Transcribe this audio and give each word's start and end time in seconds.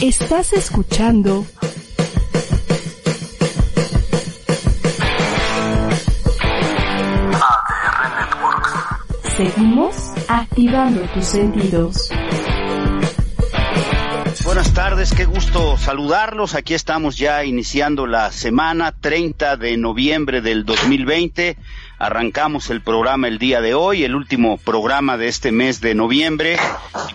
Estás 0.00 0.52
escuchando 0.52 1.44
ADR 7.32 8.06
Networks. 8.16 8.72
Seguimos 9.36 9.94
activando 10.28 11.00
tus 11.14 11.24
sentidos. 11.24 12.10
Buenas 14.44 14.72
tardes, 14.72 15.12
qué 15.12 15.24
gusto 15.24 15.76
saludarlos. 15.76 16.54
Aquí 16.54 16.74
estamos 16.74 17.16
ya 17.18 17.44
iniciando 17.44 18.06
la 18.06 18.30
semana 18.30 18.92
30 18.92 19.56
de 19.56 19.76
noviembre 19.78 20.40
del 20.40 20.64
2020. 20.64 21.56
Arrancamos 21.98 22.70
el 22.70 22.80
programa 22.80 23.26
el 23.26 23.38
día 23.38 23.60
de 23.60 23.74
hoy, 23.74 24.04
el 24.04 24.14
último 24.14 24.56
programa 24.56 25.16
de 25.16 25.26
este 25.26 25.50
mes 25.50 25.80
de 25.80 25.96
noviembre. 25.96 26.56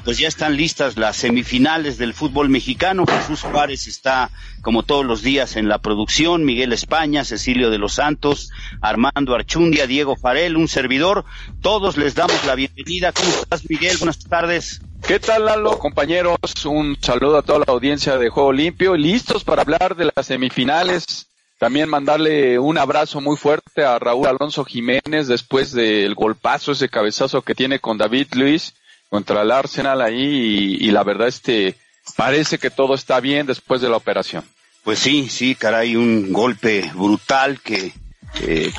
Pues 0.03 0.17
ya 0.17 0.27
están 0.27 0.57
listas 0.57 0.97
las 0.97 1.15
semifinales 1.15 1.97
del 1.97 2.13
fútbol 2.13 2.49
mexicano. 2.49 3.05
Jesús 3.07 3.43
Juárez 3.43 3.87
está, 3.87 4.29
como 4.61 4.83
todos 4.83 5.05
los 5.05 5.21
días, 5.21 5.55
en 5.55 5.69
la 5.69 5.77
producción. 5.77 6.43
Miguel 6.43 6.73
España, 6.73 7.23
Cecilio 7.23 7.69
de 7.69 7.77
los 7.77 7.93
Santos, 7.93 8.51
Armando 8.81 9.35
Archundia, 9.35 9.87
Diego 9.87 10.17
Farel, 10.17 10.57
un 10.57 10.67
servidor. 10.67 11.23
Todos 11.61 11.95
les 11.95 12.13
damos 12.15 12.43
la 12.45 12.55
bienvenida. 12.55 13.13
¿Cómo 13.13 13.29
estás, 13.29 13.69
Miguel? 13.69 13.95
Buenas 13.99 14.19
tardes. 14.19 14.81
¿Qué 15.07 15.17
tal, 15.19 15.45
Lalo? 15.45 15.79
Compañeros, 15.79 16.37
un 16.65 16.97
saludo 16.99 17.37
a 17.37 17.41
toda 17.41 17.59
la 17.59 17.65
audiencia 17.69 18.17
de 18.17 18.29
Juego 18.29 18.51
Limpio. 18.51 18.97
Listos 18.97 19.45
para 19.45 19.61
hablar 19.61 19.95
de 19.95 20.11
las 20.13 20.25
semifinales 20.25 21.29
también 21.63 21.87
mandarle 21.87 22.59
un 22.59 22.77
abrazo 22.77 23.21
muy 23.21 23.37
fuerte 23.37 23.85
a 23.85 23.97
Raúl 23.97 24.27
Alonso 24.27 24.65
Jiménez 24.65 25.29
después 25.29 25.71
del 25.71 26.13
golpazo, 26.13 26.73
ese 26.73 26.89
cabezazo 26.89 27.41
que 27.41 27.55
tiene 27.55 27.79
con 27.79 27.97
David 27.97 28.27
Luis 28.33 28.73
contra 29.07 29.43
el 29.43 29.49
Arsenal 29.49 30.01
ahí 30.01 30.75
y, 30.81 30.91
la 30.91 31.05
verdad 31.05 31.29
este 31.29 31.75
parece 32.17 32.57
que 32.57 32.69
todo 32.69 32.95
está 32.95 33.21
bien 33.21 33.47
después 33.47 33.79
de 33.79 33.87
la 33.87 33.95
operación. 33.95 34.43
Pues 34.83 34.99
sí, 34.99 35.29
sí, 35.29 35.55
caray, 35.55 35.95
un 35.95 36.33
golpe 36.33 36.91
brutal 36.95 37.61
que 37.61 37.93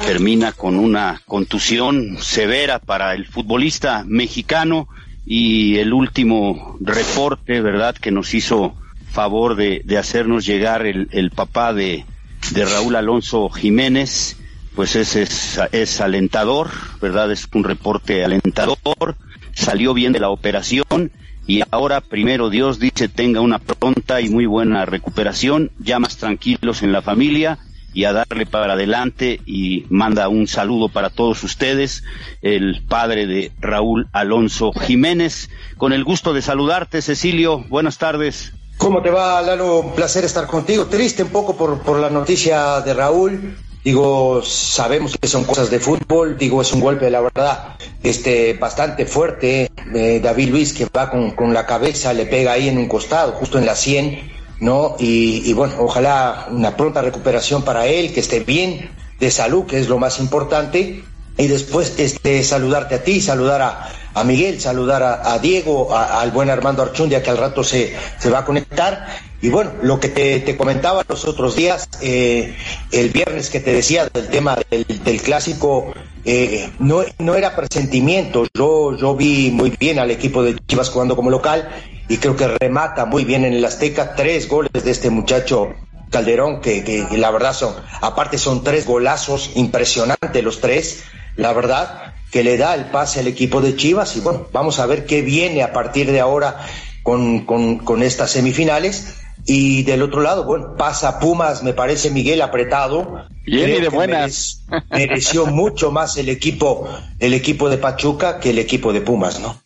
termina 0.05 0.53
con 0.53 0.77
una 0.77 1.23
contusión 1.25 2.19
severa 2.21 2.81
para 2.81 3.15
el 3.15 3.27
futbolista 3.27 4.05
mexicano 4.07 4.89
y 5.25 5.79
el 5.79 5.95
último 5.95 6.77
reporte, 6.83 7.63
¿verdad?, 7.63 7.97
que 7.97 8.11
nos 8.11 8.35
hizo 8.35 8.75
favor 9.11 9.57
de, 9.57 9.83
hacernos 9.99 10.45
llegar 10.45 10.85
el 10.85 11.31
papá 11.35 11.73
de, 11.73 12.05
de 12.53 12.65
Raúl 12.65 12.97
Alonso 12.97 13.49
Jiménez, 13.49 14.37
pues 14.75 14.97
ese 14.97 15.23
es, 15.23 15.61
es 15.73 16.01
alentador, 16.01 16.71
¿verdad? 17.01 17.31
Es 17.33 17.49
un 17.55 17.65
reporte 17.65 18.25
alentador, 18.25 19.17
salió 19.53 19.95
bien 19.95 20.13
de 20.13 20.21
la 20.21 20.31
operación 20.31 21.13
y 21.47 21.63
ahora 21.71 22.01
primero 22.01 22.51
Dios 22.51 22.79
dice 22.79 23.09
tenga 23.09 23.41
una 23.41 23.59
pronta 23.59 24.21
y 24.21 24.29
muy 24.29 24.47
buena 24.47 24.85
recuperación, 24.85 25.71
ya 25.79 25.99
más 25.99 26.17
tranquilos 26.17 26.83
en 26.83 26.93
la 26.93 27.03
familia 27.03 27.59
y 27.93 28.05
a 28.05 28.13
darle 28.13 28.45
para 28.45 28.73
adelante 28.73 29.41
y 29.47 29.85
manda 29.89 30.29
un 30.29 30.49
saludo 30.49 30.89
para 30.89 31.11
todos 31.11 31.45
ustedes, 31.45 32.03
el 32.43 32.83
padre 32.89 33.27
de 33.27 33.53
Raúl 33.61 34.09
Alonso 34.13 34.73
Jiménez. 34.73 35.49
Con 35.77 35.93
el 35.93 36.03
gusto 36.03 36.35
de 36.35 36.43
saludarte, 36.43 37.01
Cecilio, 37.01 37.65
buenas 37.69 37.99
tardes. 37.99 38.53
¿Cómo 38.79 39.03
te 39.03 39.11
va, 39.11 39.41
Lalo? 39.41 39.81
Un 39.81 39.93
placer 39.93 40.25
estar 40.25 40.47
contigo. 40.47 40.87
Triste 40.87 41.23
un 41.23 41.31
poco 41.31 41.57
por, 41.57 41.81
por 41.81 41.99
la 41.99 42.11
noticia 42.11 42.81
de 42.81 42.95
Raúl. 42.95 43.57
Digo, 43.85 44.43
sabemos 44.43 45.17
que 45.21 45.29
son 45.29 45.45
cosas 45.45 45.71
de 45.71 45.79
fútbol, 45.79 46.39
digo, 46.39 46.63
es 46.63 46.73
un 46.73 46.81
golpe, 46.81 47.11
la 47.11 47.21
verdad, 47.21 47.77
este, 48.03 48.55
bastante 48.55 49.05
fuerte. 49.05 49.71
Eh, 49.95 50.21
David 50.23 50.49
Luis, 50.49 50.73
que 50.73 50.87
va 50.87 51.11
con, 51.11 51.33
con, 51.33 51.53
la 51.53 51.67
cabeza, 51.67 52.15
le 52.15 52.25
pega 52.25 52.53
ahí 52.53 52.69
en 52.71 52.79
un 52.79 52.89
costado, 52.89 53.33
justo 53.33 53.59
en 53.59 53.67
la 53.67 53.77
100, 53.77 54.33
¿no? 54.61 54.97
Y, 54.99 55.43
y 55.45 55.53
bueno, 55.53 55.75
ojalá 55.81 56.47
una 56.51 56.75
pronta 56.79 57.03
recuperación 57.03 57.63
para 57.63 57.87
él, 57.87 58.15
que 58.15 58.21
esté 58.21 58.41
bien 58.41 58.91
de 59.21 59.31
salud, 59.31 59.67
que 59.67 59.79
es 59.79 59.89
lo 59.89 59.99
más 59.99 60.19
importante. 60.19 61.05
Y 61.37 61.47
después, 61.47 61.99
este, 61.99 62.43
saludarte 62.43 62.95
a 62.95 63.05
ti, 63.05 63.21
saludar 63.21 63.61
a, 63.61 63.91
a 64.15 64.25
Miguel, 64.25 64.61
saludar 64.61 65.03
a, 65.03 65.39
Diego, 65.39 65.95
al 65.95 66.31
buen 66.31 66.49
Armando 66.49 66.83
Archundia 66.83 67.23
que 67.23 67.31
al 67.31 67.37
rato 67.37 67.65
se, 67.65 67.95
se 68.19 68.31
va 68.31 68.41
a 68.41 68.45
conectar. 68.45 69.07
Y 69.43 69.51
bueno, 69.51 69.73
lo 69.83 70.01
que 70.01 70.09
te, 70.09 70.57
comentaba 70.57 71.05
los 71.07 71.27
otros 71.27 71.57
días, 71.57 71.89
eh, 72.01 72.57
el 72.93 73.11
viernes 73.11 73.51
que 73.51 73.61
te 73.61 73.73
decía 73.73 74.09
del 74.09 74.29
tema 74.29 74.57
del, 74.71 75.21
clásico, 75.21 75.93
eh, 76.25 76.71
no, 76.79 77.03
no 77.19 77.35
era 77.35 77.55
presentimiento. 77.55 78.47
Yo, 78.55 78.97
yo 78.97 79.17
vi 79.17 79.51
muy 79.51 79.71
bien 79.79 79.99
al 79.99 80.11
equipo 80.11 80.43
de 80.43 80.57
Chivas 80.67 80.89
jugando 80.89 81.17
como 81.17 81.29
local 81.29 81.69
y 82.09 82.17
creo 82.19 82.37
que 82.37 82.49
remata 82.49 83.05
muy 83.05 83.25
bien 83.25 83.45
en 83.45 83.53
el 83.53 83.65
Azteca. 83.65 84.15
Tres 84.15 84.49
goles 84.49 84.85
de 84.85 84.91
este 84.93 85.11
muchacho 85.11 85.75
Calderón, 86.15 86.61
que, 86.61 86.85
que, 86.85 87.19
la 87.19 87.33
verdad 87.33 87.53
son, 87.53 87.75
aparte 88.01 88.39
son 88.39 88.63
tres 88.63 88.87
golazos 88.87 89.51
impresionantes 89.57 90.45
los 90.45 90.61
tres, 90.61 91.03
la 91.35 91.53
verdad 91.53 92.14
que 92.35 92.43
le 92.43 92.57
da 92.57 92.75
el 92.75 92.87
pase 92.87 93.21
al 93.21 93.29
equipo 93.29 93.61
de 93.61 93.77
Chivas 93.77 94.17
y 94.17 94.21
bueno, 94.21 94.49
vamos 94.53 94.81
a 94.81 94.87
ver 94.87 95.07
qué 95.07 95.23
viene 95.23 95.63
a 95.63 95.73
partir 95.73 96.11
de 96.11 96.19
ahora 96.19 96.67
con, 97.05 97.47
con, 97.47 97.79
con 97.79 98.03
estas 98.03 98.33
semifinales. 98.33 99.19
Y 99.47 99.85
del 99.85 100.03
otro 100.03 100.21
lado, 100.21 100.43
bueno, 100.43 100.75
pasa 100.77 101.21
Pumas, 101.21 101.63
me 101.63 101.75
parece 101.75 102.11
Miguel 102.11 102.43
apretado. 102.43 103.29
Bien 103.47 103.71
y 103.71 103.81
de 103.81 103.89
buenas. 103.89 104.65
mereció 104.91 105.47
mucho 105.47 105.93
más 105.93 106.17
el 106.17 106.29
equipo, 106.29 106.89
el 107.21 107.35
equipo 107.35 107.71
de 107.71 107.79
Pachuca 107.79 108.41
que 108.41 108.51
el 108.51 108.59
equipo 108.59 108.93
de 108.93 109.01
Pumas, 109.01 109.39
¿no? 109.39 109.57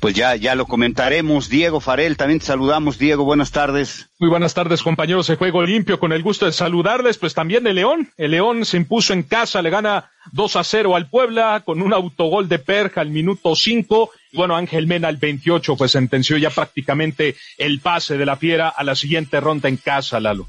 Pues 0.00 0.14
ya, 0.14 0.36
ya 0.36 0.54
lo 0.54 0.66
comentaremos. 0.66 1.48
Diego 1.48 1.80
Farel, 1.80 2.16
también 2.16 2.38
te 2.38 2.46
saludamos. 2.46 2.98
Diego, 2.98 3.24
buenas 3.24 3.50
tardes. 3.50 4.08
Muy 4.20 4.30
buenas 4.30 4.54
tardes, 4.54 4.82
compañeros 4.82 5.26
de 5.26 5.34
Juego 5.34 5.64
Limpio. 5.64 5.98
Con 5.98 6.12
el 6.12 6.22
gusto 6.22 6.46
de 6.46 6.52
saludarles, 6.52 7.18
pues 7.18 7.34
también 7.34 7.66
el 7.66 7.74
León. 7.74 8.10
El 8.16 8.30
León 8.30 8.64
se 8.64 8.76
impuso 8.76 9.12
en 9.12 9.24
casa, 9.24 9.60
le 9.60 9.70
gana 9.70 10.10
2 10.32 10.56
a 10.56 10.62
0 10.62 10.94
al 10.94 11.10
Puebla 11.10 11.62
con 11.64 11.82
un 11.82 11.92
autogol 11.92 12.48
de 12.48 12.60
Perja 12.60 13.00
al 13.00 13.10
minuto 13.10 13.56
5. 13.56 14.10
Bueno, 14.34 14.54
Ángel 14.54 14.86
Mena 14.86 15.08
al 15.08 15.16
28, 15.16 15.76
pues 15.76 15.90
sentenció 15.90 16.36
ya 16.36 16.50
prácticamente 16.50 17.34
el 17.56 17.80
pase 17.80 18.16
de 18.16 18.26
la 18.26 18.36
Fiera 18.36 18.68
a 18.68 18.84
la 18.84 18.94
siguiente 18.94 19.40
ronda 19.40 19.68
en 19.68 19.78
casa, 19.78 20.20
Lalo. 20.20 20.46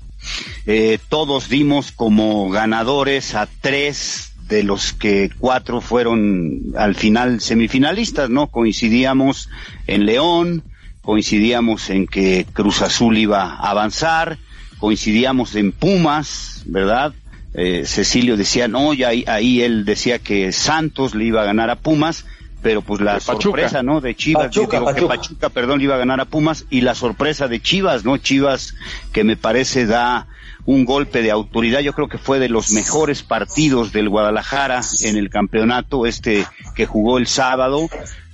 Eh, 0.68 1.00
todos 1.10 1.50
dimos 1.50 1.92
como 1.92 2.50
ganadores 2.50 3.34
a 3.34 3.48
tres 3.62 4.29
de 4.50 4.64
los 4.64 4.94
que 4.94 5.30
cuatro 5.38 5.80
fueron 5.80 6.74
al 6.76 6.96
final 6.96 7.40
semifinalistas, 7.40 8.30
¿no? 8.30 8.48
Coincidíamos 8.48 9.50
en 9.86 10.08
León, 10.08 10.64
coincidíamos 11.02 11.90
en 11.92 12.08
que 12.08 12.48
Cruz 12.52 12.82
Azul 12.82 13.18
iba 13.18 13.44
a 13.44 13.70
avanzar, 13.70 14.40
coincidíamos 14.80 15.56
en 15.56 15.72
Pumas, 15.72 16.64
¿verdad? 16.66 17.14
Eh, 17.54 17.84
Cecilio 17.86 18.38
decía, 18.38 18.68
no, 18.68 18.94
y 18.94 19.04
ahí, 19.04 19.24
ahí, 19.28 19.62
él 19.62 19.86
decía 19.86 20.18
que 20.18 20.52
Santos 20.52 21.14
le 21.14 21.26
iba 21.26 21.44
a 21.44 21.46
ganar 21.46 21.70
a 21.70 21.76
Pumas, 21.76 22.26
pero 22.64 22.82
pues 22.82 23.02
la 23.02 23.20
sorpresa, 23.20 23.84
¿no? 23.84 24.02
De 24.02 24.16
Chivas, 24.16 24.48
Pachuca, 24.48 24.94
que 24.96 25.04
Pachuca, 25.04 25.50
perdón, 25.50 25.78
le 25.78 25.86
iba 25.86 25.96
a 25.96 26.00
ganar 26.00 26.20
a 26.20 26.26
Pumas, 26.26 26.66
y 26.72 26.82
la 26.82 26.96
sorpresa 26.96 27.48
de 27.48 27.62
Chivas, 27.62 28.04
¿no? 28.04 28.18
Chivas 28.18 28.76
que 29.14 29.24
me 29.24 29.38
parece 29.38 29.86
da 29.86 30.28
un 30.70 30.86
golpe 30.86 31.24
de 31.24 31.32
autoridad. 31.32 31.80
Yo 31.80 31.94
creo 31.94 32.08
que 32.08 32.20
fue 32.20 32.38
de 32.38 32.48
los 32.48 32.70
mejores 32.72 33.24
partidos 33.24 33.92
del 33.92 34.08
Guadalajara 34.08 34.82
en 35.02 35.18
el 35.18 35.32
campeonato, 35.32 36.06
este 36.06 36.46
que 36.76 36.86
jugó 36.86 37.18
el 37.18 37.26
sábado, 37.26 37.90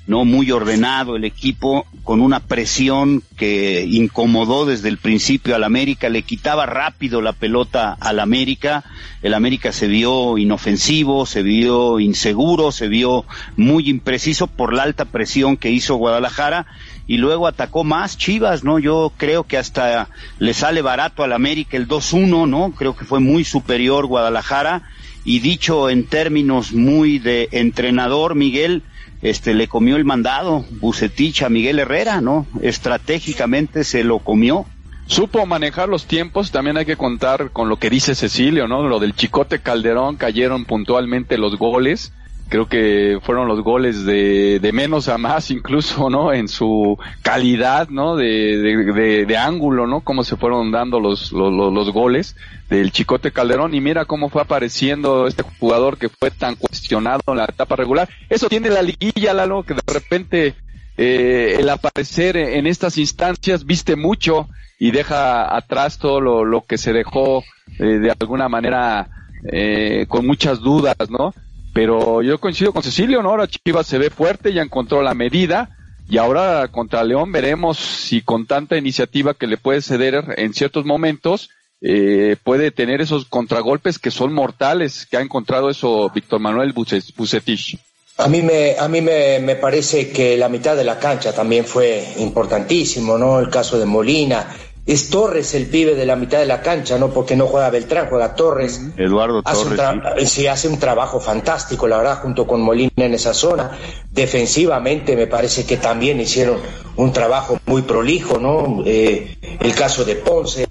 no 0.06 0.26
muy 0.26 0.52
ordenado 0.52 1.16
el 1.16 1.24
equipo, 1.24 1.86
con 2.04 2.20
una 2.20 2.42
presión 2.42 3.24
que 3.38 3.86
incomodó 3.90 4.66
desde 4.66 4.90
el 4.90 4.98
principio 4.98 5.56
al 5.56 5.64
América, 5.64 6.10
le 6.10 6.24
quitaba 6.24 6.66
rápido 6.66 7.22
la 7.22 7.32
pelota 7.32 7.96
al 8.02 8.20
América, 8.20 8.84
el 9.22 9.34
América 9.34 9.72
se 9.72 9.88
vio 9.88 10.38
inofensivo, 10.38 11.26
se 11.26 11.42
vio 11.42 12.02
inseguro, 12.02 12.74
se 12.74 12.90
vio 12.90 13.24
muy 13.56 13.90
impreciso 13.90 14.48
por 14.48 14.74
la 14.74 14.84
alta 14.84 15.06
presión 15.06 15.56
que 15.56 15.72
hizo 15.72 15.96
Guadalajara 15.96 16.66
y 17.08 17.18
luego 17.18 17.48
atacó 17.48 17.84
más 17.84 18.18
Chivas, 18.18 18.64
¿no? 18.64 18.80
Yo 18.80 19.12
creo 19.18 19.44
que 19.44 19.58
hasta 19.58 20.10
le 20.40 20.54
sale 20.54 20.82
barato 20.82 21.24
al 21.24 21.34
América 21.34 21.78
el 21.78 21.88
2-1, 21.88 22.48
¿no? 22.48 22.72
Creo 22.72 22.96
que 22.96 23.06
fue 23.06 23.20
muy 23.20 23.44
superior 23.44 24.08
Guadalajara 24.08 24.84
y 25.24 25.40
dicho 25.40 25.90
en 25.90 26.06
términos 26.06 26.74
muy 26.74 27.20
de 27.20 27.50
entrenador, 27.52 28.36
Miguel, 28.36 28.84
este 29.22 29.54
le 29.54 29.68
comió 29.68 29.96
el 29.96 30.06
mandado 30.06 30.66
Bucetich 30.72 31.44
a 31.44 31.50
Miguel 31.50 31.80
Herrera, 31.80 32.22
¿no? 32.22 32.46
Estratégicamente 32.62 33.84
se 33.84 34.04
lo 34.04 34.20
comió. 34.20 34.66
Supo 35.08 35.46
manejar 35.46 35.88
los 35.88 36.06
tiempos, 36.06 36.52
también 36.52 36.78
hay 36.78 36.86
que 36.86 36.98
contar 36.98 37.52
con 37.52 37.70
lo 37.70 37.78
que 37.78 37.92
dice 37.92 38.16
Cecilio, 38.16 38.68
¿no? 38.68 38.88
Lo 38.88 39.00
del 39.00 39.16
Chicote 39.16 39.60
Calderón, 39.60 40.16
cayeron 40.16 40.66
puntualmente 40.66 41.38
los 41.38 41.58
goles 41.58 42.12
creo 42.50 42.68
que 42.68 43.20
fueron 43.22 43.48
los 43.48 43.62
goles 43.62 44.06
de, 44.06 44.60
de 44.60 44.72
menos 44.72 45.08
a 45.08 45.18
más 45.18 45.52
incluso, 45.52 46.10
¿no? 46.10 46.34
En 46.34 46.48
su 46.48 46.98
calidad, 47.22 47.90
¿no? 47.90 48.16
De, 48.16 49.26
de, 49.28 49.38
ángulo, 49.38 49.88
¿no? 49.88 50.02
Cómo 50.02 50.24
se 50.24 50.36
fueron 50.36 50.72
dando 50.72 51.00
los, 51.00 51.32
los, 51.32 51.52
los, 51.52 51.92
goles 51.92 52.36
del 52.70 52.92
Chicote 52.92 53.32
Calderón 53.32 53.74
y 53.74 53.82
mira 53.82 54.06
cómo 54.06 54.30
fue 54.30 54.42
apareciendo 54.42 55.28
este 55.28 55.44
jugador 55.60 55.98
que 55.98 56.10
fue 56.10 56.32
tan 56.32 56.56
cuestionado 56.56 57.22
en 57.28 57.38
la 57.38 57.46
etapa 57.46 57.76
regular. 57.76 58.10
Eso 58.30 58.50
tiene 58.50 58.70
la 58.70 58.82
liguilla, 58.82 59.34
Lalo, 59.34 59.64
que 59.64 59.74
de 59.74 59.82
repente 59.94 60.56
eh, 60.98 61.58
el 61.60 61.70
aparecer 61.70 62.38
en 62.38 62.68
estas 62.68 62.98
instancias 62.98 63.66
viste 63.66 63.96
mucho 63.96 64.48
y 64.80 64.92
deja 64.92 65.56
atrás 65.56 65.98
todo 65.98 66.22
lo, 66.22 66.46
lo 66.46 66.62
que 66.62 66.78
se 66.78 66.94
dejó 66.94 67.44
eh, 67.80 67.84
de 67.84 68.12
alguna 68.12 68.50
manera 68.50 69.10
eh, 69.52 70.06
con 70.08 70.26
muchas 70.26 70.60
dudas, 70.60 70.96
¿no? 71.10 71.34
Pero 71.76 72.22
yo 72.22 72.40
coincido 72.40 72.72
con 72.72 72.84
Cecilio, 72.84 73.22
¿no? 73.22 73.32
Ahora 73.32 73.50
Chivas 73.50 73.86
se 73.86 73.98
ve 73.98 74.10
fuerte, 74.10 74.54
ya 74.54 74.62
encontró 74.62 75.02
la 75.02 75.14
medida 75.14 75.72
y 76.08 76.18
ahora 76.20 76.70
contra 76.70 77.04
León 77.04 77.34
veremos 77.34 77.78
si 77.78 78.22
con 78.22 78.48
tanta 78.48 78.78
iniciativa 78.78 79.34
que 79.34 79.46
le 79.46 79.58
puede 79.58 79.82
ceder 79.82 80.24
en 80.38 80.54
ciertos 80.54 80.86
momentos 80.86 81.50
eh, 81.82 82.38
puede 82.42 82.72
tener 82.72 83.02
esos 83.02 83.26
contragolpes 83.26 84.00
que 84.00 84.10
son 84.10 84.32
mortales, 84.32 85.06
que 85.06 85.18
ha 85.18 85.22
encontrado 85.22 85.70
eso 85.70 86.10
Víctor 86.16 86.40
Manuel 86.40 86.72
Bucetich. 86.72 87.78
A 88.20 88.30
mí, 88.30 88.42
me, 88.42 88.78
a 88.80 88.88
mí 88.88 89.02
me, 89.02 89.40
me, 89.40 89.58
parece 89.58 90.12
que 90.12 90.38
la 90.38 90.48
mitad 90.48 90.78
de 90.78 90.86
la 90.86 90.98
cancha 90.98 91.34
también 91.34 91.66
fue 91.66 92.08
importantísimo, 92.20 93.18
¿no? 93.18 93.42
El 93.42 93.50
caso 93.50 93.78
de 93.78 93.86
Molina, 93.86 94.48
es 94.86 95.10
Torres 95.10 95.56
el 95.56 95.66
pibe 95.66 95.96
de 95.96 96.06
la 96.06 96.16
mitad 96.16 96.38
de 96.38 96.46
la 96.46 96.62
cancha, 96.62 97.00
¿no? 97.00 97.10
Porque 97.10 97.36
no 97.36 97.48
juega 97.48 97.72
Beltrán, 97.72 98.08
juega 98.08 98.36
Torres. 98.36 98.82
Eduardo 98.98 99.42
Torres. 99.42 100.30
sí. 100.30 100.46
hace 100.46 100.68
un 100.68 100.78
trabajo 100.78 101.20
fantástico, 101.20 101.88
la 101.88 101.98
verdad, 101.98 102.22
junto 102.22 102.46
con 102.46 102.62
Molina 102.62 102.92
en 102.98 103.16
esa 103.16 103.34
zona. 103.34 103.72
Defensivamente 104.12 105.16
me 105.16 105.26
parece 105.26 105.66
que 105.66 105.78
también 105.78 106.22
hicieron 106.22 106.60
un 106.98 107.12
trabajo 107.12 107.60
muy 107.66 107.82
prolijo, 107.82 108.38
¿no? 108.38 108.84
Eh, 108.86 109.38
el 109.60 109.74
caso 109.74 110.06
de 110.06 110.18
Ponce, 110.18 110.68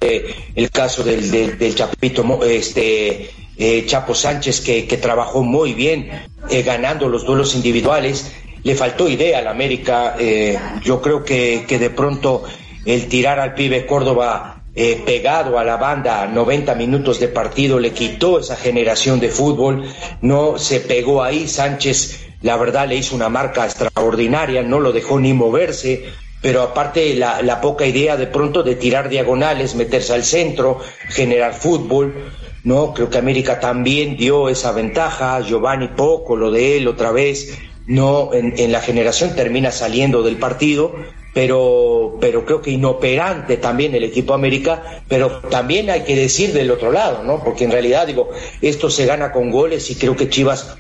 el 0.55 0.70
caso 0.70 1.02
del, 1.02 1.31
del, 1.31 1.75
Chapito, 1.75 2.44
este, 2.44 3.31
eh, 3.56 3.84
Chapo 3.87 4.14
Sánchez, 4.14 4.61
que, 4.61 4.87
que, 4.87 4.96
trabajó 4.96 5.43
muy 5.43 5.75
bien 5.75 6.08
eh, 6.50 6.62
ganando 6.62 7.08
los 7.08 7.25
duelos 7.26 7.56
individuales. 7.56 8.32
Le 8.62 8.76
faltó 8.76 9.08
idea 9.08 9.40
al 9.40 9.49
América. 9.49 10.16
Eh, 10.19 10.58
yo 10.82 11.02
creo 11.02 11.25
que, 11.25 11.64
que 11.66 11.78
de 11.78 11.90
pronto 11.90 12.44
el 12.85 13.09
tirar 13.09 13.41
al 13.41 13.55
pibe 13.55 13.87
Córdoba 13.87 14.63
eh, 14.77 15.03
pegado 15.07 15.59
a 15.59 15.65
la 15.65 15.77
banda 15.77 16.27
90 16.27 16.75
minutos 16.75 17.21
de 17.21 17.29
partido 17.29 17.79
le 17.79 17.93
quitó 17.93 18.41
esa 18.41 18.57
generación 18.57 19.21
de 19.21 19.29
fútbol, 19.29 19.85
no 20.21 20.59
se 20.59 20.81
pegó 20.81 21.23
ahí, 21.23 21.47
Sánchez 21.47 22.25
la 22.43 22.57
verdad 22.57 22.89
le 22.89 22.97
hizo 22.97 23.15
una 23.15 23.29
marca 23.29 23.65
extraordinaria, 23.65 24.63
no 24.63 24.79
lo 24.81 24.93
dejó 24.93 25.19
ni 25.19 25.33
moverse, 25.33 26.05
pero 26.43 26.61
aparte 26.61 27.15
la, 27.15 27.61
poca 27.63 27.87
idea 27.87 28.19
de 28.19 28.27
pronto 28.27 28.63
de 28.63 28.75
tirar 28.75 29.09
diagonales, 29.09 29.75
meterse 29.77 30.13
al 30.13 30.25
centro, 30.25 30.81
generar 31.09 31.55
fútbol, 31.55 32.33
no, 32.65 32.93
creo 32.93 33.09
que 33.09 33.17
América 33.17 33.61
también 33.61 34.17
dio 34.17 34.51
esa 34.51 34.73
ventaja, 34.73 35.41
Giovanni 35.41 35.89
poco, 35.89 36.37
lo 36.37 36.51
de 36.51 36.77
él 36.77 36.89
otra 36.89 37.13
vez, 37.13 37.57
no, 37.87 38.31
en 38.35 38.73
la 38.73 38.81
generación 38.81 39.35
termina 39.35 39.71
saliendo 39.71 40.23
del 40.23 40.37
partido, 40.37 40.95
pero, 41.35 42.17
pero 42.21 42.47
creo 42.47 42.63
que 42.63 42.71
inoperante 42.71 43.57
también 43.57 43.95
el 43.95 44.05
equipo 44.05 44.33
América, 44.33 45.03
pero 45.09 45.41
también 45.51 45.91
hay 45.91 46.03
que 46.05 46.17
decir 46.17 46.53
del 46.53 46.71
otro 46.71 46.93
lado, 46.93 47.25
¿no? 47.25 47.43
Porque 47.43 47.65
en 47.65 47.73
realidad, 47.73 48.07
digo, 48.07 48.31
esto 48.63 48.89
se 48.89 49.05
gana 49.05 49.33
con 49.33 49.51
goles 49.51 49.91
y 49.91 49.97
creo 49.97 50.17
que 50.17 50.29
Chivas 50.31 50.77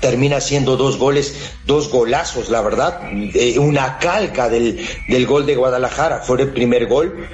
termina 0.00 0.40
siendo 0.40 0.76
dos 0.76 0.96
goles, 0.98 1.52
dos 1.66 1.90
golazos, 1.90 2.48
la 2.50 2.60
verdad, 2.60 3.00
eh, 3.34 3.58
una 3.58 3.98
calca 3.98 4.48
del, 4.48 4.80
del 5.08 5.26
gol 5.26 5.44
de 5.44 5.56
Guadalajara, 5.56 6.20
fue 6.20 6.40
el 6.42 6.50
primer 6.50 6.86
gol, 6.86 7.28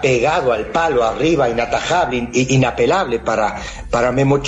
pegado 0.00 0.52
al 0.52 0.66
palo 0.66 1.04
arriba, 1.04 1.48
inatajable, 1.48 2.28
inapelable 2.32 3.18
para, 3.18 3.56
para 3.90 4.12
Memo 4.12 4.40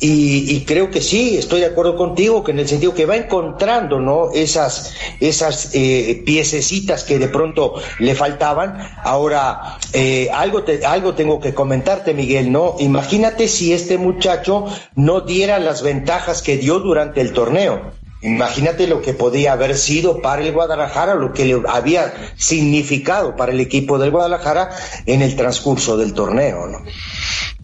Ochoa, 0.00 0.08
y, 0.08 0.64
creo 0.66 0.90
que 0.90 1.02
sí, 1.02 1.36
estoy 1.36 1.60
de 1.60 1.66
acuerdo 1.66 1.96
contigo, 1.96 2.42
que 2.42 2.52
en 2.52 2.58
el 2.58 2.68
sentido 2.68 2.94
que 2.94 3.04
va 3.04 3.16
encontrando, 3.16 4.00
¿no? 4.00 4.30
Esas, 4.32 4.94
esas 5.20 5.70
eh, 5.74 6.22
piececitas 6.24 7.04
que 7.04 7.18
de 7.18 7.28
pronto 7.28 7.74
le 7.98 8.14
faltaban. 8.14 8.78
Ahora, 9.02 9.78
eh, 9.92 10.28
algo, 10.32 10.62
te, 10.62 10.86
algo 10.86 11.14
tengo 11.14 11.38
que 11.40 11.52
comentarte, 11.52 12.14
Miguel, 12.14 12.50
¿no? 12.50 12.76
Imagínate 12.78 13.46
si 13.46 13.72
este 13.72 13.98
muchacho 13.98 14.64
no 14.94 15.20
diera 15.20 15.58
las 15.58 15.82
ventajas 15.82 16.40
que 16.42 16.56
dio 16.56 16.78
durante 16.78 17.20
el 17.20 17.32
torneo. 17.32 17.92
Imagínate 18.22 18.86
lo 18.86 19.00
que 19.00 19.14
podía 19.14 19.52
haber 19.52 19.76
sido 19.76 20.20
para 20.20 20.42
el 20.42 20.52
Guadalajara, 20.52 21.14
lo 21.14 21.32
que 21.32 21.46
le 21.46 21.62
había 21.68 22.34
significado 22.36 23.34
para 23.34 23.52
el 23.52 23.60
equipo 23.60 23.98
del 23.98 24.10
Guadalajara 24.10 24.70
en 25.06 25.22
el 25.22 25.36
transcurso 25.36 25.96
del 25.96 26.12
torneo, 26.12 26.66
¿no? 26.66 26.84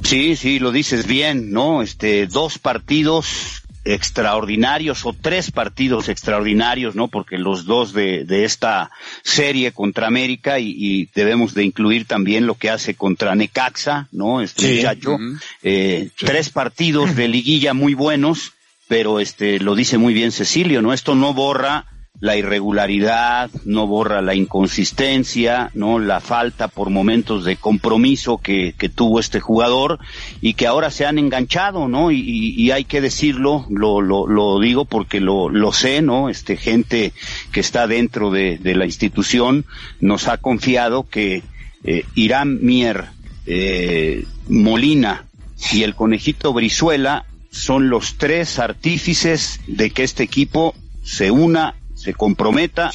Sí, 0.02 0.36
sí, 0.36 0.58
lo 0.58 0.72
dices 0.72 1.06
bien, 1.06 1.50
¿no? 1.50 1.82
Este, 1.82 2.26
dos 2.26 2.58
partidos 2.58 3.62
extraordinarios 3.86 5.06
o 5.06 5.12
tres 5.12 5.50
partidos 5.50 6.08
extraordinarios, 6.08 6.94
¿no? 6.94 7.08
Porque 7.08 7.38
los 7.38 7.64
dos 7.66 7.92
de, 7.92 8.24
de 8.24 8.44
esta 8.44 8.90
serie 9.22 9.72
contra 9.72 10.06
América 10.06 10.58
y, 10.58 11.08
debemos 11.14 11.54
de 11.54 11.64
incluir 11.64 12.06
también 12.06 12.46
lo 12.46 12.54
que 12.56 12.70
hace 12.70 12.94
contra 12.94 13.34
Necaxa, 13.34 14.08
¿no? 14.10 14.40
Este 14.40 14.76
muchacho, 14.76 15.16
eh, 15.62 16.10
tres 16.16 16.50
partidos 16.50 17.14
de 17.14 17.28
liguilla 17.28 17.74
muy 17.74 17.94
buenos 17.94 18.52
pero 18.88 19.20
este 19.20 19.58
lo 19.58 19.74
dice 19.74 19.98
muy 19.98 20.14
bien 20.14 20.32
Cecilio, 20.32 20.82
¿no? 20.82 20.92
Esto 20.92 21.14
no 21.14 21.34
borra 21.34 21.86
la 22.18 22.36
irregularidad, 22.36 23.50
no 23.64 23.86
borra 23.86 24.22
la 24.22 24.34
inconsistencia, 24.34 25.70
no 25.74 25.98
la 25.98 26.20
falta 26.20 26.68
por 26.68 26.88
momentos 26.88 27.44
de 27.44 27.56
compromiso 27.56 28.38
que, 28.38 28.74
que 28.78 28.88
tuvo 28.88 29.20
este 29.20 29.40
jugador 29.40 29.98
y 30.40 30.54
que 30.54 30.66
ahora 30.66 30.90
se 30.90 31.04
han 31.04 31.18
enganchado, 31.18 31.88
¿no? 31.88 32.10
Y, 32.10 32.54
y, 32.56 32.70
hay 32.70 32.84
que 32.84 33.02
decirlo, 33.02 33.66
lo, 33.68 34.00
lo, 34.00 34.26
lo 34.26 34.58
digo 34.60 34.86
porque 34.86 35.20
lo, 35.20 35.50
lo, 35.50 35.72
sé, 35.72 36.00
¿no? 36.00 36.30
Este 36.30 36.56
gente 36.56 37.12
que 37.52 37.60
está 37.60 37.86
dentro 37.86 38.30
de, 38.30 38.56
de 38.56 38.74
la 38.74 38.86
institución 38.86 39.66
nos 40.00 40.28
ha 40.28 40.38
confiado 40.38 41.06
que 41.08 41.42
eh, 41.84 42.04
Irán 42.14 42.58
Mier, 42.62 43.04
eh, 43.46 44.24
Molina 44.48 45.26
y 45.72 45.82
el 45.82 45.94
conejito 45.94 46.52
Brizuela 46.52 47.26
son 47.50 47.88
los 47.88 48.16
tres 48.18 48.58
artífices 48.58 49.60
de 49.66 49.90
que 49.90 50.02
este 50.02 50.22
equipo 50.22 50.74
se 51.02 51.30
una, 51.30 51.74
se 51.94 52.14
comprometa, 52.14 52.90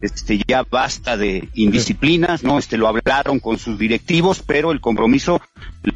este 0.00 0.42
ya 0.46 0.64
basta 0.68 1.16
de 1.16 1.48
indisciplinas, 1.54 2.42
no, 2.42 2.58
este 2.58 2.76
lo 2.76 2.88
hablaron 2.88 3.38
con 3.38 3.58
sus 3.58 3.78
directivos, 3.78 4.42
pero 4.44 4.72
el 4.72 4.80
compromiso 4.80 5.40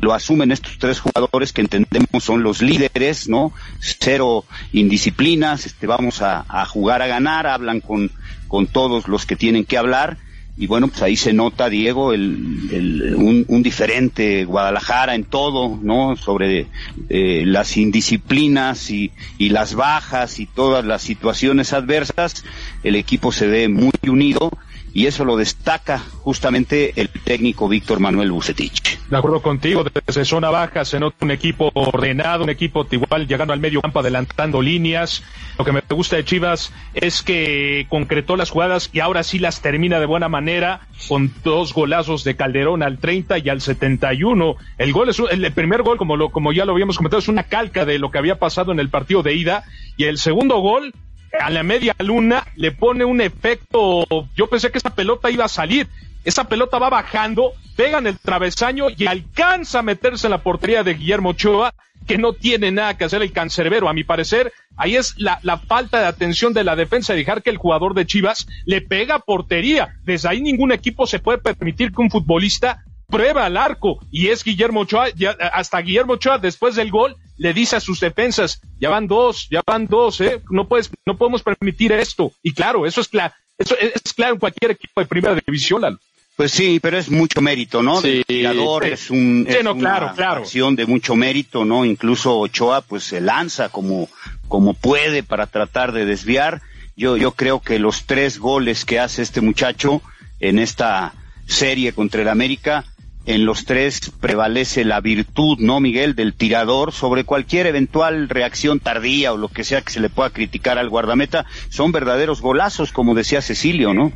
lo 0.00 0.14
asumen 0.14 0.52
estos 0.52 0.78
tres 0.78 1.00
jugadores 1.00 1.52
que 1.52 1.62
entendemos 1.62 2.22
son 2.22 2.42
los 2.42 2.62
líderes, 2.62 3.28
¿no? 3.28 3.52
Cero 3.80 4.44
indisciplinas, 4.72 5.66
este 5.66 5.86
vamos 5.86 6.22
a, 6.22 6.44
jugar 6.66 7.02
a 7.02 7.06
ganar, 7.06 7.46
hablan 7.46 7.80
con 7.80 8.10
con 8.48 8.68
todos 8.68 9.08
los 9.08 9.26
que 9.26 9.34
tienen 9.34 9.64
que 9.64 9.76
hablar 9.76 10.18
y 10.58 10.66
bueno, 10.66 10.88
pues 10.88 11.02
ahí 11.02 11.16
se 11.16 11.34
nota, 11.34 11.68
Diego, 11.68 12.14
el, 12.14 13.14
un, 13.48 13.62
diferente 13.62 14.44
Guadalajara 14.44 15.14
en 15.14 15.24
todo, 15.24 15.78
¿no? 15.82 16.16
Sobre 16.16 16.68
eh, 17.10 17.42
las 17.44 17.76
indisciplinas 17.76 18.90
y, 18.90 19.12
y 19.36 19.50
las 19.50 19.74
bajas 19.74 20.40
y 20.40 20.46
todas 20.46 20.84
las 20.84 21.02
situaciones 21.02 21.74
adversas, 21.74 22.44
el 22.82 22.96
equipo 22.96 23.32
se 23.32 23.46
ve 23.46 23.68
muy 23.68 23.92
unido 24.08 24.50
y 24.96 25.06
eso 25.06 25.26
lo 25.26 25.36
destaca 25.36 25.98
justamente 25.98 26.94
el 26.96 27.10
técnico 27.10 27.68
Víctor 27.68 28.00
Manuel 28.00 28.32
Bucetich. 28.32 28.98
De 29.10 29.18
acuerdo 29.18 29.42
contigo, 29.42 29.84
desde 29.84 30.24
zona 30.24 30.48
baja 30.48 30.86
se 30.86 30.98
nota 30.98 31.18
un 31.20 31.32
equipo 31.32 31.70
ordenado, 31.74 32.44
un 32.44 32.48
equipo 32.48 32.86
igual 32.90 33.28
llegando 33.28 33.52
al 33.52 33.60
medio 33.60 33.82
campo, 33.82 34.00
adelantando 34.00 34.62
líneas. 34.62 35.22
Lo 35.58 35.66
que 35.66 35.72
me 35.72 35.82
gusta 35.90 36.16
de 36.16 36.24
Chivas 36.24 36.72
es 36.94 37.20
que 37.20 37.84
concretó 37.90 38.36
las 38.36 38.48
jugadas 38.48 38.88
y 38.90 39.00
ahora 39.00 39.22
sí 39.22 39.38
las 39.38 39.60
termina 39.60 40.00
de 40.00 40.06
buena 40.06 40.30
manera 40.30 40.88
con 41.08 41.30
dos 41.44 41.74
golazos 41.74 42.24
de 42.24 42.34
Calderón 42.34 42.82
al 42.82 42.96
30 42.96 43.36
y 43.36 43.50
al 43.50 43.60
71. 43.60 44.56
El 44.78 44.92
gol 44.94 45.10
es 45.10 45.20
el 45.30 45.52
primer 45.52 45.82
gol, 45.82 45.98
como 45.98 46.16
lo, 46.16 46.30
como 46.30 46.54
ya 46.54 46.64
lo 46.64 46.72
habíamos 46.72 46.96
comentado, 46.96 47.18
es 47.18 47.28
una 47.28 47.42
calca 47.42 47.84
de 47.84 47.98
lo 47.98 48.10
que 48.10 48.16
había 48.16 48.38
pasado 48.38 48.72
en 48.72 48.80
el 48.80 48.88
partido 48.88 49.22
de 49.22 49.34
ida 49.34 49.64
y 49.98 50.04
el 50.04 50.16
segundo 50.16 50.56
gol 50.60 50.94
a 51.40 51.50
la 51.50 51.62
media 51.62 51.94
luna 51.98 52.46
le 52.56 52.72
pone 52.72 53.04
un 53.04 53.20
efecto, 53.20 54.06
yo 54.34 54.46
pensé 54.48 54.70
que 54.70 54.78
esta 54.78 54.94
pelota 54.94 55.30
iba 55.30 55.44
a 55.44 55.48
salir, 55.48 55.88
esa 56.24 56.44
pelota 56.44 56.78
va 56.78 56.90
bajando, 56.90 57.52
pega 57.76 57.98
en 57.98 58.06
el 58.06 58.18
travesaño 58.18 58.86
y 58.96 59.06
alcanza 59.06 59.80
a 59.80 59.82
meterse 59.82 60.26
en 60.26 60.32
la 60.32 60.42
portería 60.42 60.82
de 60.82 60.94
Guillermo 60.94 61.30
Ochoa, 61.30 61.72
que 62.06 62.18
no 62.18 62.32
tiene 62.32 62.70
nada 62.70 62.96
que 62.96 63.04
hacer 63.04 63.22
el 63.22 63.32
cancerbero, 63.32 63.88
a 63.88 63.92
mi 63.92 64.04
parecer, 64.04 64.52
ahí 64.76 64.96
es 64.96 65.14
la, 65.18 65.40
la 65.42 65.58
falta 65.58 66.00
de 66.00 66.06
atención 66.06 66.52
de 66.52 66.64
la 66.64 66.76
defensa, 66.76 67.14
dejar 67.14 67.42
que 67.42 67.50
el 67.50 67.56
jugador 67.56 67.94
de 67.94 68.06
Chivas 68.06 68.46
le 68.64 68.80
pega 68.80 69.18
portería, 69.18 69.96
desde 70.04 70.28
ahí 70.28 70.40
ningún 70.40 70.72
equipo 70.72 71.06
se 71.06 71.18
puede 71.18 71.38
permitir 71.38 71.92
que 71.92 72.02
un 72.02 72.10
futbolista 72.10 72.84
prueba 73.08 73.46
al 73.46 73.56
arco 73.56 73.98
y 74.10 74.28
es 74.28 74.44
Guillermo 74.44 74.80
Ochoa, 74.80 75.08
hasta 75.52 75.80
Guillermo 75.80 76.14
Ochoa 76.14 76.38
después 76.38 76.74
del 76.74 76.90
gol 76.90 77.16
le 77.38 77.52
dice 77.52 77.76
a 77.76 77.80
sus 77.80 78.00
defensas, 78.00 78.60
ya 78.80 78.90
van 78.90 79.06
dos, 79.06 79.48
ya 79.50 79.62
van 79.66 79.86
dos, 79.86 80.20
¿eh? 80.20 80.40
no 80.50 80.66
puedes, 80.66 80.90
no 81.04 81.16
podemos 81.16 81.42
permitir 81.42 81.92
esto. 81.92 82.32
Y 82.42 82.52
claro, 82.52 82.86
eso 82.86 83.00
es 83.00 83.08
claro, 83.08 83.34
eso 83.58 83.76
es, 83.78 84.12
claro 84.14 84.34
en 84.34 84.40
cualquier 84.40 84.72
equipo 84.72 85.00
de 85.00 85.06
primera 85.06 85.34
división. 85.34 85.98
Pues 86.36 86.52
sí, 86.52 86.80
pero 86.80 86.98
es 86.98 87.10
mucho 87.10 87.40
mérito, 87.40 87.82
¿no? 87.82 88.00
Sí, 88.02 88.22
es 88.28 89.10
un 89.10 89.46
es 89.48 89.64
no, 89.64 89.76
claro, 89.76 90.12
claro. 90.14 90.42
acción 90.42 90.76
de 90.76 90.84
mucho 90.84 91.16
mérito, 91.16 91.64
¿no? 91.64 91.86
Incluso 91.86 92.38
Ochoa 92.38 92.82
pues 92.82 93.04
se 93.04 93.22
lanza 93.22 93.70
como 93.70 94.08
como 94.48 94.74
puede 94.74 95.22
para 95.22 95.46
tratar 95.46 95.92
de 95.92 96.04
desviar. 96.04 96.60
Yo 96.94 97.16
yo 97.16 97.32
creo 97.32 97.60
que 97.60 97.78
los 97.78 98.04
tres 98.04 98.38
goles 98.38 98.84
que 98.84 99.00
hace 99.00 99.22
este 99.22 99.40
muchacho 99.40 100.02
en 100.38 100.58
esta 100.58 101.14
serie 101.46 101.94
contra 101.94 102.20
el 102.20 102.28
América, 102.28 102.84
en 103.26 103.44
los 103.44 103.64
tres 103.64 104.12
prevalece 104.20 104.84
la 104.84 105.00
virtud, 105.00 105.58
¿no, 105.58 105.80
Miguel, 105.80 106.14
del 106.14 106.32
tirador 106.32 106.92
sobre 106.92 107.24
cualquier 107.24 107.66
eventual 107.66 108.28
reacción 108.28 108.78
tardía 108.78 109.32
o 109.32 109.36
lo 109.36 109.48
que 109.48 109.64
sea 109.64 109.82
que 109.82 109.92
se 109.92 110.00
le 110.00 110.08
pueda 110.08 110.30
criticar 110.30 110.78
al 110.78 110.88
guardameta? 110.88 111.44
Son 111.68 111.90
verdaderos 111.90 112.40
golazos, 112.40 112.92
como 112.92 113.16
decía 113.16 113.42
Cecilio, 113.42 113.92
¿no? 113.92 114.12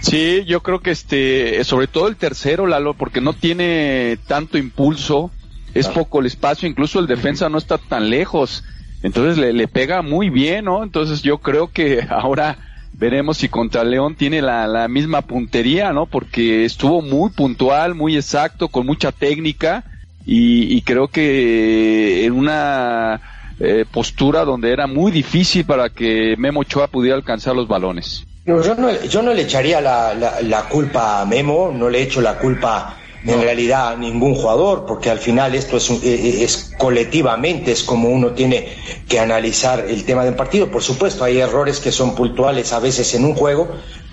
Sí, 0.00 0.44
yo 0.46 0.62
creo 0.62 0.80
que 0.80 0.90
este, 0.90 1.62
sobre 1.64 1.88
todo 1.88 2.08
el 2.08 2.16
tercero, 2.16 2.66
Lalo, 2.66 2.94
porque 2.94 3.20
no 3.20 3.34
tiene 3.34 4.18
tanto 4.26 4.56
impulso, 4.56 5.30
es 5.74 5.88
poco 5.88 6.20
el 6.20 6.26
espacio, 6.26 6.68
incluso 6.68 7.00
el 7.00 7.06
defensa 7.06 7.50
no 7.50 7.58
está 7.58 7.76
tan 7.76 8.08
lejos, 8.08 8.64
entonces 9.02 9.36
le, 9.36 9.52
le 9.52 9.68
pega 9.68 10.00
muy 10.00 10.30
bien, 10.30 10.64
¿no? 10.64 10.82
Entonces 10.82 11.20
yo 11.20 11.38
creo 11.38 11.70
que 11.70 12.00
ahora 12.08 12.56
veremos 12.98 13.38
si 13.38 13.48
contra 13.48 13.84
León 13.84 14.14
tiene 14.14 14.40
la, 14.40 14.66
la, 14.66 14.88
misma 14.88 15.22
puntería, 15.22 15.92
¿no? 15.92 16.06
Porque 16.06 16.64
estuvo 16.64 17.02
muy 17.02 17.30
puntual, 17.30 17.94
muy 17.94 18.16
exacto, 18.16 18.68
con 18.68 18.86
mucha 18.86 19.12
técnica 19.12 19.84
y, 20.24 20.74
y 20.74 20.82
creo 20.82 21.08
que 21.08 22.24
en 22.24 22.32
una 22.32 23.20
eh, 23.60 23.84
postura 23.90 24.44
donde 24.44 24.72
era 24.72 24.86
muy 24.86 25.12
difícil 25.12 25.64
para 25.64 25.90
que 25.90 26.34
Memo 26.38 26.60
Ochoa 26.60 26.86
pudiera 26.86 27.16
alcanzar 27.16 27.54
los 27.54 27.68
balones. 27.68 28.24
yo, 28.46 28.74
no, 28.74 29.04
yo 29.04 29.22
no 29.22 29.34
le 29.34 29.42
echaría 29.42 29.80
la, 29.80 30.14
la, 30.14 30.40
la 30.40 30.62
culpa 30.68 31.20
a 31.20 31.26
Memo, 31.26 31.72
no 31.74 31.88
le 31.88 32.02
echo 32.02 32.20
la 32.20 32.38
culpa 32.38 32.96
en 33.26 33.40
realidad 33.40 33.96
ningún 33.96 34.34
jugador, 34.34 34.84
porque 34.86 35.10
al 35.10 35.18
final 35.18 35.54
esto 35.54 35.78
es, 35.78 35.90
es, 35.90 36.72
colectivamente, 36.76 37.72
es 37.72 37.82
como 37.82 38.08
uno 38.08 38.32
tiene 38.32 38.68
que 39.08 39.18
analizar 39.18 39.80
el 39.88 40.04
tema 40.04 40.24
del 40.24 40.34
partido. 40.34 40.70
Por 40.70 40.82
supuesto, 40.82 41.24
hay 41.24 41.38
errores 41.38 41.80
que 41.80 41.90
son 41.90 42.14
puntuales 42.14 42.72
a 42.72 42.80
veces 42.80 43.14
en 43.14 43.24
un 43.24 43.34
juego, 43.34 43.68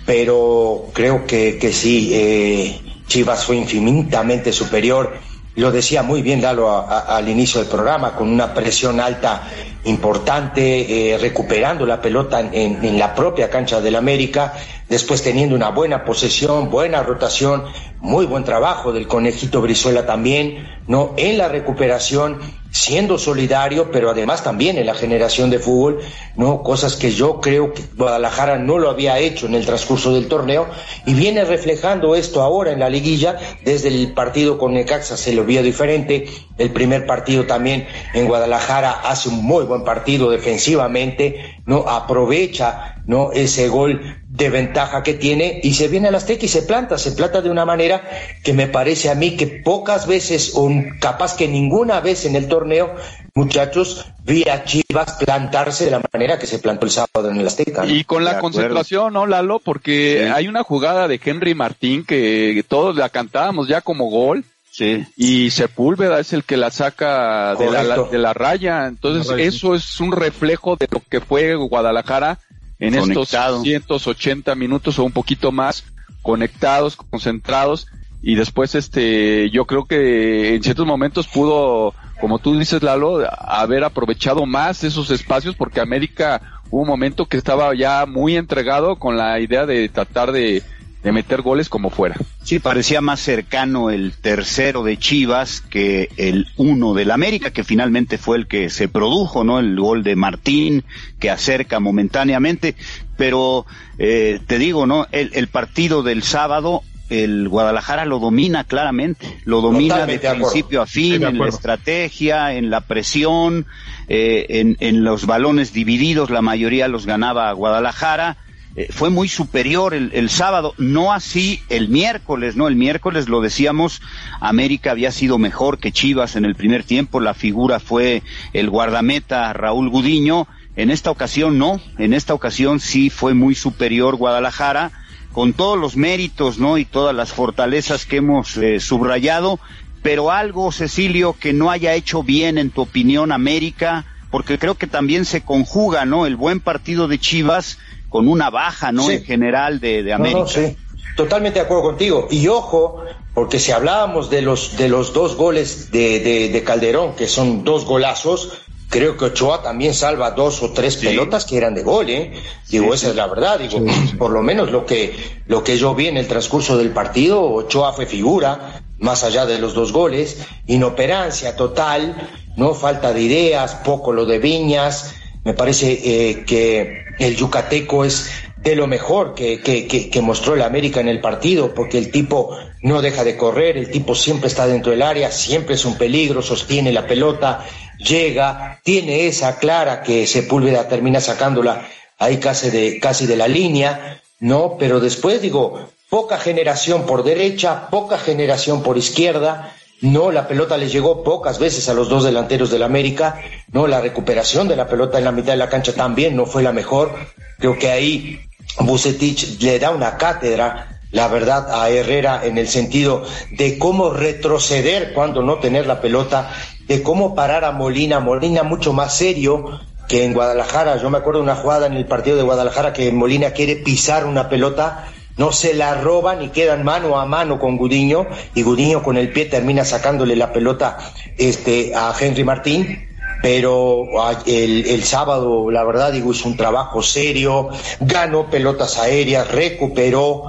pero 0.06 0.86
creo 0.94 1.26
que, 1.26 1.58
que 1.58 1.72
sí, 1.72 2.10
eh, 2.14 2.80
Chivas 3.06 3.44
fue 3.44 3.56
infinitamente 3.56 4.52
superior. 4.52 5.12
Lo 5.56 5.70
decía 5.70 6.02
muy 6.02 6.22
bien 6.22 6.40
Lalo 6.40 6.70
a, 6.70 7.00
al 7.00 7.28
inicio 7.28 7.60
del 7.60 7.68
programa, 7.68 8.16
con 8.16 8.28
una 8.28 8.54
presión 8.54 8.98
alta 8.98 9.42
importante, 9.84 11.12
eh, 11.12 11.18
recuperando 11.18 11.84
la 11.84 12.00
pelota 12.00 12.40
en, 12.40 12.84
en, 12.84 12.98
la 12.98 13.14
propia 13.14 13.50
cancha 13.50 13.80
del 13.80 13.96
América, 13.96 14.54
después 14.88 15.22
teniendo 15.22 15.56
una 15.56 15.70
buena 15.70 16.04
posesión, 16.04 16.70
buena 16.70 17.02
rotación, 17.02 17.64
muy 18.02 18.26
buen 18.26 18.44
trabajo 18.44 18.92
del 18.92 19.06
conejito 19.06 19.60
Brizuela 19.60 20.04
también, 20.04 20.68
¿no? 20.88 21.14
En 21.16 21.38
la 21.38 21.48
recuperación, 21.48 22.40
siendo 22.72 23.16
solidario, 23.16 23.92
pero 23.92 24.10
además 24.10 24.42
también 24.42 24.76
en 24.76 24.86
la 24.86 24.94
generación 24.94 25.50
de 25.50 25.60
fútbol, 25.60 26.00
¿no? 26.36 26.64
Cosas 26.64 26.96
que 26.96 27.12
yo 27.12 27.40
creo 27.40 27.72
que 27.72 27.82
Guadalajara 27.96 28.58
no 28.58 28.78
lo 28.78 28.90
había 28.90 29.20
hecho 29.20 29.46
en 29.46 29.54
el 29.54 29.64
transcurso 29.64 30.12
del 30.12 30.26
torneo 30.26 30.66
y 31.06 31.14
viene 31.14 31.44
reflejando 31.44 32.16
esto 32.16 32.42
ahora 32.42 32.72
en 32.72 32.80
la 32.80 32.90
liguilla, 32.90 33.38
desde 33.64 33.88
el 33.88 34.12
partido 34.12 34.58
con 34.58 34.74
Necaxa 34.74 35.16
se 35.16 35.32
lo 35.32 35.44
vio 35.44 35.62
diferente, 35.62 36.28
el 36.58 36.70
primer 36.70 37.06
partido 37.06 37.46
también 37.46 37.86
en 38.12 38.26
Guadalajara 38.26 38.90
hace 39.04 39.28
un 39.28 39.44
muy 39.44 39.64
buen 39.64 39.71
partido 39.80 40.30
defensivamente, 40.30 41.56
no 41.66 41.88
aprovecha 41.88 42.96
no 43.06 43.32
ese 43.32 43.68
gol 43.68 44.00
de 44.28 44.48
ventaja 44.48 45.02
que 45.02 45.14
tiene 45.14 45.60
y 45.62 45.74
se 45.74 45.88
viene 45.88 46.08
al 46.08 46.14
Azteca 46.14 46.44
y 46.44 46.48
se 46.48 46.62
planta, 46.62 46.98
se 46.98 47.12
planta 47.12 47.42
de 47.42 47.50
una 47.50 47.64
manera 47.64 48.02
que 48.44 48.52
me 48.52 48.66
parece 48.66 49.10
a 49.10 49.14
mí 49.14 49.36
que 49.36 49.46
pocas 49.46 50.06
veces 50.06 50.52
o 50.54 50.70
capaz 51.00 51.36
que 51.36 51.48
ninguna 51.48 52.00
vez 52.00 52.24
en 52.24 52.36
el 52.36 52.48
torneo 52.48 52.94
muchachos 53.34 54.06
vi 54.24 54.44
a 54.48 54.64
Chivas 54.64 55.16
plantarse 55.24 55.86
de 55.86 55.90
la 55.90 56.02
manera 56.12 56.38
que 56.38 56.46
se 56.46 56.58
plantó 56.58 56.86
el 56.86 56.92
sábado 56.92 57.30
en 57.30 57.38
el 57.38 57.46
Azteca. 57.46 57.84
¿no? 57.84 57.90
Y 57.90 58.04
con 58.04 58.24
la 58.24 58.38
concentración, 58.38 59.14
¿no, 59.14 59.26
Lalo? 59.26 59.58
Porque 59.58 60.24
sí. 60.24 60.32
hay 60.32 60.48
una 60.48 60.62
jugada 60.62 61.08
de 61.08 61.20
Henry 61.22 61.54
Martín 61.54 62.04
que 62.04 62.64
todos 62.68 62.96
la 62.96 63.08
cantábamos 63.08 63.68
ya 63.68 63.80
como 63.80 64.10
gol 64.10 64.44
Sí. 64.72 65.04
Y 65.16 65.50
Sepúlveda 65.50 66.18
es 66.18 66.32
el 66.32 66.44
que 66.44 66.56
la 66.56 66.70
saca 66.70 67.54
de 67.56 67.70
la, 67.70 68.04
de 68.04 68.18
la, 68.18 68.32
raya. 68.32 68.86
Entonces, 68.86 69.30
raya, 69.30 69.44
eso 69.44 69.78
sí. 69.78 69.84
es 69.84 70.00
un 70.00 70.12
reflejo 70.12 70.76
de 70.76 70.88
lo 70.90 71.02
que 71.06 71.20
fue 71.20 71.54
Guadalajara 71.54 72.38
en 72.78 72.98
Conectado. 72.98 73.56
estos 73.56 73.64
180 73.64 74.54
minutos 74.54 74.98
o 74.98 75.04
un 75.04 75.12
poquito 75.12 75.52
más, 75.52 75.84
conectados, 76.22 76.96
concentrados. 76.96 77.86
Y 78.22 78.34
después, 78.34 78.74
este, 78.74 79.50
yo 79.50 79.66
creo 79.66 79.84
que 79.84 80.54
en 80.54 80.62
ciertos 80.62 80.86
momentos 80.86 81.28
pudo, 81.28 81.92
como 82.18 82.38
tú 82.38 82.58
dices, 82.58 82.82
Lalo, 82.82 83.28
haber 83.30 83.84
aprovechado 83.84 84.46
más 84.46 84.84
esos 84.84 85.10
espacios 85.10 85.54
porque 85.54 85.80
América 85.80 86.62
hubo 86.70 86.80
un 86.80 86.88
momento 86.88 87.26
que 87.26 87.36
estaba 87.36 87.74
ya 87.74 88.06
muy 88.06 88.38
entregado 88.38 88.96
con 88.96 89.18
la 89.18 89.38
idea 89.38 89.66
de 89.66 89.90
tratar 89.90 90.32
de, 90.32 90.62
de 91.02 91.12
meter 91.12 91.42
goles 91.42 91.68
como 91.68 91.90
fuera. 91.90 92.16
Sí, 92.42 92.58
parecía 92.58 93.00
más 93.00 93.20
cercano 93.20 93.90
el 93.90 94.12
tercero 94.12 94.84
de 94.84 94.96
Chivas 94.96 95.60
que 95.60 96.08
el 96.16 96.46
uno 96.56 96.94
del 96.94 97.10
América, 97.10 97.50
que 97.50 97.64
finalmente 97.64 98.18
fue 98.18 98.36
el 98.36 98.46
que 98.46 98.70
se 98.70 98.88
produjo, 98.88 99.42
¿no? 99.42 99.58
El 99.58 99.78
gol 99.78 100.02
de 100.02 100.16
Martín, 100.16 100.84
que 101.18 101.30
acerca 101.30 101.80
momentáneamente, 101.80 102.76
pero 103.16 103.66
eh, 103.98 104.40
te 104.46 104.58
digo, 104.58 104.86
¿no? 104.86 105.06
El, 105.10 105.30
el, 105.34 105.48
partido 105.48 106.02
del 106.04 106.22
sábado, 106.22 106.82
el 107.10 107.48
Guadalajara 107.48 108.04
lo 108.04 108.20
domina 108.20 108.64
claramente, 108.64 109.40
lo 109.44 109.60
domina 109.60 109.94
Totalmente 109.94 110.28
de 110.28 110.34
principio 110.34 110.78
de 110.80 110.82
a 110.84 110.86
fin, 110.86 111.24
en 111.24 111.38
la 111.38 111.48
estrategia, 111.48 112.54
en 112.54 112.70
la 112.70 112.80
presión, 112.80 113.66
eh, 114.06 114.46
en, 114.48 114.76
en 114.78 115.02
los 115.02 115.26
balones 115.26 115.72
divididos, 115.72 116.30
la 116.30 116.42
mayoría 116.42 116.86
los 116.86 117.06
ganaba 117.06 117.50
Guadalajara, 117.52 118.36
eh, 118.74 118.88
fue 118.90 119.10
muy 119.10 119.28
superior 119.28 119.92
el, 119.92 120.10
el, 120.14 120.30
sábado, 120.30 120.74
no 120.78 121.12
así 121.12 121.60
el 121.68 121.88
miércoles, 121.88 122.56
¿no? 122.56 122.68
El 122.68 122.76
miércoles 122.76 123.28
lo 123.28 123.40
decíamos, 123.40 124.00
América 124.40 124.92
había 124.92 125.12
sido 125.12 125.38
mejor 125.38 125.78
que 125.78 125.92
Chivas 125.92 126.36
en 126.36 126.44
el 126.44 126.54
primer 126.54 126.82
tiempo, 126.84 127.20
la 127.20 127.34
figura 127.34 127.80
fue 127.80 128.22
el 128.52 128.70
guardameta 128.70 129.52
Raúl 129.52 129.90
Gudiño, 129.90 130.46
en 130.74 130.90
esta 130.90 131.10
ocasión 131.10 131.58
no, 131.58 131.80
en 131.98 132.14
esta 132.14 132.32
ocasión 132.32 132.80
sí 132.80 133.10
fue 133.10 133.34
muy 133.34 133.54
superior 133.54 134.16
Guadalajara, 134.16 134.90
con 135.32 135.52
todos 135.52 135.78
los 135.78 135.96
méritos, 135.96 136.58
¿no? 136.58 136.78
Y 136.78 136.84
todas 136.84 137.14
las 137.14 137.32
fortalezas 137.32 138.06
que 138.06 138.16
hemos 138.16 138.56
eh, 138.56 138.80
subrayado, 138.80 139.60
pero 140.02 140.30
algo, 140.30 140.72
Cecilio, 140.72 141.34
que 141.38 141.52
no 141.52 141.70
haya 141.70 141.94
hecho 141.94 142.22
bien 142.22 142.58
en 142.58 142.70
tu 142.70 142.82
opinión 142.82 143.32
América, 143.32 144.04
porque 144.30 144.58
creo 144.58 144.76
que 144.76 144.86
también 144.86 145.24
se 145.24 145.42
conjuga, 145.42 146.04
¿no? 146.06 146.26
El 146.26 146.36
buen 146.36 146.60
partido 146.60 147.06
de 147.06 147.18
Chivas 147.18 147.78
con 148.12 148.28
una 148.28 148.50
baja, 148.50 148.92
¿no? 148.92 149.08
Sí. 149.08 149.14
En 149.14 149.24
general 149.24 149.80
de, 149.80 150.02
de 150.02 150.12
América. 150.12 150.38
No, 150.38 150.44
no, 150.44 150.50
sí. 150.50 150.76
Totalmente 151.16 151.58
de 151.58 151.64
acuerdo 151.64 151.82
contigo. 151.82 152.28
Y 152.30 152.46
ojo, 152.46 153.02
porque 153.34 153.58
si 153.58 153.72
hablábamos 153.72 154.30
de 154.30 154.42
los, 154.42 154.76
de 154.76 154.88
los 154.88 155.12
dos 155.12 155.36
goles 155.36 155.90
de, 155.90 156.20
de, 156.20 156.48
de 156.50 156.62
Calderón, 156.62 157.14
que 157.16 157.26
son 157.26 157.64
dos 157.64 157.84
golazos, 157.84 158.52
creo 158.88 159.16
que 159.16 159.24
Ochoa 159.24 159.62
también 159.62 159.94
salva 159.94 160.32
dos 160.32 160.62
o 160.62 160.70
tres 160.72 160.94
sí. 160.94 161.06
pelotas 161.06 161.46
que 161.46 161.56
eran 161.56 161.74
de 161.74 161.82
gol, 161.82 162.10
¿eh? 162.10 162.32
Digo, 162.68 162.88
sí, 162.88 162.90
esa 162.90 163.06
sí. 163.06 163.10
es 163.10 163.16
la 163.16 163.26
verdad, 163.26 163.58
digo, 163.58 163.84
por 164.18 164.30
lo 164.30 164.42
menos 164.42 164.70
lo 164.70 164.84
que, 164.84 165.16
lo 165.46 165.64
que 165.64 165.78
yo 165.78 165.94
vi 165.94 166.08
en 166.08 166.18
el 166.18 166.28
transcurso 166.28 166.76
del 166.76 166.90
partido, 166.90 167.42
Ochoa 167.42 167.94
fue 167.94 168.04
figura, 168.04 168.82
más 168.98 169.24
allá 169.24 169.46
de 169.46 169.58
los 169.58 169.72
dos 169.74 169.92
goles, 169.92 170.46
inoperancia 170.66 171.56
total, 171.56 172.28
no 172.56 172.74
falta 172.74 173.12
de 173.12 173.22
ideas, 173.22 173.74
poco 173.76 174.12
lo 174.12 174.26
de 174.26 174.38
Viñas, 174.38 175.14
me 175.44 175.54
parece 175.54 175.92
eh, 175.92 176.44
que 176.44 177.04
el 177.18 177.36
yucateco 177.36 178.04
es 178.04 178.30
de 178.56 178.76
lo 178.76 178.86
mejor 178.86 179.34
que, 179.34 179.60
que, 179.60 179.88
que, 179.88 180.08
que, 180.08 180.20
mostró 180.20 180.54
el 180.54 180.62
América 180.62 181.00
en 181.00 181.08
el 181.08 181.20
partido, 181.20 181.74
porque 181.74 181.98
el 181.98 182.12
tipo 182.12 182.56
no 182.80 183.02
deja 183.02 183.24
de 183.24 183.36
correr, 183.36 183.76
el 183.76 183.90
tipo 183.90 184.14
siempre 184.14 184.46
está 184.46 184.68
dentro 184.68 184.92
del 184.92 185.02
área, 185.02 185.32
siempre 185.32 185.74
es 185.74 185.84
un 185.84 185.96
peligro, 185.96 186.42
sostiene 186.42 186.92
la 186.92 187.06
pelota, 187.06 187.66
llega, 187.98 188.80
tiene 188.84 189.26
esa 189.26 189.58
clara 189.58 190.02
que 190.02 190.28
Sepúlveda 190.28 190.88
termina 190.88 191.20
sacándola 191.20 191.88
ahí 192.18 192.36
casi 192.38 192.70
de, 192.70 193.00
casi 193.00 193.26
de 193.26 193.36
la 193.36 193.48
línea, 193.48 194.22
¿no? 194.38 194.76
Pero 194.78 195.00
después 195.00 195.42
digo, 195.42 195.88
poca 196.08 196.38
generación 196.38 197.04
por 197.04 197.24
derecha, 197.24 197.88
poca 197.90 198.16
generación 198.16 198.84
por 198.84 198.96
izquierda, 198.96 199.74
no, 200.02 200.32
la 200.32 200.48
pelota 200.48 200.76
le 200.76 200.88
llegó 200.88 201.22
pocas 201.22 201.60
veces 201.60 201.88
a 201.88 201.94
los 201.94 202.08
dos 202.08 202.24
delanteros 202.24 202.72
del 202.72 202.82
América. 202.82 203.40
No, 203.70 203.86
la 203.86 204.00
recuperación 204.00 204.66
de 204.66 204.74
la 204.74 204.88
pelota 204.88 205.18
en 205.18 205.24
la 205.24 205.30
mitad 205.30 205.52
de 205.52 205.58
la 205.58 205.68
cancha 205.68 205.94
también 205.94 206.34
no 206.34 206.44
fue 206.44 206.64
la 206.64 206.72
mejor. 206.72 207.14
Creo 207.60 207.78
que 207.78 207.88
ahí 207.88 208.40
Bucetich 208.80 209.60
le 209.62 209.78
da 209.78 209.90
una 209.90 210.16
cátedra, 210.16 211.00
la 211.12 211.28
verdad, 211.28 211.80
a 211.80 211.88
Herrera 211.88 212.40
en 212.44 212.58
el 212.58 212.66
sentido 212.66 213.24
de 213.52 213.78
cómo 213.78 214.10
retroceder 214.10 215.12
cuando 215.12 215.40
no 215.40 215.58
tener 215.58 215.86
la 215.86 216.00
pelota, 216.00 216.50
de 216.88 217.00
cómo 217.04 217.36
parar 217.36 217.64
a 217.64 217.70
Molina. 217.70 218.18
Molina 218.18 218.64
mucho 218.64 218.92
más 218.92 219.14
serio 219.14 219.80
que 220.08 220.24
en 220.24 220.34
Guadalajara. 220.34 221.00
Yo 221.00 221.10
me 221.10 221.18
acuerdo 221.18 221.38
de 221.38 221.44
una 221.44 221.54
jugada 221.54 221.86
en 221.86 221.92
el 221.92 222.06
partido 222.06 222.36
de 222.36 222.42
Guadalajara 222.42 222.92
que 222.92 223.12
Molina 223.12 223.52
quiere 223.52 223.76
pisar 223.76 224.26
una 224.26 224.48
pelota 224.48 225.12
no 225.36 225.52
se 225.52 225.74
la 225.74 226.00
roban 226.00 226.42
y 226.42 226.48
quedan 226.48 226.84
mano 226.84 227.18
a 227.18 227.26
mano 227.26 227.58
con 227.58 227.76
Gudiño 227.76 228.26
y 228.54 228.62
Gudiño 228.62 229.02
con 229.02 229.16
el 229.16 229.32
pie 229.32 229.46
termina 229.46 229.84
sacándole 229.84 230.36
la 230.36 230.52
pelota 230.52 230.98
este 231.38 231.92
a 231.94 232.14
Henry 232.18 232.44
Martín. 232.44 233.08
Pero 233.42 234.04
el, 234.46 234.86
el 234.86 235.02
sábado, 235.02 235.68
la 235.68 235.82
verdad, 235.82 236.12
digo, 236.12 236.30
hizo 236.30 236.48
un 236.48 236.56
trabajo 236.56 237.02
serio, 237.02 237.70
ganó 237.98 238.48
pelotas 238.48 238.98
aéreas, 238.98 239.50
recuperó, 239.50 240.44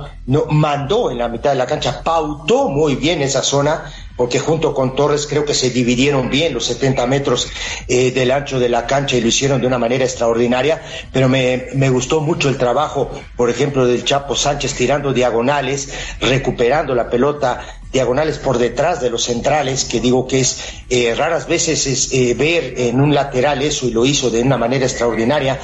mandó 0.52 1.10
en 1.10 1.18
la 1.18 1.28
mitad 1.28 1.50
de 1.50 1.56
la 1.56 1.66
cancha, 1.66 2.04
pautó 2.04 2.70
muy 2.70 2.96
bien 2.96 3.24
esa 3.24 3.42
zona, 3.42 3.92
porque 4.16 4.40
junto 4.40 4.74
con 4.74 4.96
Torres 4.96 5.28
creo 5.28 5.46
que 5.46 5.54
se 5.54 5.70
dividieron 5.70 6.30
bien 6.30 6.54
los 6.54 6.66
70 6.66 7.06
metros 7.08 7.50
eh, 7.88 8.12
del 8.12 8.32
ancho 8.32 8.60
de 8.60 8.70
la 8.70 8.86
cancha 8.86 9.16
y 9.16 9.22
lo 9.22 9.28
hicieron 9.28 9.62
de 9.62 9.68
una 9.68 9.80
manera 9.80 10.06
extraordinaria, 10.06 10.82
pero 11.12 11.30
me, 11.30 11.68
me, 11.74 11.90
gustó 11.90 12.22
mucho 12.22 12.50
el 12.50 12.58
trabajo, 12.58 13.12
por 13.36 13.50
ejemplo, 13.50 13.86
del 13.86 14.04
Chapo 14.04 14.36
Sánchez 14.36 14.74
tirando 14.76 15.14
diagonales, 15.14 15.94
recuperando 16.20 16.96
la 16.96 17.10
pelota 17.10 17.83
diagonales 17.94 18.40
por 18.40 18.58
detrás 18.58 19.00
de 19.00 19.12
los 19.12 19.24
centrales, 19.24 19.86
que 19.86 20.02
digo 20.02 20.28
que 20.28 20.40
es 20.40 20.60
eh, 20.90 21.14
raras 21.16 21.48
veces 21.48 21.86
es 21.86 22.12
eh, 22.12 22.34
ver 22.34 22.74
en 22.78 23.00
un 23.00 23.14
lateral 23.14 23.62
eso 23.62 23.88
y 23.88 23.92
lo 23.92 24.06
hizo 24.06 24.32
de 24.32 24.42
una 24.42 24.58
manera 24.58 24.86
extraordinaria. 24.86 25.60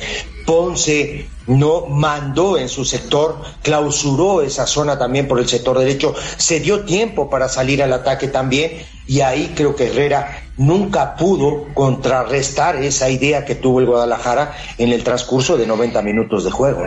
Ponce 0.45 1.27
no 1.47 1.87
mandó 1.87 2.57
en 2.57 2.69
su 2.69 2.85
sector, 2.85 3.41
clausuró 3.63 4.41
esa 4.41 4.67
zona 4.67 4.97
también 4.97 5.27
por 5.27 5.39
el 5.39 5.47
sector 5.47 5.77
derecho, 5.77 6.15
se 6.37 6.59
dio 6.59 6.85
tiempo 6.85 7.29
para 7.29 7.49
salir 7.49 7.81
al 7.81 7.93
ataque 7.93 8.27
también 8.27 8.83
y 9.07 9.21
ahí 9.21 9.53
creo 9.55 9.75
que 9.75 9.87
Herrera 9.87 10.43
nunca 10.57 11.15
pudo 11.15 11.65
contrarrestar 11.73 12.75
esa 12.75 13.09
idea 13.09 13.43
que 13.45 13.55
tuvo 13.55 13.79
el 13.79 13.87
Guadalajara 13.87 14.55
en 14.77 14.91
el 14.91 15.03
transcurso 15.03 15.57
de 15.57 15.65
90 15.65 16.01
minutos 16.03 16.43
de 16.43 16.51
juego. 16.51 16.83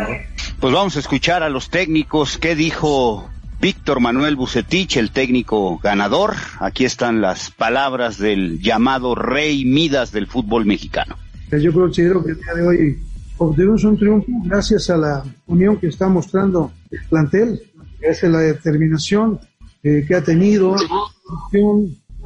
Pues 0.61 0.73
vamos 0.73 0.95
a 0.95 1.01
escuchar 1.01 1.43
a 1.43 1.49
los 1.49 1.69
técnicos 1.69 2.39
qué 2.39 2.55
dijo 2.55 3.29
Víctor 3.63 4.01
Manuel 4.01 4.35
Bucetich, 4.35 4.97
el 4.97 5.13
técnico 5.13 5.79
ganador. 5.79 6.33
Aquí 6.59 6.85
están 6.85 7.21
las 7.21 7.53
palabras 7.53 8.19
del 8.19 8.59
llamado 8.59 9.15
Rey 9.15 9.65
Midas 9.65 10.11
del 10.11 10.27
fútbol 10.27 10.67
mexicano. 10.67 11.15
Yo 11.53 11.73
creo, 11.73 11.93
que 11.93 12.33
el 12.33 12.39
día 12.39 12.55
de 12.57 12.67
hoy 12.67 12.99
obtuvimos 13.39 13.85
un 13.85 13.97
triunfo 13.97 14.27
gracias 14.47 14.91
a 14.91 14.97
la 14.97 15.25
unión 15.47 15.77
que 15.77 15.87
está 15.87 16.09
mostrando 16.09 16.73
el 16.91 17.05
plantel, 17.09 17.63
gracias 18.01 18.25
a 18.25 18.33
la 18.33 18.41
determinación 18.41 19.39
eh, 19.85 20.05
que 20.09 20.17
ha 20.17 20.25
tenido, 20.25 20.75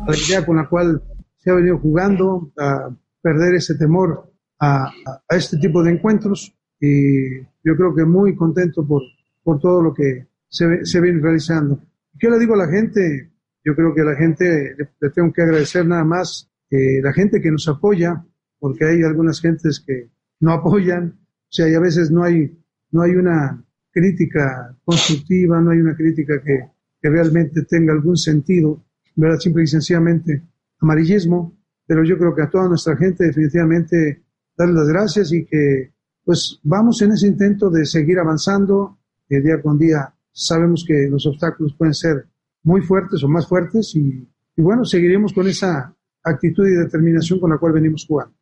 la 0.06 0.16
idea 0.16 0.46
con 0.46 0.56
la 0.56 0.66
cual 0.66 1.02
se 1.36 1.50
ha 1.50 1.54
venido 1.54 1.76
jugando, 1.76 2.50
a 2.56 2.88
perder 3.20 3.56
ese 3.56 3.74
temor 3.74 4.32
a, 4.58 4.90
a 5.28 5.36
este 5.36 5.58
tipo 5.58 5.82
de 5.82 5.92
encuentros. 5.92 6.54
Y 6.80 7.40
yo 7.62 7.76
creo 7.76 7.94
que 7.94 8.06
muy 8.06 8.34
contento 8.34 8.86
por, 8.86 9.02
por 9.44 9.60
todo 9.60 9.82
lo 9.82 9.92
que 9.92 10.28
se, 10.48 10.84
se 10.84 11.00
viene 11.00 11.20
realizando. 11.20 11.82
¿Qué 12.18 12.30
le 12.30 12.38
digo 12.38 12.54
a 12.54 12.58
la 12.58 12.68
gente? 12.68 13.32
Yo 13.64 13.74
creo 13.74 13.94
que 13.94 14.00
a 14.00 14.04
la 14.04 14.16
gente 14.16 14.74
le, 14.78 15.10
tengo 15.10 15.32
que 15.32 15.42
agradecer 15.42 15.86
nada 15.86 16.04
más 16.04 16.50
eh, 16.70 17.00
la 17.02 17.12
gente 17.12 17.40
que 17.40 17.50
nos 17.50 17.68
apoya, 17.68 18.24
porque 18.58 18.84
hay 18.84 19.02
algunas 19.02 19.40
gentes 19.40 19.82
que 19.86 20.10
no 20.40 20.52
apoyan, 20.52 21.18
o 21.18 21.52
sea, 21.52 21.68
y 21.68 21.74
a 21.74 21.80
veces 21.80 22.10
no 22.10 22.24
hay, 22.24 22.58
no 22.90 23.02
hay 23.02 23.12
una 23.12 23.62
crítica 23.90 24.76
constructiva, 24.84 25.60
no 25.60 25.70
hay 25.70 25.78
una 25.78 25.96
crítica 25.96 26.42
que, 26.42 26.70
que 27.00 27.10
realmente 27.10 27.62
tenga 27.62 27.92
algún 27.92 28.16
sentido, 28.16 28.84
¿verdad? 29.14 29.38
Simple 29.38 29.64
y 29.64 29.66
sencillamente 29.66 30.42
amarillismo, 30.80 31.56
pero 31.86 32.04
yo 32.04 32.18
creo 32.18 32.34
que 32.34 32.42
a 32.42 32.50
toda 32.50 32.68
nuestra 32.68 32.96
gente 32.96 33.24
definitivamente 33.24 34.22
darle 34.56 34.74
las 34.74 34.88
gracias 34.88 35.32
y 35.32 35.44
que 35.44 35.92
pues 36.24 36.60
vamos 36.64 37.00
en 37.02 37.12
ese 37.12 37.28
intento 37.28 37.70
de 37.70 37.84
seguir 37.84 38.18
avanzando 38.18 38.98
eh, 39.28 39.40
día 39.40 39.62
con 39.62 39.78
día 39.78 40.12
sabemos 40.36 40.84
que 40.86 41.08
los 41.10 41.26
obstáculos 41.26 41.74
pueden 41.76 41.94
ser 41.94 42.26
muy 42.62 42.82
fuertes 42.82 43.24
o 43.24 43.28
más 43.28 43.48
fuertes 43.48 43.94
y, 43.96 44.28
bueno, 44.56 44.84
seguiremos 44.84 45.32
con 45.32 45.48
esa 45.48 45.94
actitud 46.22 46.66
y 46.66 46.74
determinación 46.74 47.40
con 47.40 47.50
la 47.50 47.58
cual 47.58 47.72
venimos 47.72 48.04
jugando. 48.06 48.34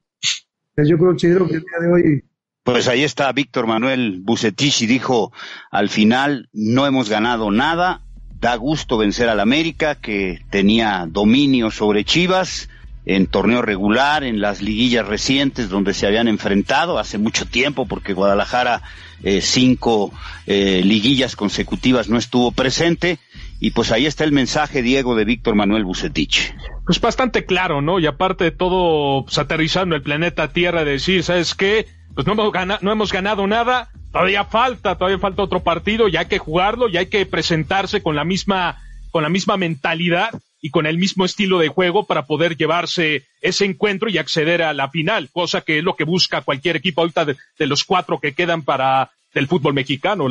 Yo 0.76 0.98
creo, 0.98 1.16
que 1.16 1.26
el 1.28 1.48
día 1.48 1.80
de 1.80 1.92
hoy 1.92 2.24
pues 2.64 2.88
ahí 2.88 3.04
está 3.04 3.30
Víctor 3.30 3.66
Manuel 3.66 4.20
Bucetich 4.22 4.82
y 4.82 4.86
dijo, 4.86 5.32
al 5.70 5.90
final 5.90 6.48
no 6.54 6.86
hemos 6.86 7.10
ganado 7.10 7.50
nada, 7.50 8.00
da 8.40 8.56
gusto 8.56 8.96
vencer 8.96 9.28
al 9.28 9.38
América 9.38 9.96
que 9.96 10.40
tenía 10.50 11.06
dominio 11.06 11.70
sobre 11.70 12.04
Chivas 12.04 12.70
en 13.06 13.26
torneo 13.26 13.62
regular, 13.62 14.25
en 14.25 14.40
las 14.40 14.62
liguillas 14.62 15.07
recientes 15.07 15.68
donde 15.68 15.92
se 15.94 16.07
habían 16.07 16.28
enfrentado 16.28 16.98
hace 16.98 17.18
mucho 17.18 17.46
tiempo 17.46 17.87
porque 17.87 18.14
Guadalajara 18.14 18.83
eh, 19.22 19.40
cinco 19.40 20.12
eh, 20.46 20.83
liguillas 20.85 21.37
consecutivas 21.37 22.09
no 22.09 22.18
estuvo 22.18 22.52
presente. 22.52 23.18
Y 23.61 23.70
pues 23.70 23.92
ahí 23.92 24.05
está 24.05 24.24
el 24.24 24.33
mensaje, 24.33 24.83
Diego, 24.83 25.14
de 25.14 25.24
Víctor 25.24 25.55
Manuel 25.55 25.85
Bucetich. 25.85 26.55
Pues 26.85 27.00
bastante 27.00 27.46
claro, 27.46 27.81
¿no? 27.81 27.98
Y 27.98 28.07
aparte 28.07 28.44
de 28.44 28.50
todo, 28.50 29.24
pues, 29.24 29.38
aterrizando 29.38 29.94
el 29.94 30.02
planeta 30.02 30.52
Tierra, 30.52 30.85
de 30.85 30.92
decir, 30.92 31.22
¿sabes 31.22 31.55
qué? 31.55 31.87
Pues 32.14 32.26
no 32.26 32.35
hemos, 32.35 32.52
no 32.83 32.92
hemos 32.92 33.12
ganado 33.12 33.46
nada, 33.46 33.88
todavía 34.12 34.44
falta, 34.44 34.96
todavía 34.96 35.18
falta 35.18 35.42
otro 35.42 35.61
partido, 35.61 36.09
y 36.09 36.16
hay 36.16 36.26
que 36.26 36.38
jugarlo, 36.38 36.88
y 36.88 36.98
hay 36.98 37.07
que 37.07 37.24
presentarse 37.24 38.02
con 38.02 38.16
la 38.16 38.24
misma, 38.24 38.83
con 39.11 39.22
la 39.22 39.31
misma 39.31 39.57
mentalidad 39.57 40.31
y 40.64 40.70
con 40.70 40.87
el 40.87 40.96
mismo 40.96 41.27
estilo 41.27 41.59
de 41.59 41.68
juego 41.68 42.07
para 42.07 42.24
poder 42.24 42.57
llevarse 42.57 43.27
ese 43.42 43.66
encuentro 43.66 44.09
y 44.09 44.16
acceder 44.16 44.62
a 44.62 44.72
la 44.72 44.88
final, 44.88 45.29
cosa 45.31 45.61
que 45.61 45.77
es 45.77 45.85
lo 45.85 45.94
que 45.94 46.05
busca 46.05 46.40
cualquier 46.40 46.77
equipo 46.77 47.03
ahorita 47.03 47.27
de, 47.27 47.66
los 47.66 47.85
cuatro 47.85 48.18
que 48.18 48.33
quedan 48.33 48.62
para 48.62 49.11
el 49.35 49.46
fútbol 49.46 49.74
mexicano. 49.74 50.27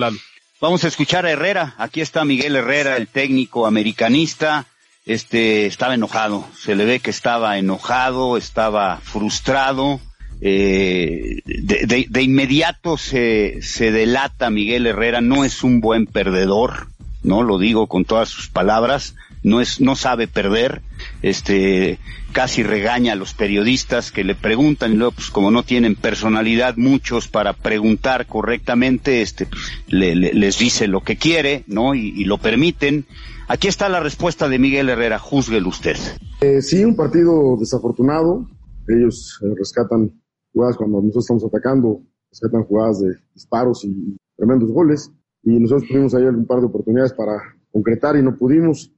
Vamos 0.60 0.84
a 0.84 0.88
escuchar 0.88 1.28
a 1.28 1.30
Herrera. 1.30 1.76
Aquí 1.78 2.02
está 2.02 2.26
Miguel 2.26 2.56
Herrera, 2.56 2.98
el 2.98 3.10
técnico 3.10 3.67
americanista. 3.67 4.65
Este 5.06 5.67
estaba 5.67 5.93
enojado. 5.93 6.48
Se 6.58 6.74
le 6.74 6.86
ve 6.86 7.00
que 7.00 7.12
estaba 7.12 7.60
enojado, 7.60 8.36
estaba 8.36 9.02
frustrado. 9.04 10.00
Eh, 10.41 11.41
de, 11.46 12.08
de, 12.10 12.22
inmediato 12.24 12.98
se, 12.98 13.62
se 13.62 13.91
delata 13.91 14.50
Miguel 14.50 14.88
Herrera. 14.88 15.22
No 15.22 15.46
es 15.46 15.63
un 15.63 15.80
buen 15.80 16.08
perdedor, 16.08 16.88
no 17.22 17.43
lo 17.43 17.60
digo 17.60 17.86
con 17.86 18.04
todas 18.04 18.30
sus 18.30 18.50
palabras 18.50 19.13
no 19.43 19.62
es, 19.62 19.82
no 19.82 19.95
sabe 19.95 20.27
perder, 20.27 20.82
este, 21.21 21.99
casi 22.32 22.63
regaña 22.63 23.13
a 23.13 23.15
los 23.15 23.34
periodistas 23.34 24.12
que 24.12 24.23
le 24.23 24.36
preguntan 24.36 24.93
y 24.93 24.95
luego, 24.95 25.13
pues 25.13 25.29
como 25.29 25.51
no 25.51 25.63
tienen 25.63 25.95
personalidad 25.95 26.75
muchos 26.77 27.27
para 27.27 27.53
preguntar 27.53 28.25
correctamente, 28.25 29.21
este, 29.21 29.47
le, 29.88 30.15
les 30.15 30.58
dice 30.58 30.88
lo 30.88 31.01
que 31.01 31.17
quiere, 31.17 31.63
¿no? 31.67 31.93
Y, 31.95 32.23
lo 32.23 32.38
permiten. 32.38 33.06
Aquí 33.49 33.67
está 33.67 33.89
la 33.89 33.99
respuesta 33.99 34.47
de 34.47 34.58
Miguel 34.58 34.89
Herrera, 34.89 35.19
júzguelo 35.19 35.67
usted. 35.69 35.97
Eh, 36.41 36.62
sí, 36.62 36.84
un 36.86 36.95
partido 36.95 37.58
desafortunado. 37.60 38.47
Ellos 38.88 39.39
eh, 39.43 39.53
rescatan 39.58 40.12
jugadas 40.53 40.77
cuando 40.77 41.01
nosotros 41.01 41.25
estamos 41.25 41.43
atacando, 41.45 42.01
rescatan 42.32 42.63
jugadas 42.63 43.01
de 43.01 43.15
disparos 43.34 43.84
y 43.84 44.17
tremendos 44.38 44.71
goles. 44.71 45.12
Y 45.43 45.60
nosotros 45.60 45.89
tuvimos 45.89 46.15
ahí 46.15 46.23
un 46.23 46.45
par 46.45 46.62
de 46.62 46.67
oportunidades 46.67 47.13
para 47.13 47.34
concretar 47.71 48.15
y 48.15 48.23
no 48.23 48.38
pudimos. 48.38 48.91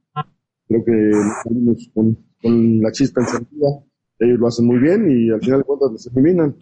Creo 0.68 0.84
que 0.84 1.12
salimos 1.44 1.90
con, 1.94 2.16
con, 2.42 2.80
la 2.80 2.90
chispa 2.92 3.20
encendida. 3.20 3.68
Ellos 4.18 4.38
lo 4.38 4.46
hacen 4.46 4.66
muy 4.66 4.78
bien 4.78 5.10
y 5.10 5.30
al 5.30 5.40
final 5.40 5.60
de 5.60 5.64
cuentas 5.64 5.92
nos 5.92 6.06
eliminan. 6.06 6.56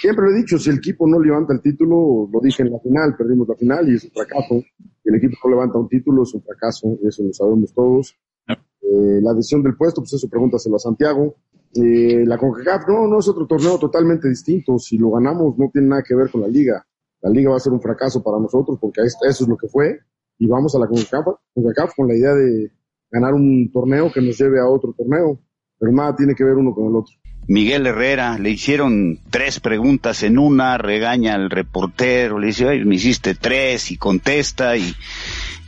Siempre 0.00 0.26
lo 0.26 0.30
he 0.30 0.36
dicho, 0.38 0.58
si 0.58 0.70
el 0.70 0.76
equipo 0.76 1.06
no 1.08 1.18
levanta 1.18 1.52
el 1.52 1.60
título, 1.60 2.28
lo 2.32 2.40
dije 2.40 2.62
en 2.62 2.70
la 2.70 2.78
final, 2.78 3.16
perdimos 3.16 3.48
la 3.48 3.56
final 3.56 3.88
y 3.88 3.96
es 3.96 4.04
un 4.04 4.10
fracaso. 4.12 4.62
Si 5.02 5.08
el 5.08 5.16
equipo 5.16 5.36
no 5.44 5.50
levanta 5.50 5.78
un 5.78 5.88
título, 5.88 6.22
es 6.22 6.32
un 6.34 6.42
fracaso, 6.42 6.98
eso 7.02 7.24
lo 7.24 7.32
sabemos 7.32 7.74
todos. 7.74 8.16
Eh, 8.48 9.20
la 9.20 9.34
decisión 9.34 9.62
del 9.62 9.76
puesto, 9.76 10.02
pues 10.02 10.12
eso 10.12 10.28
pregúntaselo 10.28 10.76
a 10.76 10.78
Santiago. 10.78 11.34
Eh, 11.74 12.24
la 12.24 12.38
CONCACAF, 12.38 12.86
no, 12.86 13.08
no 13.08 13.18
es 13.18 13.28
otro 13.28 13.46
torneo 13.46 13.76
totalmente 13.78 14.28
distinto. 14.28 14.78
Si 14.78 14.96
lo 14.96 15.10
ganamos, 15.10 15.58
no 15.58 15.70
tiene 15.72 15.88
nada 15.88 16.02
que 16.06 16.14
ver 16.14 16.30
con 16.30 16.42
la 16.42 16.48
liga. 16.48 16.86
La 17.20 17.30
liga 17.30 17.50
va 17.50 17.56
a 17.56 17.60
ser 17.60 17.72
un 17.72 17.80
fracaso 17.80 18.22
para 18.22 18.38
nosotros 18.38 18.78
porque 18.80 19.02
eso 19.02 19.18
es 19.28 19.48
lo 19.48 19.56
que 19.56 19.66
fue. 19.66 19.98
Y 20.38 20.46
vamos 20.46 20.76
a 20.76 20.78
la 20.78 20.86
CONCACAF, 20.86 21.26
CONCACAF 21.54 21.94
con 21.96 22.06
la 22.06 22.14
idea 22.14 22.34
de, 22.34 22.70
ganar 23.14 23.32
un 23.32 23.70
torneo 23.72 24.12
que 24.12 24.20
nos 24.20 24.36
lleve 24.36 24.60
a 24.60 24.66
otro 24.66 24.92
torneo, 24.92 25.40
pero 25.78 25.92
nada 25.92 26.16
tiene 26.16 26.34
que 26.34 26.42
ver 26.42 26.54
uno 26.54 26.74
con 26.74 26.88
el 26.88 26.96
otro. 26.96 27.14
Miguel 27.46 27.86
Herrera, 27.86 28.38
le 28.38 28.50
hicieron 28.50 29.20
tres 29.30 29.60
preguntas 29.60 30.22
en 30.22 30.38
una, 30.38 30.78
regaña 30.78 31.34
al 31.34 31.50
reportero, 31.50 32.38
le 32.38 32.48
dice, 32.48 32.84
me 32.84 32.96
hiciste 32.96 33.34
tres 33.34 33.90
y 33.90 33.98
contesta 33.98 34.76
y, 34.76 34.94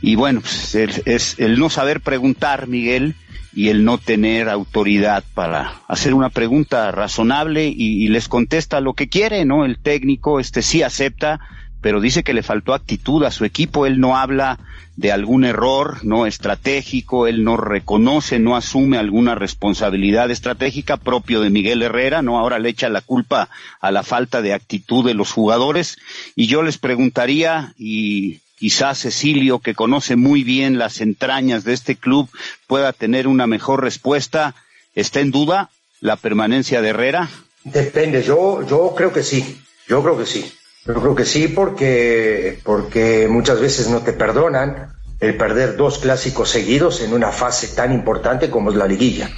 y 0.01 0.15
bueno, 0.15 0.41
pues, 0.41 0.75
es 0.75 1.39
el 1.39 1.57
no 1.59 1.69
saber 1.69 2.01
preguntar, 2.01 2.67
Miguel, 2.67 3.15
y 3.53 3.69
el 3.69 3.85
no 3.85 3.97
tener 3.97 4.49
autoridad 4.49 5.23
para 5.33 5.81
hacer 5.87 6.13
una 6.13 6.29
pregunta 6.29 6.91
razonable 6.91 7.67
y, 7.67 8.03
y, 8.03 8.07
les 8.09 8.27
contesta 8.27 8.81
lo 8.81 8.93
que 8.93 9.07
quiere, 9.07 9.45
¿no? 9.45 9.63
El 9.65 9.79
técnico, 9.79 10.39
este 10.39 10.61
sí 10.61 10.83
acepta, 10.83 11.39
pero 11.87 12.01
dice 12.01 12.21
que 12.21 12.33
le 12.33 12.43
faltó 12.43 12.73
actitud 12.73 13.23
a 13.23 13.31
su 13.31 13.45
equipo, 13.45 13.85
él 13.85 14.01
no 14.01 14.17
habla 14.17 14.59
de 14.97 15.13
algún 15.13 15.45
error 15.45 16.03
no 16.03 16.25
estratégico, 16.25 17.27
él 17.27 17.45
no 17.45 17.55
reconoce, 17.55 18.39
no 18.39 18.57
asume 18.57 18.97
alguna 18.97 19.35
responsabilidad 19.35 20.29
estratégica 20.29 20.97
propio 20.97 21.39
de 21.39 21.49
Miguel 21.49 21.81
Herrera, 21.81 22.21
no 22.21 22.39
ahora 22.39 22.59
le 22.59 22.67
echa 22.67 22.89
la 22.89 22.99
culpa 22.99 23.47
a 23.79 23.91
la 23.91 24.03
falta 24.03 24.41
de 24.41 24.51
actitud 24.51 25.05
de 25.05 25.13
los 25.13 25.31
jugadores 25.31 25.97
y 26.35 26.47
yo 26.47 26.61
les 26.61 26.77
preguntaría 26.77 27.73
y 27.77 28.41
quizás 28.59 28.99
Cecilio 29.03 29.59
que 29.59 29.73
conoce 29.73 30.17
muy 30.17 30.43
bien 30.43 30.77
las 30.77 30.99
entrañas 30.99 31.63
de 31.63 31.71
este 31.71 31.95
club 31.95 32.29
pueda 32.67 32.91
tener 32.91 33.29
una 33.29 33.47
mejor 33.47 33.81
respuesta, 33.81 34.55
¿está 34.93 35.21
en 35.21 35.31
duda 35.31 35.69
la 36.01 36.17
permanencia 36.17 36.81
de 36.81 36.89
Herrera? 36.89 37.29
Depende, 37.63 38.23
yo, 38.23 38.67
yo 38.67 38.93
creo 38.93 39.13
que 39.13 39.23
sí, 39.23 39.61
yo 39.87 40.03
creo 40.03 40.17
que 40.17 40.25
sí. 40.25 40.51
Yo 40.87 40.93
creo 40.93 41.15
que 41.15 41.25
sí 41.25 41.49
porque, 41.49 42.59
porque 42.63 43.27
muchas 43.29 43.59
veces 43.59 43.89
no 43.89 43.99
te 44.01 44.13
perdonan 44.13 44.93
el 45.19 45.35
perder 45.35 45.75
dos 45.75 45.97
clásicos 45.97 46.49
seguidos 46.49 47.01
en 47.01 47.13
una 47.13 47.31
fase 47.31 47.75
tan 47.75 47.91
importante 47.91 48.49
como 48.49 48.69
es 48.69 48.77
la 48.77 48.87
liguilla. 48.87 49.29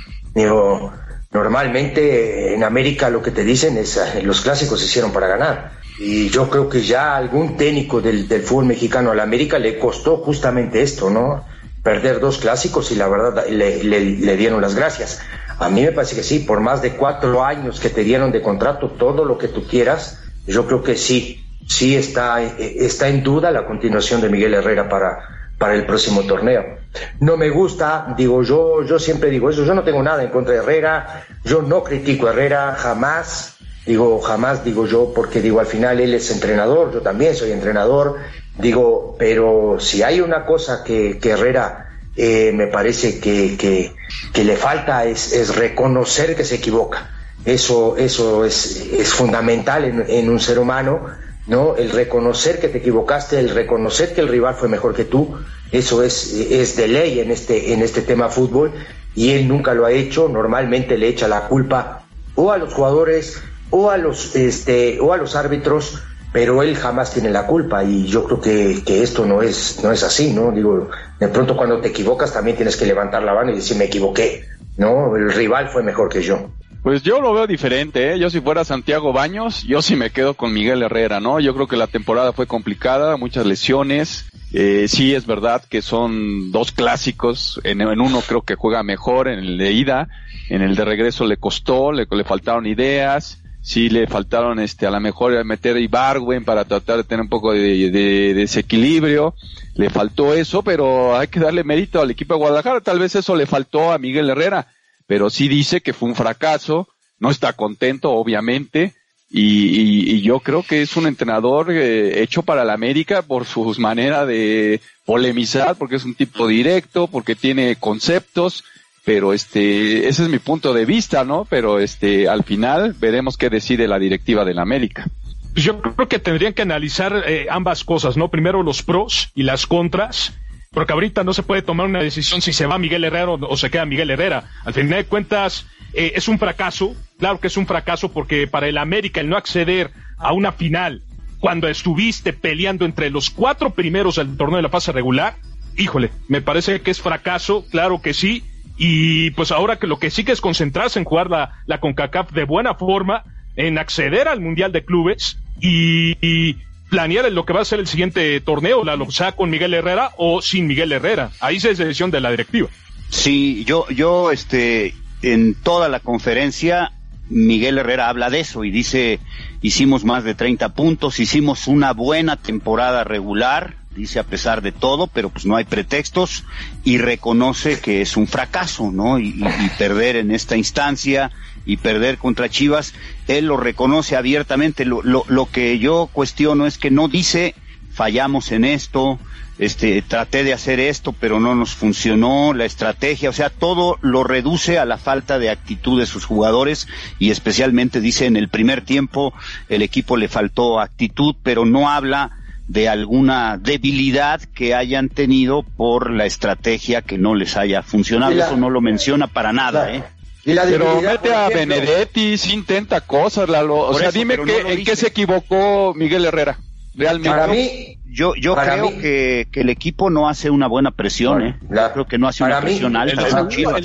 Normalmente 1.31 2.53
en 2.53 2.63
América 2.63 3.09
lo 3.09 3.21
que 3.21 3.31
te 3.31 3.43
dicen 3.43 3.77
es 3.77 3.97
eh, 3.97 4.21
los 4.23 4.41
clásicos 4.41 4.79
se 4.79 4.85
hicieron 4.85 5.12
para 5.12 5.27
ganar. 5.27 5.71
Y 5.99 6.29
yo 6.29 6.49
creo 6.49 6.69
que 6.69 6.81
ya 6.81 7.15
algún 7.15 7.57
técnico 7.57 7.99
del, 7.99 8.27
del 8.27 8.41
fútbol 8.43 8.65
mexicano 8.65 9.12
a 9.12 9.15
la 9.15 9.23
América 9.23 9.59
le 9.59 9.77
costó 9.77 10.17
justamente 10.17 10.81
esto, 10.81 11.09
¿no? 11.09 11.45
Perder 11.83 12.19
dos 12.19 12.38
clásicos 12.38 12.91
y 12.91 12.95
la 12.95 13.07
verdad 13.07 13.45
le, 13.47 13.83
le, 13.83 13.99
le 14.01 14.38
dieron 14.38 14.62
las 14.62 14.75
gracias. 14.75 15.21
A 15.59 15.69
mí 15.69 15.81
me 15.81 15.91
parece 15.91 16.15
que 16.15 16.23
sí, 16.23 16.39
por 16.39 16.62
más 16.62 16.81
de 16.81 16.91
cuatro 16.91 17.43
años 17.43 17.79
que 17.79 17.89
te 17.89 18.03
dieron 18.03 18.31
de 18.31 18.41
contrato, 18.41 18.91
todo 18.91 19.25
lo 19.25 19.38
que 19.38 19.49
tú 19.49 19.67
quieras, 19.67 20.19
yo 20.49 20.65
creo 20.65 20.83
que 20.83 20.95
sí, 20.95 21.45
sí 21.67 21.95
está, 21.95 22.41
está 22.41 23.07
en 23.07 23.23
duda 23.23 23.51
la 23.51 23.65
continuación 23.65 24.21
de 24.21 24.29
Miguel 24.29 24.55
Herrera 24.55 24.89
para, 24.89 25.19
para 25.57 25.75
el 25.75 25.85
próximo 25.85 26.23
torneo. 26.23 26.79
No 27.19 27.38
me 27.38 27.49
gusta, 27.49 28.13
digo 28.17 28.41
yo, 28.41 28.83
yo 28.83 28.97
siempre 28.97 29.29
digo 29.29 29.49
eso, 29.49 29.63
yo 29.63 29.75
no 29.75 29.83
tengo 29.83 30.01
nada 30.01 30.23
en 30.23 30.29
contra 30.29 30.53
de 30.53 30.59
Herrera, 30.59 31.25
yo 31.43 31.62
no 31.62 31.83
critico 31.83 32.27
a 32.27 32.31
Herrera 32.31 32.75
jamás, 32.75 33.57
digo 33.85 34.19
jamás 34.19 34.63
digo 34.63 34.85
yo 34.88 35.13
porque 35.13 35.41
digo 35.41 35.59
al 35.59 35.67
final 35.67 35.99
él 35.99 36.13
es 36.13 36.31
entrenador, 36.31 36.91
yo 36.91 37.01
también 37.01 37.35
soy 37.35 37.51
entrenador, 37.51 38.15
digo, 38.57 39.15
pero 39.19 39.77
si 39.79 40.01
hay 40.01 40.21
una 40.21 40.45
cosa 40.45 40.83
que, 40.83 41.19
Herrera 41.21 41.89
eh, 42.15 42.51
me 42.53 42.67
parece 42.67 43.19
que, 43.19 43.55
que, 43.55 44.43
le 44.43 44.55
falta 44.55 45.05
es 45.05 45.55
reconocer 45.55 46.35
que 46.35 46.43
se 46.43 46.55
equivoca 46.55 47.18
eso, 47.45 47.97
eso 47.97 48.45
es, 48.45 48.88
es 48.91 49.10
fundamental 49.10 50.06
en, 50.08 50.30
un 50.30 50.39
ser 50.39 50.60
humano, 50.60 51.08
¿no? 51.47 51.75
El 51.78 51.89
reconocer 51.91 52.60
que 52.60 52.67
te 52.67 52.80
equivocaste, 52.80 53.39
el 53.39 53.49
reconocer 53.49 54.13
que 54.13 54.21
el 54.21 54.28
rival 54.28 54.56
fue 54.56 54.67
mejor 54.67 54.93
que 54.93 55.06
tú, 55.06 55.38
eso 55.71 56.04
es, 56.04 56.34
es 56.34 56.75
de 56.75 56.88
ley 56.88 57.19
en 57.19 57.32
este, 57.32 57.73
en 57.73 57.82
este 57.82 58.02
tema 58.02 58.30
fútbol, 58.30 58.73
y 59.15 59.32
él 59.32 59.47
nunca 59.47 59.73
lo 59.73 59.86
ha 59.86 59.91
hecho, 59.91 60.30
normalmente 60.30 60.97
le 60.97 61.08
echa 61.08 61.28
la 61.28 61.47
culpa 61.47 62.04
o 62.36 62.52
a 62.52 62.58
los 62.58 62.73
jugadores 62.73 63.41
o 63.69 63.89
a 63.89 63.97
los, 63.97 64.36
este, 64.36 64.99
o 64.99 65.13
a 65.13 65.17
los 65.17 65.36
árbitros, 65.36 66.02
pero 66.32 66.62
él 66.62 66.75
jamás 66.75 67.12
tiene 67.12 67.30
la 67.30 67.47
culpa 67.47 67.84
y 67.84 68.06
yo 68.06 68.23
creo 68.25 68.41
que, 68.41 68.84
que, 68.86 69.02
esto 69.02 69.25
no 69.25 69.41
es, 69.41 69.80
no 69.84 69.91
es 69.91 70.04
así, 70.04 70.34
¿no? 70.34 70.52
Digo, 70.52 70.89
de 71.19 71.28
pronto 71.28 71.58
cuando 71.58 71.80
te 71.80 71.89
equivocas 71.89 72.32
también 72.32 72.56
tienes 72.56 72.78
que 72.78 72.86
levantar 72.86 73.23
la 73.23 73.34
mano 73.34 73.52
y 73.52 73.56
decir 73.56 73.78
me 73.78 73.86
equivoqué, 73.86 74.45
¿no? 74.78 75.15
El 75.15 75.32
rival 75.32 75.69
fue 75.69 75.84
mejor 75.84 76.10
que 76.10 76.21
yo. 76.21 76.49
Pues 76.82 77.04
yo 77.04 77.20
lo 77.20 77.34
veo 77.34 77.46
diferente, 77.46 78.13
¿eh? 78.13 78.20
Yo 78.20 78.30
si 78.30 78.39
fuera 78.39 78.63
Santiago 78.63 79.12
Baños, 79.12 79.63
yo 79.63 79.82
sí 79.82 79.98
me 79.98 80.12
quedo 80.12 80.36
con 80.36 80.54
Miguel 80.54 80.82
Herrera, 80.82 81.20
¿no? 81.20 81.42
Yo 81.42 81.54
creo 81.54 81.68
que 81.68 81.76
la 81.76 81.88
temporada 81.88 82.32
fue 82.32 82.48
complicada, 82.48 83.18
muchas 83.18 83.46
lesiones. 83.46 84.30
Eh, 84.54 84.88
sí 84.88 85.13
es 85.13 85.26
verdad 85.28 85.62
que 85.70 85.82
son 85.82 86.54
dos 86.54 86.72
clásicos. 86.72 87.60
En, 87.65 87.82
uno 87.82 88.22
creo 88.26 88.44
que 88.44 88.56
juega 88.56 88.82
mejor, 88.84 89.28
en 89.28 89.39
el 89.39 89.58
de 89.58 89.74
ida, 89.74 90.08
en 90.50 90.62
el 90.62 90.78
de 90.78 90.86
regreso 90.86 91.26
le 91.26 91.36
costó, 91.36 91.92
le, 91.92 92.08
faltaron 92.24 92.65
ideas. 92.65 93.44
Sí 93.62 93.89
le 93.89 94.08
faltaron, 94.08 94.58
este, 94.60 94.88
a 94.88 94.92
lo 94.92 95.02
mejor 95.02 95.44
meter 95.44 95.76
a 95.76 95.80
Ibarwen 95.82 96.46
para 96.46 96.63
tratar 96.63 96.96
de 96.96 97.04
tener 97.04 97.24
un 97.24 97.30
poco 97.30 97.52
de 97.52 98.34
desequilibrio. 98.34 99.36
Le 99.76 99.89
faltó 99.89 100.34
eso, 100.34 100.63
pero 100.63 101.18
hay 101.18 101.28
que 101.28 101.42
darle 101.42 101.65
mérito 101.65 102.02
al 102.02 102.12
equipo 102.12 102.36
de 102.36 102.39
Guadalajara. 102.39 102.80
Tal 102.80 103.00
vez 103.00 103.15
eso 103.15 103.36
le 103.36 103.46
faltó 103.46 103.92
a 103.92 103.98
Miguel 103.98 104.30
Herrera 104.30 104.68
pero 105.10 105.32
sí 105.32 105.48
dice 105.48 105.82
que 105.82 105.93
fue 105.93 106.08
un 106.08 106.13
fracaso, 106.13 106.88
no 107.17 107.32
está 107.32 107.54
contento, 107.54 108.12
obviamente, 108.12 108.93
y, 109.28 110.22
yo 110.22 110.39
creo 110.39 110.62
que 110.62 110.84
es 110.84 110.95
un 110.98 111.08
entrenador 111.08 111.72
eh, 111.72 112.22
hecho 112.22 112.43
para 112.43 112.63
la 112.63 112.74
América 112.74 113.24
por 113.24 113.45
su 113.45 113.74
manera 113.80 114.28
de 114.28 114.82
polemizar, 115.06 115.78
porque 115.78 115.95
es 115.95 116.06
un 116.06 116.13
tipo 116.13 116.48
directo, 116.48 117.08
porque 117.08 117.36
tiene 117.36 117.78
conceptos, 117.78 118.63
pero 119.04 119.34
este, 119.34 120.08
ese 120.08 120.24
es 120.24 120.30
mi 120.30 120.38
punto 120.38 120.76
de 120.76 120.86
vista, 120.86 121.24
¿no? 121.24 121.43
Pero 121.50 121.80
este, 121.80 122.30
al 122.30 122.43
final 122.43 122.93
veremos 123.00 123.36
qué 123.36 123.50
decide 123.50 123.88
la 123.88 123.98
directiva 123.98 124.45
de 124.45 124.54
la 124.54 124.62
América. 124.62 125.08
Yo 125.56 125.82
creo 125.82 126.08
que 126.08 126.19
tendrían 126.19 126.54
que 126.54 126.62
analizar 126.62 127.24
eh, 127.26 127.48
ambas 127.50 127.84
cosas, 127.84 128.15
¿no? 128.15 128.30
Primero 128.30 128.62
los 128.62 128.84
pros 128.84 129.32
y 129.34 129.41
las 129.41 129.65
contras 129.65 130.34
porque 130.71 130.93
ahorita 130.93 131.23
no 131.23 131.34
se 131.34 131.43
puede 131.43 131.62
tomar 131.62 131.88
una 131.88 132.01
decisión 132.01 132.41
si 132.41 132.53
se 132.53 132.65
va 132.65 132.77
Miguel 132.77 133.03
Herrera 133.03 133.32
o, 133.32 133.58
se 133.58 133.69
queda 133.69 133.86
Miguel 133.86 134.12
Herrera. 134.12 134.49
Al 134.63 134.73
final 134.73 134.99
de 134.99 135.05
cuentas, 135.05 135.67
eh, 135.93 136.13
es 136.15 136.27
un 136.27 136.38
fracaso, 136.38 136.95
claro 137.17 137.39
que 137.39 137.47
es 137.47 137.58
un 137.58 137.65
fracaso 137.65 138.12
porque 138.12 138.47
para 138.47 138.67
el 138.67 138.77
América 138.77 139.19
el 139.19 139.29
no 139.29 139.38
acceder 139.38 139.91
a 140.17 140.34
una 140.34 140.51
final 140.51 141.01
cuando 141.39 141.67
estuviste 141.67 142.34
peleando 142.34 142.86
entre 142.86 143.10
los 143.10 143.29
cuatro 143.29 143.71
primeros 143.71 144.17
del 144.17 144.38
torneo 144.38 144.58
de 144.58 144.63
la 144.63 144.69
fase 144.69 144.91
regular, 144.91 145.38
híjole, 145.77 146.12
me 146.27 146.41
parece 146.41 146.82
que 146.82 146.91
es 146.91 147.01
fracaso, 147.01 147.65
claro 147.71 148.01
que 148.01 148.13
sí, 148.13 148.43
y 148.77 149.32
pues 149.32 149.51
ahora 149.51 149.77
que 149.77 149.88
lo 149.88 149.99
que 149.99 150.12
sí 150.12 150.23
que 150.23 150.34
es 150.34 150.41
concentrarse 150.41 150.99
en 150.99 151.05
jugar 151.05 151.29
la, 151.29 151.62
la 151.65 151.79
CONCACAF 151.79 152.32
de 152.32 152.43
buena 152.43 152.75
forma, 152.75 153.23
en 153.55 153.77
acceder 153.77 154.27
al 154.27 154.41
Mundial 154.41 154.71
de 154.71 154.86
Clubes 154.86 155.39
y, 155.60 156.17
y 156.25 156.58
planear 156.89 157.32
lo 157.32 157.45
que 157.45 157.54
va 157.54 157.62
a 157.62 157.65
ser 157.65 157.80
el 157.80 157.88
siguiente 157.88 158.39
torneo, 158.41 158.84
la 158.84 158.95
lo 158.95 159.10
sea 159.12 159.32
con 159.32 159.49
Miguel 159.49 159.73
Herrera 159.73 160.12
o 160.17 160.41
sin 160.41 160.67
Miguel 160.67 160.91
Herrera. 160.91 161.32
Ahí 161.39 161.58
es 161.58 161.78
decisión 161.78 162.12
de 162.12 162.19
la 162.19 162.32
directiva. 162.32 162.69
Sí, 163.10 163.63
yo, 163.65 163.88
yo, 163.89 164.32
este, 164.32 164.93
en 165.21 165.56
toda 165.56 165.89
la 165.89 165.99
conferencia, 165.99 166.91
Miguel 167.30 167.78
Herrera 167.78 168.10
habla 168.10 168.30
de 168.30 168.41
eso 168.41 168.63
y 168.63 168.71
dice, 168.71 169.19
hicimos 169.62 170.04
más 170.04 170.23
de 170.23 170.36
30 170.36 170.69
puntos, 170.69 171.19
hicimos 171.19 171.67
una 171.67 171.93
buena 171.93 172.38
temporada 172.38 173.04
regular, 173.04 173.75
dice 173.95 174.19
a 174.19 174.23
pesar 174.23 174.62
de 174.62 174.71
todo, 174.71 175.08
pero 175.08 175.30
pues 175.30 175.45
no 175.45 175.56
hay 175.56 175.65
pretextos 175.65 176.45
y 176.84 176.97
reconoce 176.97 177.80
que 177.80 178.02
es 178.02 178.17
un 178.17 178.28
fracaso, 178.28 178.91
¿no? 178.91 179.19
Y, 179.19 179.30
y, 179.30 179.43
y 179.43 179.69
perder 179.78 180.15
en 180.15 180.32
esta 180.32 180.56
instancia 180.56 181.32
y 181.65 181.78
perder 181.78 182.17
contra 182.17 182.49
Chivas, 182.49 182.93
él 183.28 183.45
lo 183.45 183.58
reconoce 183.58 184.15
abiertamente. 184.15 184.86
Lo, 184.86 185.02
lo, 185.04 185.25
lo 185.28 185.45
que 185.47 185.78
yo 185.80 186.10
cuestiono 186.12 186.65
es 186.65 186.78
que 186.78 186.91
no 186.91 187.08
dice 187.08 187.56
fallamos 187.91 188.54
en 188.54 188.63
esto, 188.63 189.19
este, 189.58 190.02
traté 190.02 190.45
de 190.45 190.54
hacer 190.54 190.80
esto, 190.80 191.12
pero 191.12 191.41
no 191.41 191.54
nos 191.54 191.75
funcionó, 191.75 192.54
la 192.54 192.63
estrategia, 192.63 193.30
o 193.30 193.34
sea, 193.34 193.49
todo 193.49 193.97
lo 194.02 194.23
reduce 194.23 194.80
a 194.80 194.86
la 194.86 194.97
falta 194.97 195.38
de 195.38 195.49
actitud 195.49 195.99
de 195.99 196.06
sus 196.06 196.23
jugadores 196.23 196.88
y 197.19 197.32
especialmente 197.32 197.99
dice 197.99 198.25
en 198.25 198.38
el 198.38 198.47
primer 198.47 198.86
tiempo 198.86 199.34
el 199.67 199.82
equipo 199.82 200.15
le 200.15 200.30
faltó 200.30 200.80
actitud, 200.80 201.36
pero 201.43 201.65
no 201.65 201.89
habla 201.89 202.38
de 202.69 202.88
alguna 202.88 203.58
debilidad 203.58 204.39
que 204.41 204.75
hayan 204.75 205.10
tenido 205.10 205.63
por 205.63 206.12
la 206.12 206.25
estrategia 206.25 207.01
que 207.01 207.17
no 207.17 207.34
les 207.34 207.58
haya 207.58 207.82
funcionado. 207.82 208.32
La, 208.32 208.45
Eso 208.45 208.58
no 208.58 208.69
lo 208.69 208.79
menciona 208.79 209.25
para 209.25 209.51
nada, 209.51 209.93
¿eh? 209.93 210.03
pero 210.45 211.01
mete 211.01 211.34
a 211.34 211.49
Benedetti, 211.49 212.38
sí 212.38 212.53
intenta 212.53 213.01
cosas, 213.01 213.49
Lalo. 213.49 213.75
O 213.79 213.93
sea, 213.95 214.10
eso, 214.10 214.19
dime 214.19 214.38
que, 214.38 214.63
no 214.63 214.69
en 214.69 214.84
qué 214.84 214.95
se 214.95 215.08
equivocó 215.08 215.93
Miguel 215.95 216.25
Herrera. 216.25 216.60
Realmente. 216.93 217.29
Para 217.29 217.47
mí, 217.47 217.98
yo, 218.12 218.34
yo 218.36 218.56
creo 218.56 218.91
mí, 218.91 218.98
que, 219.00 219.48
que, 219.52 219.62
el 219.62 219.69
equipo 219.69 220.10
no 220.10 220.28
hace 220.28 220.50
una 220.50 220.67
buena 220.67 220.91
presión, 220.91 221.41
¿eh? 221.41 221.60
La, 221.69 221.93
creo 221.93 222.06
que 222.06 222.17
no 222.17 222.28
hace 222.28 222.43
una 222.43 222.60
presión 222.60 222.95
alta. 222.95 223.28
El, 223.28 223.48
Chivas. 223.48 223.82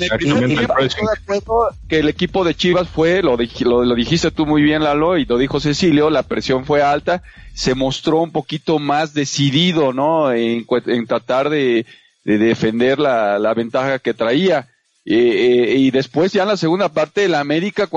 que 1.87 1.99
el 1.99 2.09
equipo 2.09 2.43
de 2.43 2.55
Chivas 2.55 2.89
fue, 2.89 3.21
lo, 3.21 3.37
lo, 3.37 3.85
lo, 3.85 3.95
dijiste 3.95 4.31
tú 4.31 4.45
muy 4.45 4.61
bien, 4.61 4.83
Lalo, 4.83 5.17
y 5.17 5.25
lo 5.25 5.37
dijo 5.37 5.59
Cecilio, 5.59 6.09
la 6.09 6.23
presión 6.23 6.65
fue 6.65 6.81
alta, 6.81 7.23
se 7.53 7.75
mostró 7.75 8.21
un 8.21 8.31
poquito 8.31 8.79
más 8.79 9.13
decidido, 9.13 9.93
¿no? 9.93 10.31
En, 10.31 10.65
en 10.87 11.07
tratar 11.07 11.49
de, 11.49 11.85
de 12.23 12.37
defender 12.37 12.99
la, 12.99 13.39
la 13.39 13.53
ventaja 13.53 13.99
que 13.99 14.13
traía 14.13 14.67
eh, 15.07 15.75
y 15.77 15.91
después 15.91 16.33
ya 16.33 16.41
en 16.41 16.47
la 16.47 16.57
segunda 16.57 16.89
parte 16.89 17.29
la 17.29 17.39
América 17.39 17.87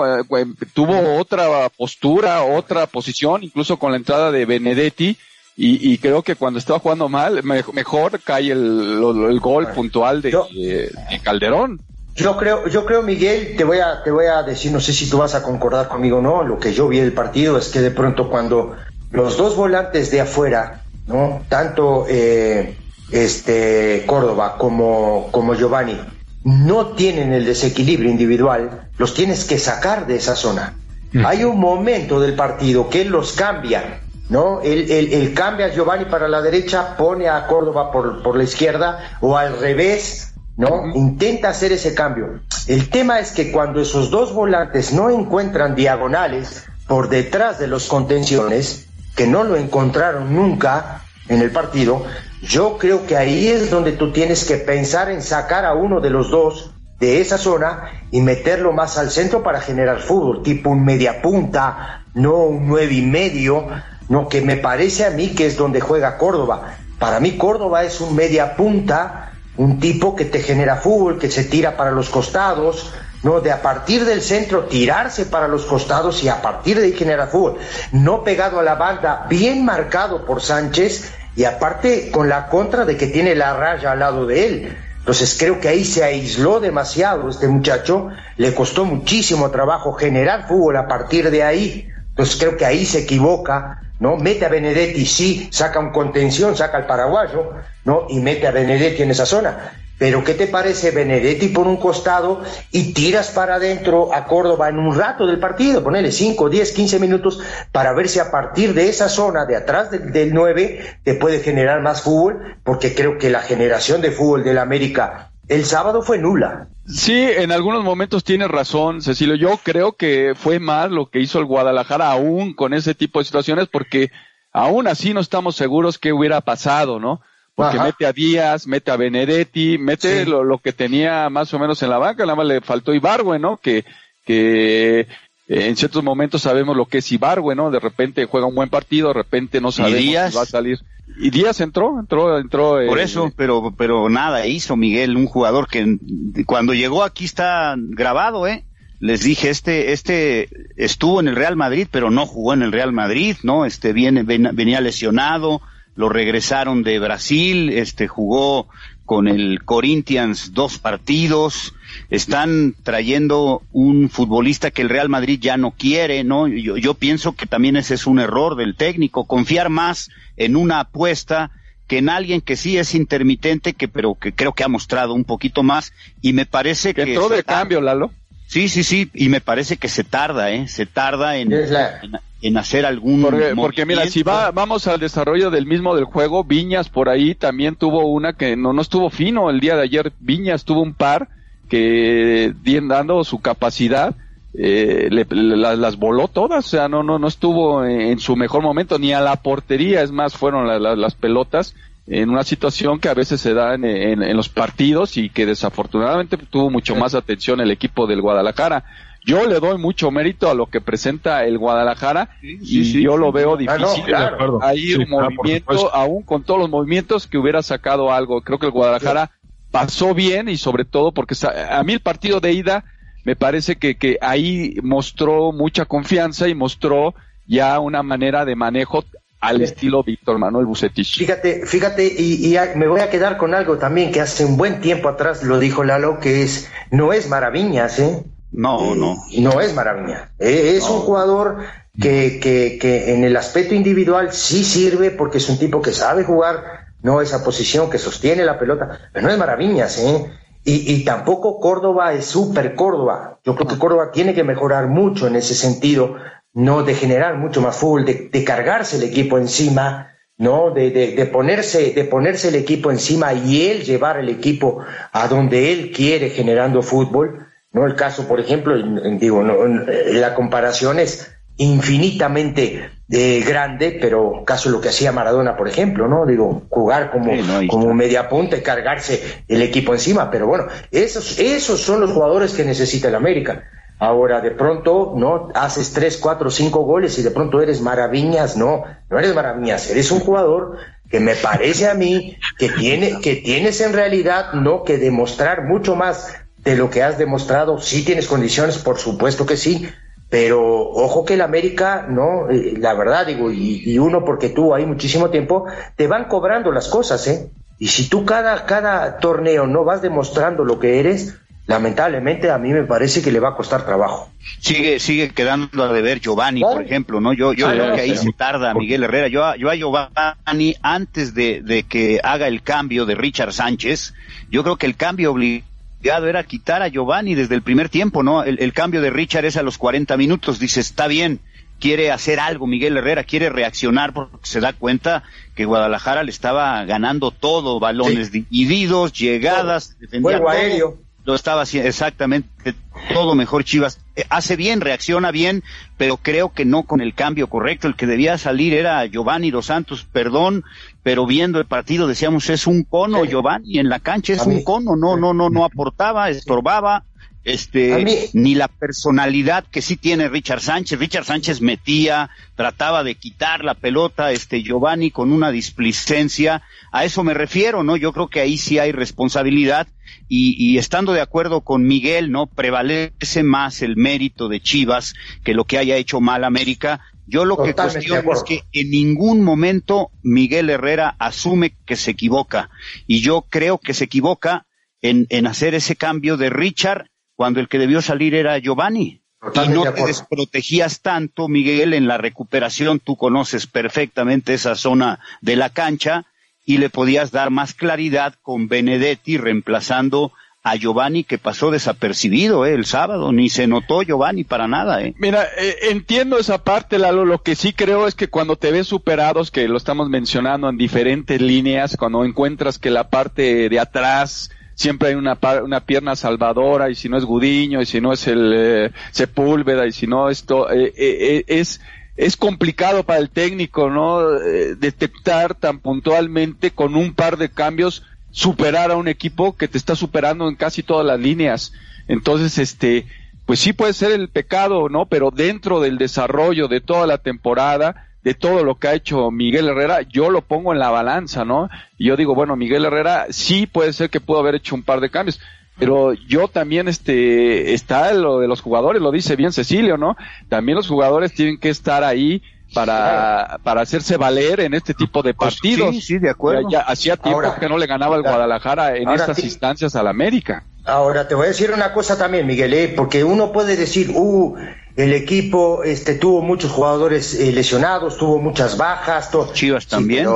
tuvo 0.75 1.19
otra 1.19 1.71
postura, 1.71 2.43
otra 2.43 2.87
posición, 2.87 3.43
incluso 3.43 3.79
con 3.79 3.93
la 3.93 3.97
entrada 3.97 4.31
de 4.31 4.45
Benedetti, 4.45 5.17
y, 5.61 5.93
y 5.93 5.99
creo 5.99 6.23
que 6.23 6.37
cuando 6.37 6.61
estaba 6.61 6.79
jugando 6.79 7.09
mal, 7.09 7.43
me, 7.43 7.65
mejor 7.73 8.21
cae 8.21 8.53
el, 8.53 9.03
el, 9.29 9.41
gol 9.41 9.67
puntual 9.73 10.23
de, 10.23 10.31
yo, 10.31 10.47
de, 10.55 10.89
de, 11.11 11.21
Calderón. 11.21 11.81
Yo 12.15 12.37
creo, 12.37 12.69
yo 12.69 12.87
creo, 12.87 13.03
Miguel, 13.03 13.57
te 13.57 13.65
voy 13.65 13.79
a, 13.79 14.05
te 14.05 14.13
voy 14.13 14.27
a 14.27 14.45
decir, 14.45 14.71
no 14.71 14.79
sé 14.79 14.93
si 14.93 15.11
tú 15.11 15.19
vas 15.19 15.35
a 15.35 15.43
concordar 15.43 15.89
conmigo 15.89 16.19
o 16.19 16.23
no, 16.23 16.45
lo 16.45 16.61
que 16.61 16.73
yo 16.73 16.87
vi 16.87 17.01
del 17.01 17.13
partido 17.13 17.59
es 17.59 17.71
que 17.71 17.81
de 17.81 17.91
pronto 17.91 18.31
cuando 18.31 18.77
los 19.11 19.37
dos 19.37 19.57
volantes 19.57 20.13
de 20.13 20.21
afuera, 20.21 20.85
¿no? 21.09 21.43
Tanto 21.49 22.07
eh, 22.09 22.77
este 23.11 24.05
Córdoba 24.07 24.59
como, 24.59 25.27
como 25.33 25.57
Giovanni, 25.57 25.99
no 26.45 26.91
tienen 26.91 27.33
el 27.33 27.45
desequilibrio 27.45 28.13
individual, 28.13 28.91
los 28.97 29.13
tienes 29.13 29.45
que 29.45 29.59
sacar 29.59 30.07
de 30.07 30.17
esa 30.19 30.37
zona. 30.37 30.77
Mm. 31.13 31.27
Hay 31.27 31.43
un 31.43 31.59
momento 31.59 32.21
del 32.21 32.35
partido 32.35 32.89
que 32.89 33.05
los 33.05 33.33
cambia, 33.33 34.03
¿no? 34.29 34.61
Él, 34.61 34.91
él, 34.91 35.13
él, 35.13 35.35
cambia 35.35 35.67
a 35.67 35.71
Giovanni 35.71 36.05
para 36.05 36.29
la 36.29 36.43
derecha, 36.43 36.97
pone 36.97 37.29
a 37.29 37.47
Córdoba 37.47 37.91
por, 37.91 38.23
por 38.23 38.37
la 38.37 38.45
izquierda, 38.45 39.19
o 39.21 39.37
al 39.37 39.59
revés, 39.59 40.35
¿no? 40.57 40.87
Intenta 40.95 41.51
hacer 41.51 41.73
ese 41.73 41.95
cambio. 41.95 42.41
El 42.67 42.91
tema 42.91 43.21
es 43.21 43.33
que 43.33 43.51
cuando 43.51 43.81
esos 43.81 44.11
dos 44.11 44.33
volantes 44.33 44.93
no 44.93 45.09
encuentran 45.11 45.75
diagonales 45.75 46.65
por 46.87 47.09
detrás 47.09 47.59
de 47.59 47.69
los 47.69 47.87
contenciones, 47.87 48.87
que 49.17 49.27
no 49.27 49.45
lo 49.45 49.57
encontraron 49.57 50.35
nunca 50.35 51.03
en 51.29 51.41
el 51.41 51.51
partido, 51.51 52.05
yo 52.43 52.79
creo 52.79 53.07
que 53.07 53.17
ahí 53.17 53.49
es 53.49 53.71
donde 53.71 53.93
tú 53.93 54.13
tienes 54.13 54.45
que 54.45 54.57
pensar 54.57 55.11
en 55.11 55.23
sacar 55.23 55.65
a 55.65 55.75
uno 55.75 56.01
de 56.01 56.11
los 56.11 56.31
dos 56.31 56.71
de 57.01 57.21
esa 57.21 57.39
zona 57.39 58.07
y 58.11 58.21
meterlo 58.21 58.73
más 58.73 58.99
al 58.99 59.11
centro 59.11 59.43
para 59.43 59.61
generar 59.61 60.01
fútbol, 60.01 60.43
tipo 60.43 60.71
un 60.71 60.85
media 60.85 61.23
punta, 61.23 62.05
no 62.15 62.35
un 62.45 62.67
nueve 62.69 62.95
y 62.95 63.03
medio, 63.03 63.67
no 64.09 64.29
que 64.29 64.41
me 64.41 64.57
parece 64.57 65.05
a 65.05 65.11
mí 65.11 65.29
que 65.35 65.47
es 65.47 65.57
donde 65.57 65.81
juega 65.81 66.19
Córdoba. 66.19 66.77
Para 66.99 67.21
mí 67.21 67.37
Córdoba 67.37 67.85
es 67.85 68.01
un 68.01 68.17
media 68.17 68.57
punta, 68.57 69.33
un 69.57 69.79
tipo 69.79 70.17
que 70.17 70.25
te 70.25 70.41
genera 70.41 70.77
fútbol, 70.77 71.19
que 71.19 71.31
se 71.31 71.45
tira 71.45 71.77
para 71.77 71.91
los 71.91 72.09
costados, 72.09 72.93
no 73.23 73.41
de 73.41 73.51
a 73.51 73.63
partir 73.63 74.05
del 74.05 74.23
centro 74.23 74.65
tirarse 74.65 75.27
para 75.27 75.49
los 75.49 75.65
costados 75.65 76.23
y 76.23 76.29
a 76.29 76.41
partir 76.41 76.79
de 76.79 76.87
ahí 76.87 76.93
generar 76.93 77.29
fútbol, 77.29 77.59
no 77.93 78.23
pegado 78.23 78.61
a 78.61 78.63
la 78.63 78.77
banda, 78.77 79.27
bien 79.29 79.65
marcado 79.65 80.25
por 80.25 80.41
Sánchez 80.41 81.13
y 81.37 81.45
aparte 81.45 82.11
con 82.11 82.29
la 82.29 82.49
contra 82.49 82.85
de 82.85 82.97
que 82.97 83.09
tiene 83.09 83.35
la 83.35 83.55
raya 83.55 83.93
al 83.93 83.99
lado 84.01 84.27
de 84.27 84.47
él. 84.47 84.77
Entonces 84.99 85.37
creo 85.39 85.59
que 85.59 85.69
ahí 85.69 85.85
se 85.85 86.05
aisló 86.05 86.61
demasiado 86.61 87.29
este 87.29 87.49
muchacho, 87.49 88.09
le 88.37 88.55
costó 88.55 88.85
muchísimo 88.85 89.51
trabajo 89.51 89.95
generar 89.95 90.47
fútbol 90.47 90.77
a 90.77 90.87
partir 90.87 91.31
de 91.31 91.43
ahí. 91.43 91.89
Entonces 92.11 92.37
creo 92.37 92.57
que 92.57 92.67
ahí 92.67 92.85
se 92.85 93.01
equivoca, 93.01 93.88
¿no? 93.99 94.17
Mete 94.17 94.47
a 94.47 94.49
Benedetti, 94.49 95.07
sí, 95.07 95.49
saca 95.51 95.79
un 95.79 95.91
contención, 95.91 96.57
saca 96.57 96.79
al 96.79 96.87
paraguayo, 96.87 97.53
¿no? 97.85 98.07
Y 98.09 98.21
mete 98.21 98.47
a 98.47 98.53
Benedetti 98.53 99.03
en 99.03 99.11
esa 99.11 99.27
zona. 99.27 99.73
Pero 99.99 100.23
¿qué 100.23 100.35
te 100.35 100.47
parece 100.47 100.93
Benedetti 100.93 101.49
por 101.49 101.67
un 101.67 101.77
costado 101.77 102.41
y 102.71 102.93
tiras 102.93 103.31
para 103.31 103.57
adentro 103.57 104.15
a 104.15 104.27
Córdoba 104.27 104.69
en 104.69 104.79
un 104.79 104.97
rato 104.97 105.27
del 105.27 105.41
partido? 105.41 105.83
Ponele 105.83 106.13
5, 106.13 106.49
10, 106.49 106.73
15 106.73 107.01
minutos 107.01 107.41
para 107.73 107.93
ver 107.93 108.09
si 108.09 108.21
a 108.21 108.31
partir 108.31 108.75
de 108.75 108.89
esa 108.89 109.09
zona 109.09 109.45
de 109.45 109.57
atrás 109.57 109.91
del, 109.91 110.33
9 110.33 111.01
te 111.03 111.15
puede 111.15 111.41
generar 111.41 111.83
más 111.83 112.03
fútbol, 112.03 112.59
porque 112.63 112.95
creo 112.95 113.19
que 113.19 113.29
la 113.29 113.41
generación 113.41 114.01
de 114.01 114.13
fútbol 114.13 114.45
del 114.45 114.59
América 114.59 115.28
el 115.49 115.65
sábado 115.65 116.03
fue 116.03 116.19
nula. 116.19 116.69
Sí, 116.87 117.21
en 117.21 117.53
algunos 117.53 117.85
momentos 117.85 118.25
tienes 118.25 118.49
razón, 118.49 119.03
Cecilio. 119.03 119.35
Yo 119.35 119.59
creo 119.63 119.93
que 119.93 120.35
fue 120.35 120.59
mal 120.59 120.95
lo 120.95 121.11
que 121.11 121.21
hizo 121.21 121.39
el 121.39 121.45
Guadalajara 121.45 122.11
aún 122.11 122.55
con 122.55 122.73
ese 122.75 122.95
tipo 122.95 123.19
de 123.19 123.27
situaciones 123.27 123.69
porque 123.69 124.11
aún 124.53 124.87
así 124.89 125.13
no 125.13 125.21
estamos 125.21 125.57
seguros 125.57 125.99
qué 125.99 126.13
hubiera 126.13 126.41
pasado, 126.41 126.99
¿no? 126.99 127.21
porque 127.59 127.81
mete 127.81 128.07
a 128.07 128.13
Díaz, 128.13 128.69
mete 128.69 128.93
a 128.93 128.97
Benedetti, 128.97 129.79
mete 129.79 130.25
lo, 130.25 130.59
que 130.59 130.73
tenía 130.73 131.29
más 131.29 131.53
o 131.53 131.59
menos 131.59 131.83
en 131.83 131.91
la 131.91 131.99
banca, 131.99 132.23
nada 132.23 132.37
más 132.37 132.47
le 132.47 132.61
faltó 132.61 132.95
Ibargüe, 132.95 133.41
¿no? 133.41 133.57
Que, 133.57 133.85
que 134.25 135.09
en 135.49 135.77
ciertos 135.77 136.05
momentos 136.05 136.43
sabemos 136.43 136.77
lo 136.77 136.87
que 136.87 136.99
es 136.99 137.11
Ibargüe, 137.11 137.55
¿no? 137.55 137.71
De 137.71 137.81
repente 137.81 138.27
juega 138.27 138.47
un 138.47 138.55
buen 138.55 138.69
partido, 138.69 139.09
de 139.09 139.15
repente 139.15 139.61
no 139.61 139.73
sabemos 139.73 140.01
si 140.01 140.37
va 140.37 140.43
a 140.43 140.47
salir. 140.47 140.79
Y 141.19 141.31
Díaz 141.31 141.61
entró, 141.61 141.99
entró, 141.99 142.39
entró. 142.39 142.79
Por 142.87 142.99
eso, 143.01 143.33
pero, 143.35 143.73
pero 143.77 144.09
nada 144.11 144.47
hizo 144.47 144.77
Miguel, 144.77 145.17
un 145.17 145.27
jugador 145.27 145.67
que 145.67 145.99
cuando 146.45 146.75
llegó 146.75 147.03
aquí 147.03 147.25
está 147.25 147.75
grabado, 147.79 148.47
¿eh? 148.47 148.65
les 149.01 149.23
dije, 149.23 149.51
este, 149.51 149.93
este 149.93 150.49
estuvo 150.77 151.21
en 151.21 151.29
el 151.29 151.37
Real 151.37 151.57
Madrid, 151.57 151.87
pero 151.91 152.11
no 152.11 152.27
jugó 152.27 152.53
en 152.53 152.63
el 152.63 152.73
Real 152.73 152.93
Madrid, 152.93 153.37
¿no? 153.43 153.65
Este 153.65 153.93
viene, 153.93 154.23
venía 154.25 154.81
lesionado, 154.81 155.61
lo 155.95 156.09
regresaron 156.09 156.83
de 156.83 156.99
Brasil, 156.99 157.71
este 157.71 158.09
jugó 158.09 158.69
con 159.09 159.27
el 159.27 159.65
Corinthians 159.65 160.53
dos 160.53 160.79
partidos, 160.79 161.73
están 162.11 162.75
trayendo 162.83 163.63
un 163.73 164.11
futbolista 164.11 164.71
que 164.71 164.83
el 164.83 164.91
Real 164.91 165.09
Madrid 165.09 165.39
ya 165.41 165.57
no 165.57 165.71
quiere, 165.71 166.25
¿no? 166.25 166.47
Yo, 166.47 166.77
yo 166.77 166.93
pienso 166.93 167.33
que 167.33 167.47
también 167.47 167.77
ese 167.77 167.95
es 167.95 168.07
un 168.07 168.19
error 168.19 168.55
del 168.55 168.77
técnico, 168.77 169.25
confiar 169.25 169.71
más 169.71 170.11
en 170.37 170.57
una 170.57 170.81
apuesta 170.81 171.51
que 171.87 171.97
en 171.97 172.11
alguien 172.11 172.43
que 172.43 172.57
sí 172.57 172.77
es 172.77 172.95
intermitente, 172.95 173.73
que 173.73 173.89
pero 173.89 174.15
que 174.15 174.35
creo 174.35 174.53
que 174.53 174.63
ha 174.63 174.69
mostrado 174.69 175.15
un 175.15 175.25
poquito 175.25 175.63
más 175.63 175.95
y 176.21 176.35
me 176.35 176.45
parece 176.45 176.93
que, 176.93 177.07
que 177.07 177.15
entró 177.15 177.31
de 177.31 177.43
cambio, 177.45 177.81
Lalo. 177.81 178.11
Sí, 178.47 178.69
sí, 178.69 178.85
sí, 178.85 179.11
y 179.15 179.31
me 179.31 179.41
parece 179.41 179.79
que 179.79 179.89
se 179.89 180.05
tarda, 180.05 180.51
¿eh? 180.51 180.69
Se 180.69 180.85
tarda 180.85 181.39
en, 181.39 181.51
en, 181.51 182.19
hacer 182.57 182.87
algún. 182.87 183.23
Porque, 183.23 183.53
porque, 183.55 183.87
mira, 183.87 184.07
si 184.07 184.23
va, 184.23 184.51
vamos 184.51 184.87
al 184.87 185.01
desarrollo 185.01 185.51
del 185.51 185.67
mismo 185.67 185.95
del 185.95 186.05
juego, 186.05 186.45
Viñas 186.45 186.89
por 186.89 187.09
ahí 187.09 187.35
también 187.35 187.77
tuvo 187.77 188.07
una 188.07 188.33
que 188.33 188.57
no, 188.57 188.73
no 188.73 188.83
estuvo 188.83 189.11
fino 189.11 189.51
el 189.51 189.61
día 189.61 189.77
de 189.77 189.83
ayer. 189.83 190.13
Viñas 190.21 190.65
tuvo 190.65 190.83
un 190.83 190.95
par 190.95 191.29
que, 191.69 192.55
dando 192.85 193.25
su 193.25 193.41
capacidad, 193.41 194.15
eh, 194.55 195.09
le, 195.11 195.27
las 195.31 195.97
voló 195.97 196.29
todas, 196.29 196.67
o 196.67 196.69
sea, 196.69 196.89
no, 196.89 197.03
no, 197.03 197.19
no 197.19 197.29
estuvo 197.29 197.85
en, 197.85 198.19
su 198.19 198.37
mejor 198.37 198.63
momento, 198.63 198.99
ni 198.99 199.13
a 199.13 199.21
la 199.21 199.37
portería, 199.37 200.03
es 200.03 200.11
más, 200.11 200.35
fueron 200.35 200.67
las 200.83 201.15
pelotas 201.15 201.75
en 202.11 202.31
una 202.31 202.43
situación 202.43 202.99
que 202.99 203.09
a 203.09 203.15
veces 203.15 203.41
se 203.41 203.53
da 203.53 203.75
en, 203.75 204.37
los 204.37 204.49
partidos 204.49 205.17
y 205.19 205.29
que 205.29 205.45
desafortunadamente 205.45 206.39
tuvo 206.39 206.71
mucho 206.71 206.97
más 206.97 207.15
atención 207.15 207.61
el 207.61 207.71
equipo 207.71 208.07
del 208.07 208.23
Guadalajara. 208.23 208.85
Yo 209.29 209.47
le 209.47 209.61
doy 209.61 209.77
mucho 209.77 210.11
mérito 210.11 210.49
a 210.49 210.55
lo 210.55 210.65
que 210.67 210.81
presenta 210.81 211.45
el 211.45 211.59
Guadalajara 211.59 212.31
y 212.41 213.03
yo 213.03 213.19
lo 213.19 213.31
veo 213.31 213.55
ah, 213.55 213.59
difícil. 213.59 214.15
Hay 214.63 214.95
un 214.95 215.11
movimiento, 215.11 215.95
aún 215.95 216.23
con 216.23 216.45
todos 216.45 216.59
los 216.59 216.71
movimientos, 216.71 217.27
que 217.27 217.37
hubiera 217.37 217.63
sacado 217.63 218.11
algo. 218.11 218.41
Creo 218.41 218.59
que 218.59 218.65
el 218.65 218.73
Guadalajara 218.73 219.31
pasó 219.71 220.15
bien 220.15 220.49
y 220.49 220.57
sobre 220.57 220.87
todo 220.87 221.13
porque 221.13 221.35
a 221.45 221.83
mí 221.85 221.93
el 221.93 222.01
partido 222.01 222.41
de 222.41 222.53
ida 222.53 222.85
me 223.27 223.37
parece 223.37 223.77
que, 223.77 223.99
que 223.99 224.17
ahí 224.23 224.77
mostró 224.83 225.53
mucha 225.53 225.85
confianza 225.85 226.49
y 226.49 226.55
mostró 226.55 227.15
ya 227.47 227.81
una 227.81 228.03
manera 228.03 228.47
de 228.47 228.57
manejo 228.57 229.05
al 229.41 229.61
estilo 229.61 230.03
Víctor 230.03 230.39
Manuel 230.39 230.65
Bucetich. 230.65 231.19
Fíjate, 231.19 231.67
fíjate, 231.67 232.07
y, 232.07 232.57
me 232.77 232.89
voy 232.89 233.01
a 233.01 233.11
quedar 233.11 233.37
con 233.37 233.53
algo 233.53 233.77
también 233.77 234.11
que 234.11 234.23
hace 234.23 234.47
un 234.47 234.57
buen 234.57 234.81
tiempo 234.81 235.11
atrás 235.11 235.43
lo 235.43 235.59
dijo 235.59 235.85
Lalo, 235.85 236.19
que 236.19 236.43
es, 236.43 236.71
no 236.91 237.13
es 237.13 237.29
maravillas, 237.29 237.99
¿eh? 237.99 238.25
No, 238.53 238.95
no. 238.95 239.17
No 239.39 239.61
es 239.61 239.75
maravilla. 239.75 240.31
Eh, 240.39 240.75
es 240.77 240.89
un 240.89 241.01
jugador 241.01 241.59
que, 242.01 242.41
que, 242.41 242.79
que 242.81 243.15
en 243.15 243.25
el 243.25 243.37
aspecto 243.37 243.75
individual 243.75 244.33
sí 244.33 244.65
sirve 244.65 245.11
porque 245.11 245.39
es 245.39 245.49
un 245.49 245.59
tipo 245.59 245.83
que 245.83 245.93
sabe 245.93 246.25
jugar, 246.25 246.87
no 247.03 247.21
esa 247.21 247.45
posición, 247.45 247.91
que 247.91 247.99
sostiene 247.99 248.45
la 248.45 248.59
pelota, 248.59 249.11
pero 249.13 249.27
no 249.27 249.33
es 249.33 249.39
maravillas, 249.39 249.99
¿eh? 249.99 250.33
Y, 250.65 250.93
y 250.93 251.05
tampoco 251.05 251.61
Córdoba 251.61 252.13
es 252.13 252.27
súper 252.27 252.75
Córdoba. 252.75 253.39
Yo 253.45 253.55
creo 253.55 253.69
que 253.69 253.79
Córdoba 253.79 254.11
tiene 254.13 254.35
que 254.35 254.45
mejorar 254.45 254.89
mucho 254.89 255.27
en 255.27 255.37
ese 255.37 255.55
sentido 255.55 256.17
no 256.59 256.83
de 256.83 256.95
generar 256.95 257.37
mucho 257.37 257.61
más 257.61 257.77
fútbol, 257.77 258.05
de, 258.05 258.45
cargarse 258.45 258.97
el 258.97 259.05
equipo 259.05 259.39
encima, 259.39 260.17
¿no? 260.37 260.73
De, 260.73 260.91
de, 260.91 261.27
ponerse, 261.27 261.93
de 261.93 262.05
ponerse 262.05 262.49
el 262.49 262.57
equipo 262.57 262.91
encima 262.91 263.33
y 263.33 263.69
él 263.69 263.85
llevar 263.85 264.19
el 264.19 264.29
equipo 264.29 264.81
a 265.13 265.29
donde 265.29 265.73
él 265.73 265.93
quiere 265.93 266.31
generando 266.31 266.83
fútbol, 266.83 267.47
¿no? 267.73 267.87
El 267.87 267.95
caso, 267.95 268.27
por 268.27 268.41
ejemplo, 268.41 268.75
digo, 269.19 269.43
la 269.43 270.35
comparación 270.35 270.99
es 270.99 271.31
infinitamente 271.59 272.91
eh, 273.11 273.45
grande, 273.47 273.99
pero 274.01 274.45
caso 274.45 274.71
lo 274.71 274.81
que 274.81 274.91
hacía 274.91 275.13
Maradona, 275.13 275.57
por 275.57 275.69
ejemplo, 275.69 276.09
¿no? 276.09 276.25
Digo, 276.25 276.63
jugar 276.71 277.11
como, 277.11 277.33
como 277.69 277.95
media 277.95 278.29
punta 278.29 278.57
y 278.57 278.63
cargarse 278.63 279.43
el 279.49 279.63
equipo 279.63 279.93
encima, 279.93 280.31
pero 280.31 280.47
bueno, 280.47 280.67
esos, 280.91 281.39
esos 281.39 281.81
son 281.81 282.01
los 282.01 282.13
jugadores 282.13 282.55
que 282.55 282.65
necesita 282.65 283.09
el 283.09 283.17
América. 283.17 283.65
Ahora, 284.01 284.41
de 284.41 284.53
pronto, 284.53 285.15
¿no? 285.17 285.49
Haces 285.55 285.93
tres, 285.93 286.17
cuatro, 286.19 286.53
cinco 286.53 286.85
goles 286.85 287.19
y 287.19 287.23
de 287.23 287.33
pronto 287.33 287.61
eres 287.61 287.81
maravillas, 287.81 288.57
no, 288.57 288.85
no 289.11 289.19
eres 289.19 289.35
maravillas, 289.35 289.91
eres 289.91 290.13
un 290.13 290.21
jugador 290.21 290.77
que 291.11 291.19
me 291.19 291.35
parece 291.35 291.89
a 291.89 291.95
mí 291.95 292.37
que 292.59 292.69
tiene, 292.69 293.21
que 293.21 293.37
tienes 293.37 293.81
en 293.81 293.95
realidad, 293.95 294.53
no, 294.53 294.85
que 294.85 294.99
demostrar 294.99 295.65
mucho 295.65 295.97
más 295.97 296.33
de 296.69 296.77
lo 296.77 296.91
que 296.91 297.03
has 297.03 297.17
demostrado. 297.17 297.81
Sí 297.81 298.05
tienes 298.05 298.27
condiciones, 298.27 298.79
por 298.79 298.99
supuesto 298.99 299.47
que 299.47 299.57
sí, 299.57 299.89
pero 300.29 300.61
ojo 300.63 301.25
que 301.25 301.35
el 301.35 301.41
América, 301.41 302.07
no, 302.09 302.51
eh, 302.51 302.75
la 302.77 302.93
verdad 302.93 303.27
digo, 303.27 303.51
y, 303.51 303.83
y, 303.85 303.99
uno 303.99 304.25
porque 304.25 304.51
tú 304.51 304.75
hay 304.75 304.85
muchísimo 304.85 305.31
tiempo, 305.31 305.65
te 305.97 306.07
van 306.07 306.27
cobrando 306.27 306.71
las 306.71 306.89
cosas, 306.89 307.27
¿eh? 307.27 307.51
Y 307.79 307.89
si 307.89 308.09
tú 308.11 308.27
cada, 308.27 308.67
cada 308.67 309.19
torneo 309.19 309.67
no 309.67 309.85
vas 309.85 310.03
demostrando 310.03 310.65
lo 310.65 310.79
que 310.79 311.01
eres, 311.01 311.39
lamentablemente 311.67 312.51
a 312.51 312.59
mí 312.59 312.71
me 312.71 312.83
parece 312.83 313.23
que 313.23 313.31
le 313.31 313.41
va 313.41 313.51
a 313.51 313.55
costar 313.55 313.87
trabajo. 313.87 314.31
Sigue, 314.61 314.99
sigue 314.99 315.31
quedando 315.31 315.85
a 315.85 315.93
deber 315.93 316.21
Giovanni, 316.21 316.61
por 316.61 316.83
ejemplo, 316.83 317.21
¿no? 317.21 317.33
Yo, 317.33 317.55
yo 317.55 317.69
creo 317.69 317.95
que 317.95 318.01
ahí 318.01 318.17
se 318.17 318.33
tarda 318.33 318.75
Miguel 318.75 319.05
Herrera. 319.05 319.29
Yo, 319.29 319.55
yo 319.55 319.71
a 319.71 319.77
Giovanni, 319.77 320.75
antes 320.83 321.35
de, 321.35 321.63
de, 321.63 321.85
que 321.85 322.21
haga 322.23 322.49
el 322.49 322.63
cambio 322.63 323.07
de 323.07 323.15
Richard 323.15 323.53
Sánchez, 323.53 324.13
yo 324.51 324.63
creo 324.65 324.77
que 324.77 324.87
el 324.87 324.97
cambio 324.97 325.31
obligado 325.31 325.68
era 326.03 326.45
quitar 326.45 326.83
a 326.83 326.89
Giovanni 326.89 327.35
desde 327.35 327.55
el 327.55 327.63
primer 327.63 327.89
tiempo, 327.89 328.23
¿no? 328.23 328.45
El, 328.45 328.59
el 328.61 328.73
cambio 328.73 329.01
de 329.01 329.11
Richard 329.11 329.45
es 329.45 329.57
a 329.57 329.63
los 329.63 329.79
40 329.79 330.17
minutos, 330.17 330.59
dice, 330.59 330.81
está 330.81 331.07
bien, 331.07 331.41
quiere 331.79 332.11
hacer 332.11 332.41
algo 332.41 332.67
Miguel 332.67 332.97
Herrera, 332.97 333.25
quiere 333.25 333.51
reaccionar 333.51 334.13
porque 334.13 334.39
se 334.43 334.61
da 334.61 334.73
cuenta 334.73 335.23
que 335.55 335.65
Guadalajara 335.65 336.23
le 336.23 336.31
estaba 336.31 336.85
ganando 336.85 337.31
todo, 337.31 337.81
balones 337.81 338.33
divididos, 338.33 339.13
llegadas, 339.13 339.97
juego 340.23 340.49
aéreo. 340.49 340.99
Lo 341.29 341.35
estaba 341.35 341.61
haciendo 341.61 341.91
exactamente 341.91 342.75
todo 343.13 343.35
mejor 343.35 343.63
Chivas. 343.63 344.01
Eh, 344.17 344.25
hace 344.31 344.57
bien, 344.57 344.81
reacciona 344.81 345.31
bien, 345.31 345.63
pero 345.99 346.17
creo 346.17 346.55
que 346.55 346.65
no 346.65 346.85
con 346.85 347.03
el 347.03 347.13
cambio 347.13 347.49
correcto. 347.49 347.87
El 347.87 347.97
que 347.97 348.07
debía 348.07 348.39
salir 348.39 348.73
era 348.73 349.05
Giovanni 349.05 349.51
Dos 349.51 349.67
Santos, 349.67 350.07
perdón, 350.11 350.65
pero 351.03 351.27
viendo 351.27 351.59
el 351.59 351.67
partido 351.67 352.07
decíamos 352.07 352.49
es 352.49 352.67
un 352.67 352.83
cono, 352.83 353.27
Giovanni, 353.27 353.79
en 353.79 353.91
la 353.91 353.99
cancha 353.99 354.33
es 354.33 354.47
un 354.47 354.65
cono, 354.65 354.97
no, 354.97 355.19
no, 355.19 355.35
no, 355.35 355.51
no 355.51 355.67
aportaba, 355.67 356.31
estorbaba 356.31 357.05
este 357.49 358.31
ni 358.35 358.55
la 358.55 358.69
personalidad 358.69 359.65
que 359.65 359.83
sí 359.83 359.97
tiene 359.97 360.29
Richard 360.29 360.61
Sánchez. 360.61 360.99
Richard 360.99 361.25
Sánchez 361.25 361.61
metía, 361.61 362.31
trataba 362.55 363.03
de 363.05 363.15
quitar 363.15 363.65
la 363.65 363.75
pelota, 363.75 364.33
este 364.33 364.63
Giovanni 364.63 365.11
con 365.11 365.33
una 365.33 365.51
displicencia. 365.51 366.63
A 366.93 367.05
eso 367.05 367.25
me 367.25 367.35
refiero, 367.35 367.83
¿no? 367.83 367.97
Yo 367.97 368.13
creo 368.13 368.29
que 368.29 368.41
ahí 368.41 368.59
sí 368.59 368.79
hay 368.79 368.93
responsabilidad 368.93 369.89
y, 370.29 370.57
y 370.59 370.79
estando 370.79 371.13
de 371.13 371.23
acuerdo 371.23 371.63
con 371.63 371.85
Miguel, 371.85 372.31
¿no? 372.31 372.47
Prevalece 372.47 373.43
más 373.43 373.83
el 373.83 373.97
mérito 373.97 374.49
de 374.49 374.61
Chivas 374.61 375.15
que 375.43 375.55
lo 375.55 375.65
que 375.65 375.79
haya 375.79 375.97
hecho 375.97 376.21
mal 376.21 376.45
América. 376.45 377.01
Yo 377.27 377.45
lo 377.45 377.63
que 377.63 377.75
cuestiono 377.75 378.33
es 378.33 378.43
que 378.43 378.65
en 378.73 378.91
ningún 378.91 379.43
momento 379.43 380.11
Miguel 380.23 380.71
Herrera 380.71 381.15
asume 381.19 381.77
que 381.85 381.97
se 381.97 382.13
equivoca 382.13 382.71
y 383.07 383.21
yo 383.21 383.43
creo 383.43 383.79
que 383.79 383.93
se 383.93 384.05
equivoca 384.05 384.67
en, 385.03 385.27
en 385.29 385.47
hacer 385.47 385.75
ese 385.75 385.95
cambio 385.97 386.39
de 386.39 386.49
Richard 386.51 387.11
cuando 387.39 387.61
el 387.61 387.69
que 387.69 387.79
debió 387.79 388.03
salir 388.03 388.35
era 388.35 388.59
Giovanni. 388.59 389.21
y 389.55 389.69
no 389.69 389.85
te 389.93 390.05
desprotegías 390.05 391.03
tanto, 391.03 391.47
Miguel, 391.47 391.95
en 391.95 392.09
la 392.09 392.19
recuperación, 392.19 392.99
tú 392.99 393.15
conoces 393.15 393.69
perfectamente 393.69 394.55
esa 394.55 394.75
zona 394.75 395.21
de 395.41 395.55
la 395.55 395.71
cancha 395.71 396.27
y 396.67 396.79
le 396.79 396.91
podías 396.91 397.31
dar 397.31 397.51
más 397.51 397.75
claridad 397.75 398.35
con 398.43 398.67
Benedetti 398.67 399.37
reemplazando 399.37 400.33
a 400.65 400.75
Giovanni 400.75 401.23
que 401.23 401.39
pasó 401.39 401.71
desapercibido 401.71 402.67
eh, 402.67 402.75
el 402.75 402.85
sábado, 402.85 403.31
ni 403.31 403.51
se 403.51 403.69
notó 403.69 404.03
Giovanni 404.03 404.43
para 404.43 404.67
nada. 404.67 405.01
Eh. 405.03 405.15
Mira, 405.17 405.45
eh, 405.59 405.77
entiendo 405.91 406.39
esa 406.39 406.65
parte, 406.65 406.99
Lalo, 406.99 407.25
lo 407.25 407.45
que 407.45 407.55
sí 407.55 407.73
creo 407.73 408.09
es 408.09 408.17
que 408.17 408.27
cuando 408.27 408.57
te 408.57 408.73
ves 408.73 408.89
superados, 408.89 409.53
que 409.53 409.69
lo 409.69 409.77
estamos 409.77 410.09
mencionando 410.09 410.69
en 410.69 410.77
diferentes 410.77 411.41
líneas, 411.41 411.97
cuando 411.97 412.25
encuentras 412.25 412.81
que 412.81 412.91
la 412.91 413.11
parte 413.11 413.69
de 413.69 413.79
atrás 413.79 414.51
siempre 414.79 415.09
hay 415.09 415.15
una, 415.17 415.37
una 415.65 415.81
pierna 415.81 416.15
salvadora 416.15 416.89
y 416.89 416.95
si 416.95 417.09
no 417.09 417.19
es 417.19 417.25
Gudiño 417.25 417.83
y 417.83 417.87
si 417.87 418.01
no 418.01 418.13
es 418.13 418.29
el 418.29 418.53
eh, 418.55 418.93
Sepúlveda 419.11 419.89
y 419.89 419.93
si 419.93 420.07
no 420.07 420.31
esto 420.31 420.71
eh, 420.71 420.95
eh, 420.97 421.45
es 421.49 421.81
es 422.17 422.37
complicado 422.37 423.03
para 423.03 423.19
el 423.19 423.29
técnico 423.31 423.91
no 423.91 424.29
detectar 424.31 425.55
tan 425.55 425.79
puntualmente 425.79 426.73
con 426.73 426.97
un 426.97 427.15
par 427.15 427.37
de 427.37 427.49
cambios 427.49 428.05
superar 428.31 428.91
a 428.91 428.97
un 428.97 429.07
equipo 429.07 429.57
que 429.57 429.69
te 429.69 429.79
está 429.79 429.95
superando 429.95 430.49
en 430.49 430.57
casi 430.57 430.83
todas 430.83 431.07
las 431.07 431.21
líneas. 431.21 431.73
Entonces 432.09 432.59
este 432.59 433.07
pues 433.47 433.61
sí 433.61 433.73
puede 433.73 433.93
ser 433.93 434.13
el 434.13 434.29
pecado 434.29 434.89
no 434.89 435.07
pero 435.07 435.31
dentro 435.31 435.81
del 435.81 435.97
desarrollo 435.97 436.67
de 436.67 436.81
toda 436.81 437.07
la 437.07 437.19
temporada 437.19 438.08
de 438.29 438.35
todo 438.35 438.63
lo 438.63 438.75
que 438.75 438.89
ha 438.89 438.93
hecho 438.93 439.31
Miguel 439.31 439.69
Herrera, 439.69 440.03
yo 440.03 440.29
lo 440.29 440.43
pongo 440.43 440.75
en 440.75 440.79
la 440.79 440.91
balanza, 440.91 441.47
¿no? 441.47 441.71
Y 441.97 442.09
yo 442.09 442.15
digo, 442.15 442.35
bueno, 442.35 442.57
Miguel 442.57 442.85
Herrera 442.85 443.29
sí 443.31 443.67
puede 443.67 443.95
ser 443.95 444.11
que 444.11 444.21
pudo 444.21 444.41
haber 444.41 444.55
hecho 444.55 444.75
un 444.75 444.83
par 444.83 445.01
de 445.01 445.09
cambios, 445.09 445.41
pero 445.79 446.13
yo 446.13 446.47
también, 446.47 446.89
este, 446.89 447.73
está 447.73 448.13
lo 448.13 448.39
de 448.39 448.47
los 448.47 448.61
jugadores, 448.61 449.01
lo 449.01 449.13
dice 449.13 449.35
bien 449.35 449.51
Cecilio, 449.51 449.97
¿no? 449.97 450.15
También 450.51 450.77
los 450.77 450.89
jugadores 450.89 451.33
tienen 451.33 451.59
que 451.59 451.71
estar 451.71 452.05
ahí 452.05 452.43
para, 452.75 453.61
para 453.63 453.81
hacerse 453.81 454.19
valer 454.19 454.61
en 454.61 454.75
este 454.75 454.93
tipo 454.93 455.23
de 455.23 455.33
pues 455.33 455.55
partidos. 455.55 455.95
sí, 455.95 456.03
sí, 456.03 456.19
de 456.19 456.29
acuerdo. 456.29 456.69
Ya, 456.71 456.81
hacía 456.81 457.17
tiempo 457.17 457.55
que 457.59 457.67
no 457.67 457.79
le 457.79 457.87
ganaba 457.87 458.17
el 458.17 458.25
Guadalajara 458.25 458.95
en 458.99 459.09
estas 459.09 459.43
instancias 459.43 459.97
al 459.97 460.07
América. 460.07 460.65
Ahora 460.85 461.27
te 461.29 461.35
voy 461.35 461.47
a 461.47 461.49
decir 461.49 461.71
una 461.71 461.95
cosa 461.95 462.19
también, 462.19 462.47
Miguel, 462.47 462.75
¿eh? 462.75 462.93
porque 462.95 463.25
uno 463.25 463.53
puede 463.53 463.77
decir, 463.77 464.11
uh, 464.15 464.55
el 464.99 465.13
equipo 465.13 465.85
este, 465.85 466.17
tuvo 466.17 466.43
muchos 466.43 466.73
jugadores 466.73 467.33
eh, 467.35 467.53
lesionados, 467.53 468.19
tuvo 468.19 468.41
muchas 468.41 468.77
bajas. 468.77 469.31
Chivas 469.53 469.87
también. 469.87 470.27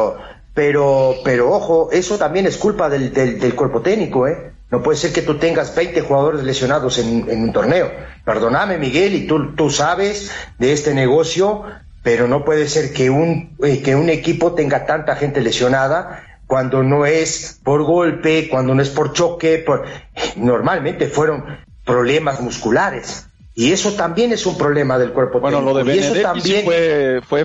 pero, 0.55 1.17
pero, 1.25 1.51
ojo, 1.51 1.89
eso 1.91 2.17
también 2.17 2.47
es 2.47 2.57
culpa 2.59 2.89
del, 2.89 3.13
del, 3.13 3.55
cuerpo 3.57 3.83
técnico, 3.83 4.29
¿eh? 4.29 4.53
No 4.71 4.81
puede 4.81 4.99
ser 4.99 5.13
que 5.13 5.23
tú 5.23 5.37
tengas 5.37 5.75
20 5.75 6.03
jugadores 6.03 6.45
lesionados 6.45 6.99
en, 6.99 7.29
en 7.29 7.43
un 7.43 7.53
torneo. 7.53 7.91
Perdóname, 8.25 8.79
Miguel, 8.79 9.17
y 9.17 9.27
tú, 9.27 9.53
tú 9.57 9.69
sabes 9.69 10.31
de 10.61 10.73
este 10.73 10.95
negocio, 10.95 11.65
pero 12.05 12.29
no 12.29 12.45
puede 12.45 12.69
ser 12.69 12.93
que 12.93 13.11
un, 13.11 13.57
eh, 13.65 13.83
que 13.83 13.97
un 13.97 14.11
equipo 14.11 14.53
tenga 14.53 14.87
tanta 14.87 15.17
gente 15.17 15.41
lesionada 15.41 16.39
cuando 16.47 16.85
no 16.85 17.05
es 17.05 17.59
por 17.65 17.83
golpe, 17.83 18.49
cuando 18.49 18.77
no 18.77 18.83
es 18.83 18.91
por 18.91 19.13
choque, 19.13 19.59
por... 19.59 19.87
normalmente 20.37 21.09
fueron 21.09 21.45
problemas 21.85 22.41
musculares. 22.41 23.27
Y 23.55 23.73
eso 23.73 23.93
también 23.93 24.33
es 24.33 24.47
un 24.47 24.57
problema 24.57 24.99
del 24.99 25.13
cuerpo 25.13 25.39
bueno, 25.39 25.59
técnico. 25.59 25.73
Bueno, 25.75 25.87
lo 25.87 25.93
de 25.93 26.01
Benedetti 26.01 26.23
también... 26.23 26.65
fue, 26.65 27.21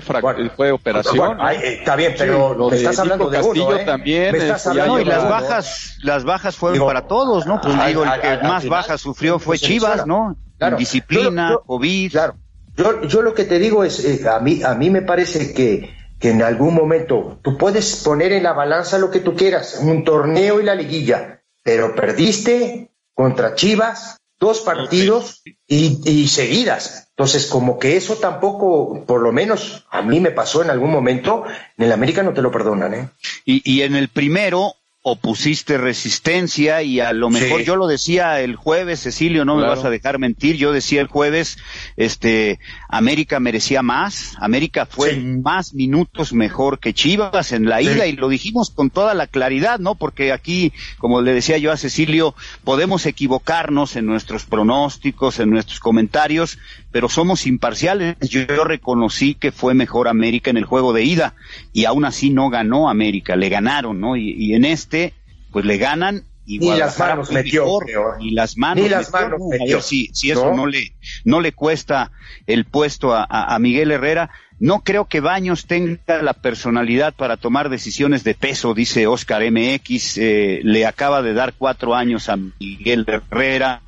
fue 0.50 0.72
operación. 0.72 1.38
Eh, 1.50 1.78
está 1.80 1.96
bien, 1.96 2.14
pero 2.16 2.54
lo 2.54 2.70
me 2.70 2.76
estás 2.76 2.98
hablando 2.98 3.28
de 3.28 3.36
Castillo 3.36 3.66
uno, 3.66 3.76
¿eh? 3.76 3.84
también. 3.84 4.32
Me 4.32 4.38
estás 4.38 4.66
hablando 4.66 5.00
y 5.00 5.04
las 5.04 5.28
bajas, 5.28 5.98
las 6.02 6.24
bajas 6.24 6.56
fueron 6.56 6.86
para 6.86 7.06
todos, 7.06 7.46
¿no? 7.46 7.60
Pues 7.60 7.74
digo, 7.86 8.04
el 8.04 8.20
que 8.20 8.38
más 8.38 8.66
bajas 8.66 9.00
sufrió 9.00 9.38
fue 9.38 9.58
Chivas, 9.58 10.06
¿no? 10.06 10.36
Claro. 10.56 10.76
Indisciplina, 10.76 11.58
COVID. 11.66 12.10
Claro. 12.10 12.36
Yo, 12.74 13.02
yo 13.02 13.22
lo 13.22 13.34
que 13.34 13.44
te 13.44 13.58
digo 13.58 13.84
es, 13.84 14.04
eh, 14.04 14.28
a 14.28 14.38
mí, 14.40 14.62
a 14.62 14.74
mí 14.74 14.88
me 14.88 15.02
parece 15.02 15.52
que, 15.52 15.90
que 16.18 16.30
en 16.30 16.42
algún 16.42 16.74
momento 16.74 17.38
tú 17.42 17.58
puedes 17.58 17.96
poner 18.04 18.32
en 18.32 18.44
la 18.44 18.52
balanza 18.52 18.98
lo 18.98 19.10
que 19.10 19.20
tú 19.20 19.34
quieras, 19.34 19.78
un 19.82 20.04
torneo 20.04 20.60
y 20.60 20.64
la 20.64 20.74
liguilla, 20.74 21.42
pero 21.62 21.94
perdiste 21.94 22.92
contra 23.14 23.54
Chivas, 23.54 24.16
dos 24.38 24.60
partidos 24.60 25.42
y, 25.68 26.28
seguidas. 26.28 27.08
Entonces, 27.10 27.46
como 27.46 27.78
que 27.78 27.96
eso 27.96 28.16
tampoco, 28.16 29.04
por 29.04 29.20
lo 29.20 29.32
menos 29.32 29.84
a 29.90 30.02
mí 30.02 30.18
me 30.18 30.30
pasó 30.30 30.62
en 30.62 30.70
algún 30.70 30.90
momento, 30.90 31.44
en 31.76 31.84
el 31.84 31.92
América 31.92 32.22
no 32.22 32.32
te 32.32 32.42
lo 32.42 32.50
perdonan, 32.50 32.94
¿eh? 32.94 33.08
Y, 33.44 33.60
y 33.70 33.82
en 33.82 33.94
el 33.94 34.08
primero, 34.08 34.74
opusiste 35.02 35.78
resistencia 35.78 36.82
y 36.82 37.00
a 37.00 37.12
lo 37.12 37.30
mejor 37.30 37.62
yo 37.62 37.76
lo 37.76 37.86
decía 37.86 38.40
el 38.40 38.56
jueves, 38.56 39.02
Cecilio, 39.02 39.44
no 39.44 39.56
me 39.56 39.66
vas 39.66 39.84
a 39.84 39.90
dejar 39.90 40.18
mentir, 40.18 40.56
yo 40.56 40.72
decía 40.72 41.00
el 41.00 41.06
jueves, 41.06 41.56
este, 41.96 42.58
América 42.88 43.38
merecía 43.38 43.82
más, 43.82 44.34
América 44.40 44.86
fue 44.86 45.16
más 45.16 45.72
minutos 45.72 46.32
mejor 46.32 46.80
que 46.80 46.94
Chivas 46.94 47.52
en 47.52 47.66
la 47.66 47.80
ida 47.80 48.06
y 48.06 48.12
lo 48.12 48.28
dijimos 48.28 48.70
con 48.70 48.90
toda 48.90 49.14
la 49.14 49.28
claridad, 49.28 49.78
¿no? 49.78 49.94
Porque 49.94 50.32
aquí, 50.32 50.72
como 50.98 51.22
le 51.22 51.32
decía 51.32 51.58
yo 51.58 51.70
a 51.70 51.76
Cecilio, 51.76 52.34
podemos 52.64 53.06
equivocarnos 53.06 53.94
en 53.94 54.04
nuestros 54.04 54.46
pronósticos, 54.46 55.38
en 55.38 55.50
nuestros 55.50 55.78
comentarios, 55.78 56.58
pero 56.90 57.08
somos 57.08 57.46
imparciales. 57.46 58.16
Yo, 58.20 58.64
reconocí 58.64 59.34
que 59.34 59.52
fue 59.52 59.74
mejor 59.74 60.08
América 60.08 60.50
en 60.50 60.56
el 60.56 60.64
juego 60.64 60.92
de 60.92 61.04
ida 61.04 61.34
y 61.72 61.84
aún 61.84 62.04
así 62.04 62.30
no 62.30 62.50
ganó 62.50 62.88
América, 62.88 63.36
le 63.36 63.48
ganaron, 63.48 64.00
¿no? 64.00 64.16
Y, 64.16 64.54
en 64.54 64.64
este, 64.64 65.14
pues 65.52 65.64
le 65.64 65.78
ganan 65.78 66.24
y 66.46 66.58
las 66.60 66.98
manos 66.98 67.30
metió, 67.30 67.66
y 68.20 68.30
las 68.30 68.56
manos 68.56 68.82
Ni 68.82 68.88
las 68.88 69.12
manos 69.12 69.38
metió. 69.50 69.82
si, 69.82 70.08
si 70.14 70.30
eso 70.30 70.54
¿No? 70.54 70.66
le 70.66 70.92
no 71.24 71.42
le 71.42 71.52
cuesta 71.52 72.10
el 72.46 72.64
puesto 72.64 73.14
a, 73.14 73.26
a, 73.28 73.58
Miguel 73.58 73.90
Herrera 73.90 74.30
no 74.58 74.80
creo 74.80 75.04
que 75.04 75.20
Baños 75.20 75.66
tenga 75.66 76.22
la 76.22 76.32
personalidad 76.32 77.12
para 77.12 77.36
tomar 77.36 77.68
decisiones 77.68 78.24
de 78.24 78.34
peso 78.34 78.72
dice 78.72 79.06
Oscar 79.06 79.42
MX 79.42 80.16
eh, 80.16 80.60
le 80.64 80.86
acaba 80.86 81.20
de 81.20 81.34
dar 81.34 81.52
cuatro 81.52 81.94
años 81.94 82.30
a 82.30 82.36
Miguel 82.36 83.04
Herrera 83.06 83.82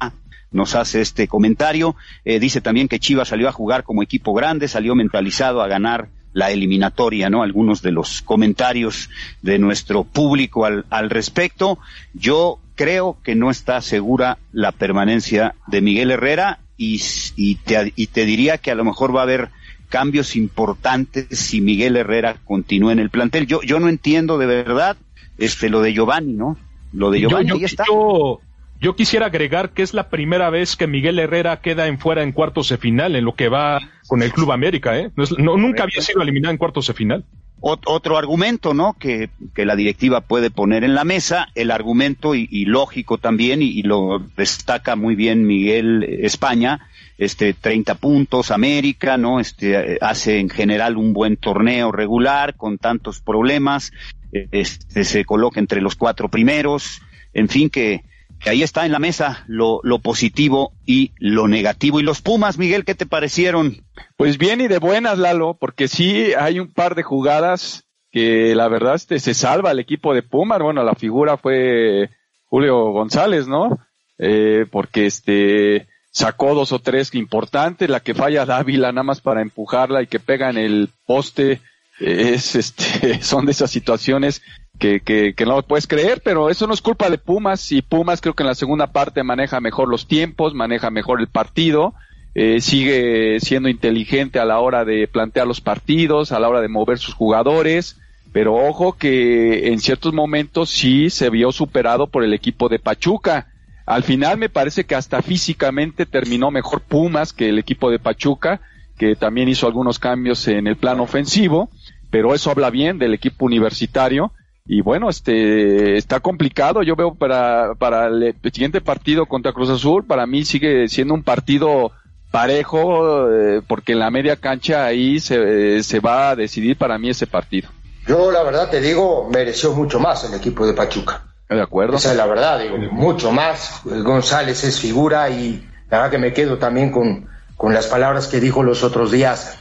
nos 0.50 0.74
hace 0.74 1.00
este 1.00 1.28
comentario. 1.28 1.96
Eh, 2.24 2.40
dice 2.40 2.60
también 2.60 2.88
que 2.88 2.98
Chivas 2.98 3.28
salió 3.28 3.48
a 3.48 3.52
jugar 3.52 3.84
como 3.84 4.02
equipo 4.02 4.32
grande, 4.34 4.68
salió 4.68 4.94
mentalizado 4.94 5.62
a 5.62 5.68
ganar 5.68 6.08
la 6.32 6.50
eliminatoria, 6.50 7.28
¿no? 7.28 7.42
Algunos 7.42 7.82
de 7.82 7.90
los 7.90 8.22
comentarios 8.22 9.10
de 9.42 9.58
nuestro 9.58 10.04
público 10.04 10.64
al, 10.64 10.84
al 10.90 11.10
respecto. 11.10 11.78
Yo 12.14 12.60
creo 12.76 13.18
que 13.22 13.34
no 13.34 13.50
está 13.50 13.80
segura 13.80 14.38
la 14.52 14.72
permanencia 14.72 15.54
de 15.66 15.80
Miguel 15.80 16.12
Herrera 16.12 16.60
y, 16.76 17.02
y, 17.36 17.56
te, 17.56 17.92
y 17.96 18.06
te 18.06 18.24
diría 18.24 18.58
que 18.58 18.70
a 18.70 18.74
lo 18.74 18.84
mejor 18.84 19.14
va 19.14 19.20
a 19.20 19.24
haber 19.24 19.50
cambios 19.88 20.36
importantes 20.36 21.26
si 21.30 21.60
Miguel 21.60 21.96
Herrera 21.96 22.36
continúa 22.44 22.92
en 22.92 23.00
el 23.00 23.10
plantel. 23.10 23.46
Yo, 23.46 23.60
yo 23.62 23.80
no 23.80 23.88
entiendo 23.88 24.38
de 24.38 24.46
verdad 24.46 24.96
este 25.36 25.68
lo 25.68 25.82
de 25.82 25.92
Giovanni, 25.92 26.32
¿no? 26.32 26.56
Lo 26.92 27.10
de 27.10 27.20
Giovanni 27.20 27.50
yo, 27.50 27.58
yo, 27.58 27.66
está. 27.66 27.84
Yo 27.86 28.40
yo 28.80 28.96
quisiera 28.96 29.26
agregar 29.26 29.70
que 29.70 29.82
es 29.82 29.92
la 29.92 30.08
primera 30.08 30.48
vez 30.50 30.74
que 30.74 30.86
Miguel 30.86 31.18
Herrera 31.18 31.60
queda 31.60 31.86
en 31.86 31.98
fuera 31.98 32.22
en 32.22 32.32
cuartos 32.32 32.70
de 32.70 32.78
final 32.78 33.14
en 33.14 33.24
lo 33.24 33.34
que 33.34 33.48
va 33.48 33.78
con 34.06 34.22
el 34.22 34.32
Club 34.32 34.52
América, 34.52 34.98
¿eh? 34.98 35.10
No, 35.38 35.56
nunca 35.56 35.82
había 35.82 36.00
sido 36.00 36.22
eliminado 36.22 36.52
en 36.52 36.58
cuartos 36.58 36.86
de 36.86 36.94
final. 36.94 37.24
otro 37.60 38.16
argumento, 38.16 38.72
¿no? 38.72 38.94
Que, 38.98 39.28
que, 39.54 39.66
la 39.66 39.76
directiva 39.76 40.22
puede 40.22 40.50
poner 40.50 40.82
en 40.82 40.94
la 40.94 41.04
mesa, 41.04 41.48
el 41.54 41.70
argumento 41.70 42.34
y, 42.34 42.48
y 42.50 42.64
lógico 42.64 43.18
también, 43.18 43.60
y, 43.60 43.66
y, 43.66 43.82
lo 43.82 44.18
destaca 44.36 44.96
muy 44.96 45.14
bien 45.14 45.46
Miguel 45.46 46.02
España, 46.22 46.88
este, 47.18 47.52
30 47.52 47.96
puntos, 47.96 48.50
América, 48.50 49.18
¿no? 49.18 49.40
Este, 49.40 49.98
hace 50.00 50.38
en 50.38 50.48
general 50.48 50.96
un 50.96 51.12
buen 51.12 51.36
torneo 51.36 51.92
regular 51.92 52.56
con 52.56 52.78
tantos 52.78 53.20
problemas, 53.20 53.92
este, 54.32 55.04
se 55.04 55.24
coloca 55.26 55.60
entre 55.60 55.82
los 55.82 55.96
cuatro 55.96 56.30
primeros, 56.30 57.02
en 57.34 57.50
fin, 57.50 57.68
que, 57.68 58.04
ahí 58.48 58.62
está 58.62 58.86
en 58.86 58.92
la 58.92 58.98
mesa 58.98 59.44
lo, 59.46 59.82
positivo 60.02 60.72
y 60.86 61.12
lo 61.18 61.48
negativo. 61.48 62.00
¿Y 62.00 62.02
los 62.02 62.22
Pumas, 62.22 62.58
Miguel, 62.58 62.84
qué 62.84 62.94
te 62.94 63.06
parecieron? 63.06 63.84
Pues 64.16 64.38
bien 64.38 64.60
y 64.60 64.68
de 64.68 64.78
buenas, 64.78 65.18
Lalo, 65.18 65.56
porque 65.60 65.88
sí 65.88 66.32
hay 66.38 66.58
un 66.58 66.72
par 66.72 66.94
de 66.94 67.02
jugadas 67.02 67.84
que 68.10 68.54
la 68.54 68.68
verdad 68.68 68.94
este, 68.94 69.20
se 69.20 69.34
salva 69.34 69.70
el 69.70 69.78
equipo 69.78 70.14
de 70.14 70.22
Pumas. 70.22 70.60
Bueno, 70.60 70.82
la 70.82 70.94
figura 70.94 71.36
fue 71.36 72.08
Julio 72.46 72.90
González, 72.92 73.46
¿no? 73.46 73.78
Eh, 74.18 74.66
porque 74.70 75.06
este 75.06 75.86
sacó 76.10 76.54
dos 76.54 76.72
o 76.72 76.80
tres 76.80 77.14
importantes, 77.14 77.88
la 77.88 78.00
que 78.00 78.14
falla 78.14 78.44
Dávila 78.44 78.90
nada 78.90 79.04
más 79.04 79.20
para 79.20 79.42
empujarla 79.42 80.02
y 80.02 80.08
que 80.08 80.18
pega 80.18 80.50
en 80.50 80.58
el 80.58 80.88
poste, 81.06 81.60
es 82.00 82.54
este, 82.54 83.22
son 83.22 83.46
de 83.46 83.52
esas 83.52 83.70
situaciones 83.70 84.42
que, 84.80 85.00
que, 85.00 85.34
que 85.34 85.44
no 85.46 85.56
lo 85.56 85.62
puedes 85.62 85.86
creer, 85.86 86.22
pero 86.24 86.50
eso 86.50 86.66
no 86.66 86.74
es 86.74 86.80
culpa 86.80 87.08
de 87.10 87.18
Pumas 87.18 87.70
y 87.70 87.82
Pumas 87.82 88.20
creo 88.20 88.34
que 88.34 88.42
en 88.42 88.48
la 88.48 88.54
segunda 88.56 88.88
parte 88.88 89.22
maneja 89.22 89.60
mejor 89.60 89.88
los 89.88 90.08
tiempos, 90.08 90.54
maneja 90.54 90.90
mejor 90.90 91.20
el 91.20 91.28
partido, 91.28 91.94
eh, 92.34 92.60
sigue 92.60 93.38
siendo 93.40 93.68
inteligente 93.68 94.40
a 94.40 94.44
la 94.44 94.58
hora 94.58 94.84
de 94.84 95.06
plantear 95.06 95.46
los 95.46 95.60
partidos, 95.60 96.32
a 96.32 96.40
la 96.40 96.48
hora 96.48 96.62
de 96.62 96.68
mover 96.68 96.98
sus 96.98 97.14
jugadores, 97.14 98.00
pero 98.32 98.54
ojo 98.54 98.94
que 98.94 99.68
en 99.68 99.80
ciertos 99.80 100.14
momentos 100.14 100.70
sí 100.70 101.10
se 101.10 101.28
vio 101.28 101.52
superado 101.52 102.06
por 102.06 102.24
el 102.24 102.32
equipo 102.32 102.68
de 102.68 102.78
Pachuca. 102.78 103.48
Al 103.84 104.02
final 104.02 104.38
me 104.38 104.48
parece 104.48 104.84
que 104.84 104.94
hasta 104.94 105.20
físicamente 105.20 106.06
terminó 106.06 106.50
mejor 106.50 106.80
Pumas 106.80 107.32
que 107.32 107.50
el 107.50 107.58
equipo 107.58 107.90
de 107.90 107.98
Pachuca, 107.98 108.62
que 108.96 109.14
también 109.14 109.48
hizo 109.48 109.66
algunos 109.66 109.98
cambios 109.98 110.48
en 110.48 110.66
el 110.66 110.76
plano 110.76 111.02
ofensivo, 111.02 111.70
pero 112.10 112.34
eso 112.34 112.50
habla 112.50 112.70
bien 112.70 112.98
del 112.98 113.12
equipo 113.12 113.44
universitario 113.44 114.32
y 114.72 114.82
bueno, 114.82 115.10
este 115.10 115.96
está 115.96 116.20
complicado. 116.20 116.84
Yo 116.84 116.94
veo 116.94 117.12
para, 117.12 117.74
para 117.74 118.06
el 118.06 118.36
siguiente 118.52 118.80
partido 118.80 119.26
contra 119.26 119.52
Cruz 119.52 119.68
Azul, 119.68 120.06
para 120.06 120.26
mí 120.26 120.44
sigue 120.44 120.86
siendo 120.86 121.12
un 121.12 121.24
partido 121.24 121.90
parejo, 122.30 123.28
eh, 123.32 123.62
porque 123.66 123.94
en 123.94 123.98
la 123.98 124.12
media 124.12 124.36
cancha 124.36 124.84
ahí 124.84 125.18
se, 125.18 125.82
se 125.82 125.98
va 125.98 126.30
a 126.30 126.36
decidir 126.36 126.76
para 126.76 126.98
mí 126.98 127.10
ese 127.10 127.26
partido. 127.26 127.68
Yo 128.06 128.30
la 128.30 128.44
verdad 128.44 128.70
te 128.70 128.80
digo, 128.80 129.28
mereció 129.28 129.72
mucho 129.72 129.98
más 129.98 130.22
el 130.22 130.34
equipo 130.34 130.64
de 130.64 130.72
Pachuca. 130.72 131.24
De 131.48 131.60
acuerdo. 131.60 131.96
Esa 131.96 132.12
es 132.12 132.16
la 132.16 132.26
verdad, 132.26 132.60
digo, 132.60 132.78
mucho 132.92 133.32
más. 133.32 133.80
González 133.84 134.62
es 134.62 134.78
figura 134.78 135.30
y 135.30 135.68
la 135.90 135.98
verdad 135.98 136.12
que 136.12 136.18
me 136.18 136.32
quedo 136.32 136.58
también 136.58 136.92
con, 136.92 137.28
con 137.56 137.74
las 137.74 137.88
palabras 137.88 138.28
que 138.28 138.38
dijo 138.38 138.62
los 138.62 138.84
otros 138.84 139.10
días 139.10 139.58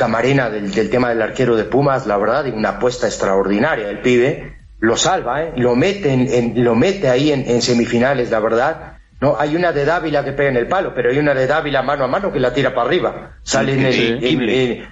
Camarena 0.00 0.48
del, 0.48 0.72
del, 0.72 0.88
tema 0.88 1.10
del 1.10 1.20
arquero 1.20 1.56
de 1.56 1.64
Pumas, 1.64 2.06
la 2.06 2.16
verdad, 2.16 2.46
una 2.46 2.70
apuesta 2.70 3.06
extraordinaria. 3.06 3.90
El 3.90 4.00
pibe 4.00 4.56
lo 4.78 4.96
salva, 4.96 5.42
¿eh? 5.42 5.52
lo, 5.56 5.76
mete 5.76 6.10
en, 6.14 6.64
lo 6.64 6.74
mete 6.74 7.10
ahí 7.10 7.30
en, 7.30 7.46
en, 7.46 7.60
semifinales, 7.60 8.30
la 8.30 8.40
verdad. 8.40 8.94
No, 9.20 9.36
hay 9.38 9.54
una 9.54 9.72
de 9.72 9.84
Dávila 9.84 10.24
que 10.24 10.32
pega 10.32 10.48
en 10.48 10.56
el 10.56 10.68
palo, 10.68 10.94
pero 10.94 11.10
hay 11.10 11.18
una 11.18 11.34
de 11.34 11.46
Dávila 11.46 11.82
mano 11.82 12.04
a 12.04 12.08
mano 12.08 12.32
que 12.32 12.40
la 12.40 12.54
tira 12.54 12.74
para 12.74 12.86
arriba. 12.86 13.36
Sale 13.42 13.74
en 13.74 13.84
el, 13.84 14.88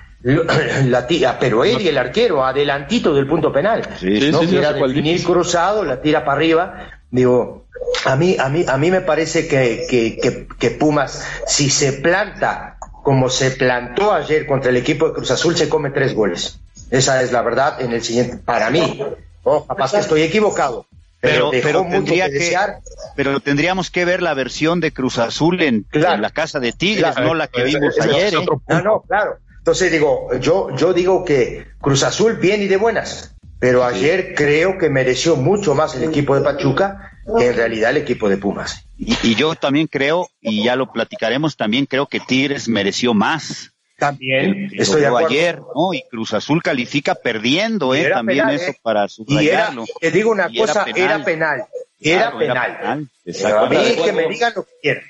la 0.90 1.06
tira, 1.06 1.38
pero 1.40 1.64
él 1.64 1.80
y 1.80 1.88
el 1.88 1.96
arquero, 1.96 2.44
adelantito 2.44 3.14
del 3.14 3.26
punto 3.26 3.50
penal. 3.50 3.88
Sí, 3.98 4.30
¿no? 4.30 4.40
sí, 4.40 4.58
definir 4.58 5.24
cruzado, 5.24 5.86
la 5.86 6.02
tira 6.02 6.22
para 6.26 6.36
arriba. 6.36 6.90
Digo, 7.10 7.66
a 8.04 8.14
mí, 8.14 8.36
a 8.38 8.50
mí, 8.50 8.66
a 8.68 8.76
mí 8.76 8.90
me 8.90 9.00
parece 9.00 9.48
que, 9.48 9.86
que, 9.88 10.18
que, 10.18 10.46
que 10.58 10.70
Pumas, 10.70 11.26
si 11.46 11.70
se 11.70 11.94
planta 11.94 12.77
como 13.02 13.30
se 13.30 13.52
plantó 13.52 14.12
ayer 14.12 14.46
contra 14.46 14.70
el 14.70 14.76
equipo 14.76 15.08
de 15.08 15.14
Cruz 15.14 15.30
Azul, 15.30 15.56
se 15.56 15.68
come 15.68 15.90
tres 15.90 16.14
goles. 16.14 16.58
Esa 16.90 17.22
es 17.22 17.32
la 17.32 17.42
verdad 17.42 17.80
en 17.80 17.92
el 17.92 18.02
siguiente, 18.02 18.38
para 18.38 18.70
mí. 18.70 19.02
Oh, 19.42 19.66
capaz 19.66 19.92
que 19.92 19.98
estoy 19.98 20.22
equivocado. 20.22 20.86
Pero, 21.20 21.50
pero, 21.50 21.62
pero 21.62 21.86
tendría 21.90 22.26
que, 22.26 22.34
desear. 22.34 22.78
pero 23.16 23.40
tendríamos 23.40 23.90
que 23.90 24.04
ver 24.04 24.22
la 24.22 24.34
versión 24.34 24.78
de 24.78 24.92
Cruz 24.92 25.18
Azul 25.18 25.60
en, 25.62 25.82
claro, 25.82 26.14
en 26.14 26.22
la 26.22 26.30
casa 26.30 26.60
de 26.60 26.72
Tigres, 26.72 27.14
claro, 27.14 27.28
no 27.28 27.34
la 27.34 27.48
que 27.48 27.64
vimos 27.64 27.98
es, 27.98 28.04
ayer. 28.04 28.34
¿eh? 28.34 28.46
No, 28.68 28.82
no, 28.82 29.00
claro. 29.02 29.38
Entonces 29.58 29.90
digo, 29.90 30.30
yo, 30.38 30.74
yo 30.76 30.92
digo 30.92 31.24
que 31.24 31.66
Cruz 31.80 32.04
Azul 32.04 32.36
bien 32.36 32.62
y 32.62 32.68
de 32.68 32.76
buenas, 32.76 33.34
pero 33.58 33.84
ayer 33.84 34.28
sí. 34.28 34.34
creo 34.36 34.78
que 34.78 34.90
mereció 34.90 35.34
mucho 35.34 35.74
más 35.74 35.96
el 35.96 36.04
equipo 36.04 36.36
de 36.36 36.42
Pachuca 36.42 37.17
que 37.36 37.46
en 37.48 37.56
realidad 37.56 37.90
el 37.90 37.98
equipo 37.98 38.28
de 38.28 38.36
Pumas. 38.36 38.84
Y, 38.96 39.14
y, 39.22 39.34
yo 39.34 39.54
también 39.54 39.86
creo, 39.86 40.28
y 40.40 40.64
ya 40.64 40.76
lo 40.76 40.90
platicaremos, 40.92 41.56
también 41.56 41.86
creo 41.86 42.06
que 42.06 42.20
Tigres 42.20 42.68
mereció 42.68 43.14
más. 43.14 43.72
También, 43.98 44.70
estoy 44.74 45.00
de 45.00 45.08
acuerdo. 45.08 45.26
ayer, 45.28 45.60
¿no? 45.74 45.92
Y 45.92 46.02
Cruz 46.08 46.32
Azul 46.32 46.62
califica 46.62 47.16
perdiendo, 47.16 47.94
¿eh? 47.96 48.08
También 48.12 48.44
penal, 48.46 48.54
eso 48.54 48.70
¿eh? 48.70 48.78
para 48.80 49.08
subrayarlo. 49.08 49.82
Y 49.82 49.90
era, 49.90 49.98
te 50.00 50.10
digo 50.12 50.30
una 50.30 50.46
Y 50.50 50.58
cosa, 50.58 50.84
era 50.86 50.98
era 51.16 51.24
penal. 51.24 51.24
penal. 51.24 51.64
Era 52.00 52.30
Claro, 52.30 52.40
era 52.40 52.54
penal. 52.54 52.76
penal, 52.76 52.88
a 52.88 52.96
mí 52.96 53.08
exactamente. 53.24 54.02
que 54.04 54.12
me 54.12 54.28
digan 54.28 54.52
lo 54.54 54.62
que 54.62 54.70
quieran. 54.80 55.02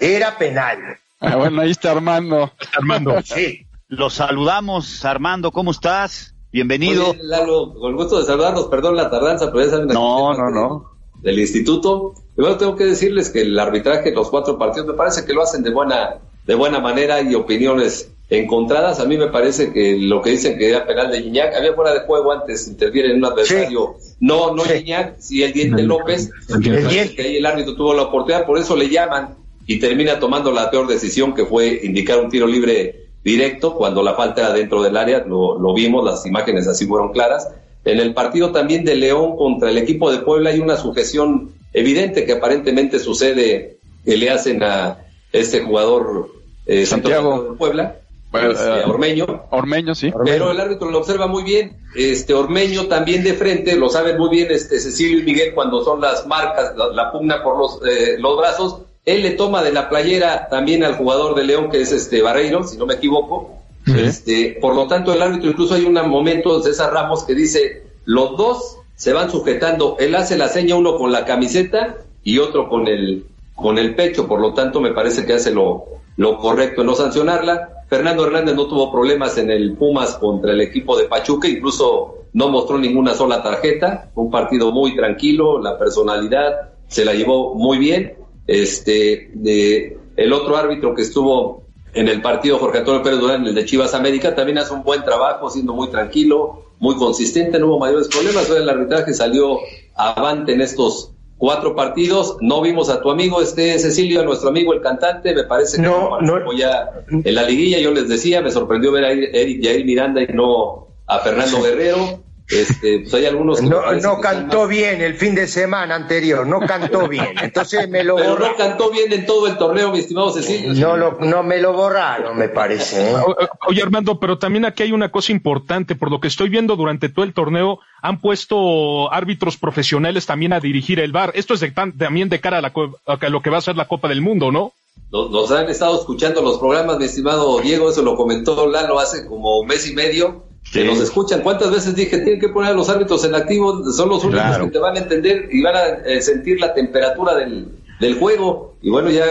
Era 0.00 0.38
penal. 0.38 0.78
Ah, 1.20 1.36
bueno, 1.36 1.62
ahí 1.62 1.70
está 1.70 1.92
Armando. 1.92 2.52
Armando. 2.76 3.22
Sí. 3.22 3.64
Lo 3.86 4.10
saludamos, 4.10 5.04
Armando, 5.04 5.52
¿cómo 5.52 5.70
estás? 5.70 6.34
Bienvenido. 6.50 7.06
Muy 7.08 7.16
bien, 7.18 7.28
Lalo, 7.28 7.72
con 7.74 7.90
el 7.90 7.96
gusto 7.96 8.18
de 8.18 8.26
saludarlos, 8.26 8.66
perdón 8.66 8.96
la 8.96 9.08
tardanza, 9.08 9.52
pero 9.52 9.64
ya 9.64 9.70
saben 9.70 9.86
No, 9.86 10.34
no, 10.34 10.50
no. 10.50 10.91
Del 11.22 11.38
instituto. 11.38 12.14
Y 12.36 12.40
bueno, 12.40 12.56
tengo 12.56 12.76
que 12.76 12.84
decirles 12.84 13.30
que 13.30 13.42
el 13.42 13.58
arbitraje 13.58 14.10
de 14.10 14.16
los 14.16 14.28
cuatro 14.28 14.58
partidos 14.58 14.86
me 14.88 14.94
parece 14.94 15.24
que 15.24 15.32
lo 15.32 15.42
hacen 15.42 15.62
de 15.62 15.70
buena, 15.70 16.18
de 16.46 16.54
buena 16.54 16.80
manera 16.80 17.20
y 17.22 17.34
opiniones 17.34 18.10
encontradas. 18.28 19.00
A 19.00 19.04
mí 19.04 19.16
me 19.16 19.28
parece 19.28 19.72
que 19.72 19.96
lo 19.98 20.22
que 20.22 20.30
dicen 20.30 20.58
que 20.58 20.70
era 20.70 20.86
penal 20.86 21.10
de 21.10 21.22
Gignac, 21.22 21.54
había 21.54 21.74
fuera 21.74 21.92
de 21.92 22.00
juego 22.00 22.32
antes, 22.32 22.66
interviene 22.66 23.10
en 23.10 23.18
un 23.18 23.26
adversario. 23.26 23.96
No, 24.20 24.54
no 24.54 24.64
Sí. 24.64 24.70
Gignac, 24.78 25.18
sí 25.18 25.42
el 25.42 25.52
diente 25.52 25.82
López. 25.82 26.30
El 26.48 26.88
diente. 26.88 27.14
Que 27.14 27.22
ahí 27.22 27.36
el 27.36 27.46
árbitro 27.46 27.74
tuvo 27.74 27.94
la 27.94 28.02
oportunidad, 28.02 28.46
por 28.46 28.58
eso 28.58 28.76
le 28.76 28.88
llaman 28.88 29.36
y 29.66 29.78
termina 29.78 30.18
tomando 30.18 30.50
la 30.50 30.70
peor 30.70 30.88
decisión 30.88 31.34
que 31.34 31.46
fue 31.46 31.80
indicar 31.84 32.18
un 32.18 32.30
tiro 32.30 32.46
libre 32.46 33.06
directo 33.22 33.74
cuando 33.74 34.02
la 34.02 34.14
falta 34.14 34.40
era 34.40 34.52
dentro 34.52 34.82
del 34.82 34.96
área, 34.96 35.24
lo, 35.24 35.58
lo 35.58 35.74
vimos, 35.74 36.04
las 36.04 36.26
imágenes 36.26 36.66
así 36.66 36.86
fueron 36.86 37.12
claras. 37.12 37.48
En 37.84 37.98
el 37.98 38.14
partido 38.14 38.52
también 38.52 38.84
de 38.84 38.94
León 38.94 39.36
contra 39.36 39.70
el 39.70 39.78
equipo 39.78 40.10
de 40.12 40.18
Puebla 40.18 40.50
hay 40.50 40.60
una 40.60 40.76
sujeción 40.76 41.52
evidente 41.72 42.24
que 42.24 42.32
aparentemente 42.32 42.98
sucede 42.98 43.78
que 44.04 44.16
le 44.16 44.30
hacen 44.30 44.62
a 44.62 44.98
este 45.32 45.60
jugador 45.60 46.30
eh, 46.66 46.86
Santiago. 46.86 47.42
de 47.42 47.56
Puebla, 47.56 47.96
Bueno, 48.30 48.52
este, 48.52 48.64
eh, 48.64 48.84
Ormeño, 48.86 49.44
Ormeño, 49.50 49.94
sí. 49.94 50.12
pero 50.24 50.50
el 50.50 50.60
árbitro 50.60 50.90
lo 50.90 50.98
observa 50.98 51.26
muy 51.26 51.42
bien. 51.42 51.76
Este 51.96 52.34
Ormeño 52.34 52.86
también 52.86 53.24
de 53.24 53.34
frente, 53.34 53.76
lo 53.76 53.88
saben 53.88 54.16
muy 54.18 54.30
bien 54.30 54.48
este 54.50 54.78
Cecilio 54.78 55.18
y 55.18 55.22
Miguel 55.24 55.54
cuando 55.54 55.84
son 55.84 56.00
las 56.00 56.26
marcas, 56.26 56.76
la, 56.76 56.88
la 56.88 57.10
pugna 57.10 57.42
por 57.42 57.58
los, 57.58 57.80
eh, 57.86 58.16
los 58.18 58.36
brazos. 58.36 58.82
Él 59.04 59.22
le 59.22 59.32
toma 59.32 59.62
de 59.64 59.72
la 59.72 59.88
playera 59.88 60.48
también 60.48 60.84
al 60.84 60.94
jugador 60.94 61.34
de 61.34 61.44
León, 61.44 61.70
que 61.70 61.80
es 61.80 61.90
este 61.90 62.22
Barreiro, 62.22 62.62
si 62.62 62.76
no 62.76 62.86
me 62.86 62.94
equivoco. 62.94 63.61
Este, 63.86 64.58
por 64.60 64.74
lo 64.74 64.86
tanto, 64.86 65.12
el 65.12 65.22
árbitro, 65.22 65.50
incluso 65.50 65.74
hay 65.74 65.84
un 65.84 65.94
momento 66.08 66.62
César 66.62 66.92
Ramos 66.92 67.24
que 67.24 67.34
dice, 67.34 67.82
los 68.04 68.36
dos 68.36 68.78
se 68.94 69.12
van 69.12 69.30
sujetando. 69.30 69.96
Él 69.98 70.14
hace 70.14 70.36
la 70.36 70.48
seña 70.48 70.76
uno 70.76 70.96
con 70.96 71.10
la 71.10 71.24
camiseta 71.24 71.96
y 72.22 72.38
otro 72.38 72.68
con 72.68 72.86
el, 72.86 73.26
con 73.54 73.78
el 73.78 73.94
pecho. 73.94 74.28
Por 74.28 74.40
lo 74.40 74.54
tanto, 74.54 74.80
me 74.80 74.92
parece 74.92 75.26
que 75.26 75.34
hace 75.34 75.50
lo, 75.50 75.84
lo 76.16 76.38
correcto 76.38 76.82
en 76.82 76.86
no 76.88 76.94
sancionarla. 76.94 77.84
Fernando 77.88 78.26
Hernández 78.26 78.54
no 78.54 78.66
tuvo 78.66 78.90
problemas 78.90 79.36
en 79.38 79.50
el 79.50 79.74
Pumas 79.74 80.14
contra 80.14 80.52
el 80.52 80.60
equipo 80.60 80.96
de 80.96 81.04
Pachuca, 81.04 81.48
incluso 81.48 82.22
no 82.32 82.48
mostró 82.48 82.78
ninguna 82.78 83.14
sola 83.14 83.42
tarjeta, 83.42 84.10
un 84.14 84.30
partido 84.30 84.72
muy 84.72 84.96
tranquilo, 84.96 85.60
la 85.60 85.78
personalidad 85.78 86.70
se 86.88 87.04
la 87.04 87.12
llevó 87.12 87.54
muy 87.54 87.78
bien. 87.78 88.14
Este, 88.46 89.30
de, 89.34 89.98
el 90.16 90.32
otro 90.32 90.56
árbitro 90.56 90.94
que 90.94 91.02
estuvo 91.02 91.61
en 91.94 92.08
el 92.08 92.22
partido, 92.22 92.58
Jorge 92.58 92.78
Antonio 92.78 93.02
Pérez 93.02 93.20
Durán, 93.20 93.46
el 93.46 93.54
de 93.54 93.64
Chivas 93.64 93.94
América, 93.94 94.34
también 94.34 94.58
hace 94.58 94.72
un 94.72 94.82
buen 94.82 95.04
trabajo, 95.04 95.50
siendo 95.50 95.74
muy 95.74 95.88
tranquilo, 95.90 96.64
muy 96.78 96.96
consistente, 96.96 97.58
no 97.58 97.66
hubo 97.66 97.78
mayores 97.78 98.08
problemas. 98.08 98.48
El 98.50 98.68
arbitraje 98.68 99.12
salió 99.14 99.58
avante 99.94 100.54
en 100.54 100.60
estos 100.62 101.12
cuatro 101.38 101.74
partidos. 101.74 102.36
No 102.40 102.62
vimos 102.62 102.88
a 102.88 103.00
tu 103.02 103.10
amigo 103.10 103.42
este 103.42 103.78
Cecilio, 103.78 104.20
a 104.20 104.24
nuestro 104.24 104.48
amigo 104.48 104.72
el 104.72 104.80
cantante, 104.80 105.34
me 105.34 105.44
parece 105.44 105.76
que 105.76 105.82
No, 105.82 106.20
no. 106.20 106.52
ya 106.52 107.04
en 107.08 107.34
la 107.34 107.42
liguilla. 107.42 107.78
Yo 107.78 107.90
les 107.90 108.08
decía, 108.08 108.40
me 108.40 108.50
sorprendió 108.50 108.90
ver 108.92 109.04
a 109.04 109.12
Eric 109.12 109.62
Jair 109.64 109.84
Miranda 109.84 110.22
y 110.22 110.28
no 110.28 110.88
a 111.06 111.18
Fernando 111.18 111.60
Guerrero. 111.62 112.20
Este, 112.52 113.00
pues 113.00 113.14
hay 113.14 113.26
algunos 113.26 113.60
que 113.60 113.66
No, 113.66 113.92
no 113.92 114.20
cantó 114.20 114.60
más- 114.60 114.68
bien 114.68 115.00
el 115.00 115.14
fin 115.14 115.34
de 115.34 115.46
semana 115.46 115.94
anterior, 115.94 116.46
no 116.46 116.60
cantó 116.60 117.08
bien. 117.08 117.28
Entonces 117.42 117.88
me 117.88 118.04
lo 118.04 118.16
Pero 118.16 118.38
no 118.38 118.56
cantó 118.56 118.90
bien 118.90 119.12
en 119.12 119.24
todo 119.26 119.46
el 119.46 119.56
torneo, 119.58 119.90
mi 119.92 119.98
estimado 120.00 120.32
Cecilio. 120.32 120.72
no, 120.74 120.96
lo, 120.96 121.18
no 121.20 121.42
me 121.42 121.58
lo 121.58 121.72
borraron, 121.72 122.36
me 122.38 122.48
parece. 122.48 123.10
¿eh? 123.10 123.14
O- 123.14 123.36
Oye, 123.68 123.82
Armando, 123.82 124.18
pero 124.20 124.38
también 124.38 124.64
aquí 124.64 124.82
hay 124.82 124.92
una 124.92 125.10
cosa 125.10 125.32
importante. 125.32 125.94
Por 125.94 126.10
lo 126.10 126.20
que 126.20 126.28
estoy 126.28 126.48
viendo 126.48 126.76
durante 126.76 127.08
todo 127.08 127.24
el 127.24 127.32
torneo, 127.34 127.78
han 128.02 128.20
puesto 128.20 129.12
árbitros 129.12 129.56
profesionales 129.56 130.26
también 130.26 130.52
a 130.52 130.60
dirigir 130.60 131.00
el 131.00 131.12
bar. 131.12 131.32
Esto 131.34 131.54
es 131.54 131.60
de 131.60 131.70
también 131.70 132.28
de 132.28 132.40
cara 132.40 132.58
a, 132.58 132.60
la 132.62 132.72
co- 132.72 132.98
a 133.06 133.28
lo 133.28 133.40
que 133.42 133.50
va 133.50 133.58
a 133.58 133.62
ser 133.62 133.76
la 133.76 133.86
Copa 133.88 134.08
del 134.08 134.20
Mundo, 134.20 134.50
¿no? 134.52 134.72
Nos, 135.10 135.30
nos 135.30 135.50
han 135.50 135.68
estado 135.68 135.98
escuchando 135.98 136.42
los 136.42 136.58
programas, 136.58 136.98
mi 136.98 137.04
estimado 137.04 137.60
Diego, 137.60 137.90
eso 137.90 138.02
lo 138.02 138.16
comentó 138.16 138.66
Lalo 138.66 138.98
hace 138.98 139.26
como 139.26 139.58
un 139.60 139.66
mes 139.66 139.86
y 139.88 139.94
medio, 139.94 140.44
que 140.72 140.80
Sí. 140.80 140.86
nos 140.86 141.00
escuchan. 141.00 141.42
¿Cuántas 141.42 141.70
veces 141.70 141.94
dije, 141.94 142.18
tienen 142.18 142.40
que 142.40 142.48
poner 142.48 142.70
a 142.70 142.74
los 142.74 142.88
árbitros 142.88 143.24
en 143.24 143.34
activo? 143.34 143.84
Son 143.92 144.08
los 144.08 144.24
únicos 144.24 144.42
Claro. 144.46 144.64
que 144.64 144.70
te 144.70 144.78
van 144.78 144.96
a 144.96 145.00
entender 145.00 145.48
y 145.52 145.62
van 145.62 145.76
a 145.76 145.86
eh, 146.06 146.22
sentir 146.22 146.58
la 146.60 146.72
temperatura 146.72 147.34
del, 147.36 147.68
del 148.00 148.18
juego. 148.18 148.74
Y 148.80 148.90
bueno, 148.90 149.10
ya 149.10 149.24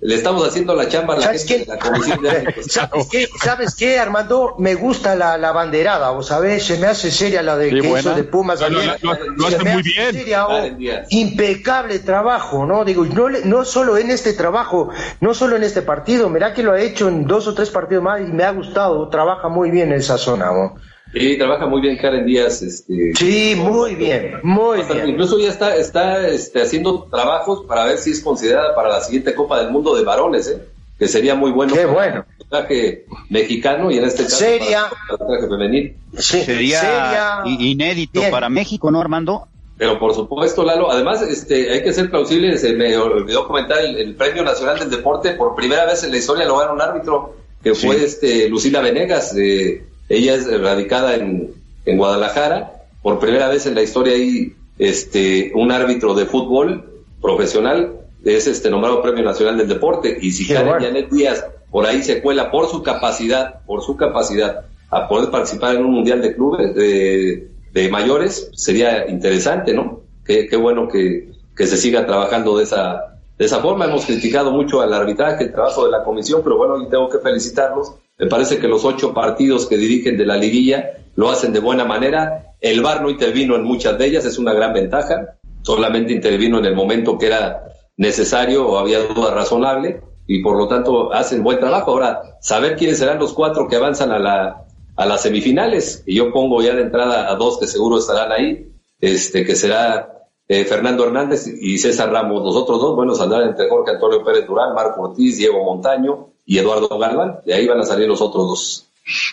le 0.00 0.14
estamos 0.14 0.46
haciendo 0.46 0.74
la 0.74 0.88
chamba 0.88 1.14
a 1.14 1.16
la 1.16 1.22
¿Sabes 1.24 1.46
gente 1.46 1.64
qué? 1.64 1.70
de 1.72 1.76
la 1.76 1.82
comisión 1.82 2.22
de 2.22 2.30
árbitros. 2.30 2.66
¿Sabes 2.68 3.06
qué? 3.10 3.28
¿Sabes 3.42 3.74
qué, 3.74 3.98
Armando? 3.98 4.54
Me 4.58 4.74
gusta 4.74 5.14
la, 5.16 5.38
la 5.38 5.52
banderada, 5.52 6.10
¿vos 6.10 6.26
sabés? 6.28 6.64
Se 6.64 6.78
me 6.78 6.86
hace 6.86 7.10
seria 7.10 7.42
la 7.42 7.56
de 7.56 7.70
Sí, 7.70 7.80
que 7.80 7.88
hizo 7.88 8.14
de 8.14 8.24
Pumas. 8.24 8.60
Lo- 8.60 8.68
lo- 8.68 9.46
hace 9.46 9.58
me 9.64 9.72
muy 9.72 9.80
hace 9.80 9.90
bien. 9.90 10.12
seria, 10.12 10.46
oh. 10.46 10.64
Impecable 11.10 11.98
trabajo, 12.00 12.66
¿no? 12.66 12.84
Digo, 12.84 13.04
no, 13.06 13.28
le- 13.28 13.44
no 13.44 13.64
solo 13.64 13.96
en 13.96 14.10
este 14.10 14.34
trabajo, 14.34 14.90
no 15.20 15.34
solo 15.34 15.56
en 15.56 15.62
este 15.64 15.82
partido, 15.82 16.28
mirá 16.28 16.52
que 16.52 16.62
lo 16.62 16.72
ha 16.72 16.80
hecho 16.80 17.08
en 17.08 17.26
dos 17.26 17.46
o 17.48 17.54
tres 17.54 17.70
partidos 17.70 18.04
más 18.04 18.20
y 18.20 18.24
me 18.24 18.44
ha 18.44 18.50
gustado, 18.52 19.08
trabaja 19.08 19.48
muy 19.48 19.70
bien 19.70 19.92
en 19.92 19.98
esa 19.98 20.18
zona, 20.18 20.46
¿no? 20.52 20.76
Sí, 21.18 21.38
trabaja 21.38 21.66
muy 21.66 21.80
bien 21.80 21.96
Karen 21.96 22.26
Díaz. 22.26 22.60
Este, 22.62 23.12
Sí, 23.16 23.54
muy 23.56 23.94
bien, 23.94 24.34
muy 24.42 24.78
Bastante. 24.78 24.94
bien. 25.02 25.10
Incluso 25.14 25.38
ya 25.38 25.48
está, 25.48 25.74
está 25.76 26.26
este, 26.28 26.60
haciendo 26.62 27.04
trabajos 27.10 27.64
para 27.66 27.86
ver 27.86 27.98
si 27.98 28.10
es 28.10 28.20
considerada 28.20 28.74
para 28.74 28.90
la 28.90 29.00
siguiente 29.00 29.34
Copa 29.34 29.60
del 29.62 29.70
Mundo 29.70 29.94
de 29.94 30.04
varones, 30.04 30.48
¿eh? 30.48 30.62
que 30.98 31.08
sería 31.08 31.34
muy 31.34 31.50
bueno. 31.52 31.74
Qué 31.74 31.86
bueno. 31.86 32.24
el 32.40 32.46
traje 32.48 33.04
mexicano 33.30 33.90
y 33.90 33.98
en 33.98 34.04
este 34.04 34.24
caso 34.24 34.44
para 34.44 34.84
el 35.10 35.26
traje 35.40 35.48
femenil. 35.48 35.96
Sí, 36.18 36.40
Sería 36.42 36.80
seria. 36.80 37.42
i- 37.46 37.70
inédito 37.70 38.20
Bien. 38.20 38.30
para 38.30 38.48
México, 38.48 38.90
¿no, 38.90 39.00
Armando? 39.00 39.46
Pero 39.78 39.98
por 39.98 40.14
supuesto, 40.14 40.64
Lalo, 40.64 40.90
además 40.90 41.20
este, 41.22 41.70
hay 41.70 41.82
que 41.82 41.92
ser 41.92 42.10
plausible, 42.10 42.56
se 42.56 42.72
me 42.72 42.96
olvidó 42.96 43.46
comentar 43.46 43.78
el, 43.78 43.96
el 43.98 44.14
Premio 44.14 44.42
Nacional 44.42 44.78
del 44.78 44.88
Deporte, 44.90 45.32
por 45.32 45.54
primera 45.54 45.84
vez 45.84 46.02
en 46.04 46.12
la 46.12 46.16
historia 46.16 46.46
lo 46.46 46.56
gana 46.58 46.72
un 46.72 46.80
árbitro, 46.80 47.36
que 47.62 47.74
Sí. 47.74 47.86
fue 47.86 48.02
este 48.02 48.48
Lucila 48.48 48.80
Venegas, 48.80 49.34
eh, 49.36 49.84
ella 50.08 50.34
es 50.34 50.60
radicada 50.60 51.14
en, 51.14 51.52
en 51.84 51.98
Guadalajara, 51.98 52.72
por 53.02 53.18
primera 53.18 53.48
vez 53.48 53.66
en 53.66 53.74
la 53.74 53.82
historia 53.82 54.14
hay 54.14 54.54
este, 54.78 55.52
un 55.54 55.72
árbitro 55.72 56.14
de 56.14 56.26
fútbol 56.26 56.84
profesional, 57.20 57.92
es 58.24 58.46
este 58.46 58.70
nombrado 58.70 59.02
Premio 59.02 59.22
Nacional 59.22 59.56
del 59.56 59.68
Deporte, 59.68 60.18
y 60.20 60.32
si 60.32 60.46
Karen. 60.46 60.74
Janet 60.80 61.10
Díaz 61.10 61.44
por 61.70 61.86
ahí 61.86 62.02
se 62.02 62.22
cuela 62.22 62.50
por 62.50 62.68
su 62.68 62.82
capacidad, 62.82 63.64
por 63.66 63.82
su 63.82 63.96
capacidad 63.96 64.64
a 64.90 65.08
poder 65.08 65.30
participar 65.30 65.74
en 65.74 65.84
un 65.84 65.92
mundial 65.92 66.22
de 66.22 66.34
clubes 66.34 66.74
de, 66.74 67.48
de 67.72 67.88
mayores, 67.88 68.50
sería 68.54 69.08
interesante, 69.08 69.74
¿no? 69.74 70.00
Qué, 70.24 70.46
qué 70.46 70.56
bueno 70.56 70.88
que, 70.88 71.28
que 71.56 71.66
se 71.66 71.76
siga 71.76 72.06
trabajando 72.06 72.56
de 72.56 72.64
esa, 72.64 73.18
de 73.38 73.44
esa 73.44 73.60
forma. 73.60 73.84
Hemos 73.84 74.06
criticado 74.06 74.52
mucho 74.52 74.80
al 74.80 74.94
arbitraje, 74.94 75.44
el 75.44 75.52
trabajo 75.52 75.84
de 75.84 75.90
la 75.90 76.04
comisión, 76.04 76.40
pero 76.42 76.56
bueno, 76.56 76.80
y 76.82 76.88
tengo 76.88 77.08
que 77.08 77.18
felicitarlos. 77.18 77.92
Me 78.18 78.28
parece 78.28 78.58
que 78.58 78.68
los 78.68 78.84
ocho 78.84 79.12
partidos 79.12 79.66
que 79.66 79.76
dirigen 79.76 80.16
de 80.16 80.24
la 80.24 80.36
liguilla 80.36 80.92
lo 81.16 81.28
hacen 81.28 81.52
de 81.52 81.60
buena 81.60 81.84
manera. 81.84 82.54
El 82.60 82.80
VAR 82.80 83.02
no 83.02 83.10
intervino 83.10 83.56
en 83.56 83.64
muchas 83.64 83.98
de 83.98 84.06
ellas, 84.06 84.24
es 84.24 84.38
una 84.38 84.54
gran 84.54 84.72
ventaja. 84.72 85.36
Solamente 85.62 86.14
intervino 86.14 86.58
en 86.58 86.64
el 86.64 86.74
momento 86.74 87.18
que 87.18 87.26
era 87.26 87.64
necesario 87.98 88.66
o 88.66 88.78
había 88.78 89.00
duda 89.00 89.34
razonable 89.34 90.00
y 90.26 90.42
por 90.42 90.56
lo 90.56 90.66
tanto 90.66 91.12
hacen 91.12 91.42
buen 91.42 91.60
trabajo. 91.60 91.90
Ahora, 91.90 92.38
saber 92.40 92.76
quiénes 92.76 92.98
serán 92.98 93.18
los 93.18 93.34
cuatro 93.34 93.68
que 93.68 93.76
avanzan 93.76 94.10
a 94.10 94.18
la, 94.18 94.64
a 94.96 95.06
las 95.06 95.22
semifinales, 95.22 96.02
y 96.06 96.16
yo 96.16 96.32
pongo 96.32 96.62
ya 96.62 96.74
de 96.74 96.82
entrada 96.82 97.30
a 97.30 97.34
dos 97.36 97.58
que 97.58 97.66
seguro 97.66 97.98
estarán 97.98 98.32
ahí, 98.32 98.72
este, 98.98 99.44
que 99.44 99.54
será 99.54 100.26
eh, 100.48 100.64
Fernando 100.64 101.04
Hernández 101.04 101.46
y 101.46 101.78
César 101.78 102.10
Ramos. 102.10 102.42
Los 102.42 102.56
otros 102.56 102.80
dos, 102.80 102.96
bueno, 102.96 103.14
saldrán 103.14 103.48
entre 103.48 103.68
Jorge 103.68 103.92
Antonio 103.92 104.24
Pérez 104.24 104.46
Durán, 104.46 104.74
Marco 104.74 105.02
Ortiz, 105.02 105.36
Diego 105.36 105.62
Montaño 105.62 106.30
y 106.46 106.58
Eduardo 106.58 106.88
Galván. 106.98 107.40
De 107.44 107.52
ahí 107.52 107.66
van 107.66 107.80
a 107.80 107.84
salir 107.84 108.08
los 108.08 108.20
otros 108.22 108.46
dos. 108.46 108.86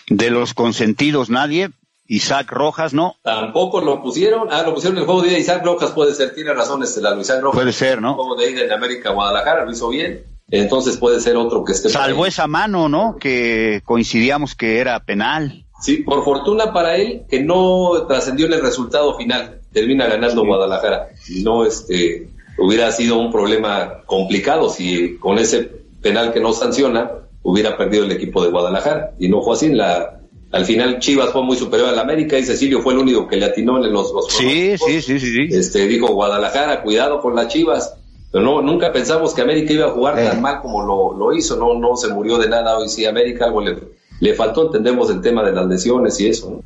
De 0.08 0.30
los 0.30 0.52
consentidos, 0.52 1.30
nadie. 1.30 1.70
Isaac 2.06 2.50
Rojas, 2.50 2.92
¿no? 2.92 3.16
Tampoco 3.22 3.80
lo 3.80 4.02
pusieron, 4.02 4.48
ah, 4.50 4.62
lo 4.62 4.74
pusieron 4.74 4.98
en 4.98 5.02
el 5.02 5.06
juego 5.06 5.22
de 5.22 5.28
ida. 5.30 5.38
Isaac 5.38 5.64
Rojas 5.64 5.92
puede 5.92 6.12
ser, 6.14 6.34
tiene 6.34 6.52
razón, 6.52 6.82
este, 6.82 7.00
la 7.00 7.18
Isaac 7.18 7.40
Rojas. 7.40 7.58
Puede 7.58 7.72
ser, 7.72 7.94
El 7.94 8.02
¿no? 8.02 8.14
juego 8.14 8.36
de 8.36 8.50
ida 8.50 8.64
en 8.64 8.72
América 8.72 9.10
Guadalajara 9.10 9.64
lo 9.64 9.72
hizo 9.72 9.88
bien. 9.88 10.22
Entonces 10.50 10.98
puede 10.98 11.20
ser 11.20 11.36
otro 11.36 11.64
que 11.64 11.72
esté. 11.72 11.88
Salvo 11.88 12.26
esa 12.26 12.46
mano, 12.46 12.88
¿no? 12.90 13.16
Que 13.18 13.80
coincidíamos 13.84 14.54
que 14.54 14.78
era 14.78 15.00
penal. 15.00 15.64
Sí, 15.80 15.98
por 15.98 16.24
fortuna 16.24 16.72
para 16.72 16.96
él, 16.96 17.22
que 17.28 17.42
no 17.42 18.06
trascendió 18.06 18.46
en 18.46 18.52
el 18.52 18.60
resultado 18.60 19.16
final. 19.16 19.60
Termina 19.72 20.06
ganando 20.06 20.44
Guadalajara. 20.44 21.08
No, 21.42 21.64
este, 21.64 22.28
hubiera 22.58 22.92
sido 22.92 23.18
un 23.18 23.32
problema 23.32 24.02
complicado 24.04 24.68
si 24.68 25.16
con 25.16 25.38
ese 25.38 25.83
penal 26.04 26.32
que 26.32 26.38
no 26.38 26.52
sanciona 26.52 27.10
hubiera 27.42 27.76
perdido 27.76 28.04
el 28.04 28.12
equipo 28.12 28.44
de 28.44 28.50
Guadalajara. 28.50 29.14
Y 29.18 29.28
no 29.28 29.42
fue 29.42 29.54
así. 29.56 29.70
La, 29.72 30.20
al 30.52 30.64
final 30.64 31.00
Chivas 31.00 31.30
fue 31.32 31.42
muy 31.42 31.56
superior 31.56 31.88
al 31.88 31.98
América 31.98 32.38
y 32.38 32.44
Cecilio 32.44 32.80
fue 32.80 32.92
el 32.92 33.00
único 33.00 33.26
que 33.26 33.36
le 33.36 33.46
atinó 33.46 33.84
en 33.84 33.92
los, 33.92 34.12
los 34.12 34.28
Sí, 34.32 34.76
sí, 34.78 35.02
sí, 35.02 35.18
sí, 35.18 35.32
sí. 35.48 35.48
este, 35.56 35.88
dijo 35.88 36.06
Guadalajara, 36.14 36.82
cuidado 36.82 37.20
con 37.20 37.34
las 37.34 37.48
Chivas. 37.48 37.96
Pero 38.30 38.44
no, 38.44 38.62
nunca 38.62 38.92
pensamos 38.92 39.32
que 39.34 39.42
América 39.42 39.72
iba 39.72 39.86
a 39.86 39.90
jugar 39.90 40.18
Eh. 40.18 40.26
tan 40.26 40.40
mal 40.42 40.60
como 40.60 40.84
lo, 40.84 41.16
lo 41.16 41.36
hizo. 41.36 41.56
No, 41.56 41.74
no 41.78 41.96
se 41.96 42.08
murió 42.08 42.38
de 42.38 42.48
nada 42.48 42.76
hoy. 42.78 42.88
Sí, 42.88 43.04
América 43.06 43.46
algo 43.46 43.60
le, 43.62 43.76
le 44.20 44.34
faltó. 44.34 44.66
Entendemos 44.66 45.10
el 45.10 45.20
tema 45.20 45.42
de 45.42 45.52
las 45.52 45.66
lesiones 45.66 46.18
y 46.20 46.28
eso. 46.28 46.50
¿no? 46.50 46.62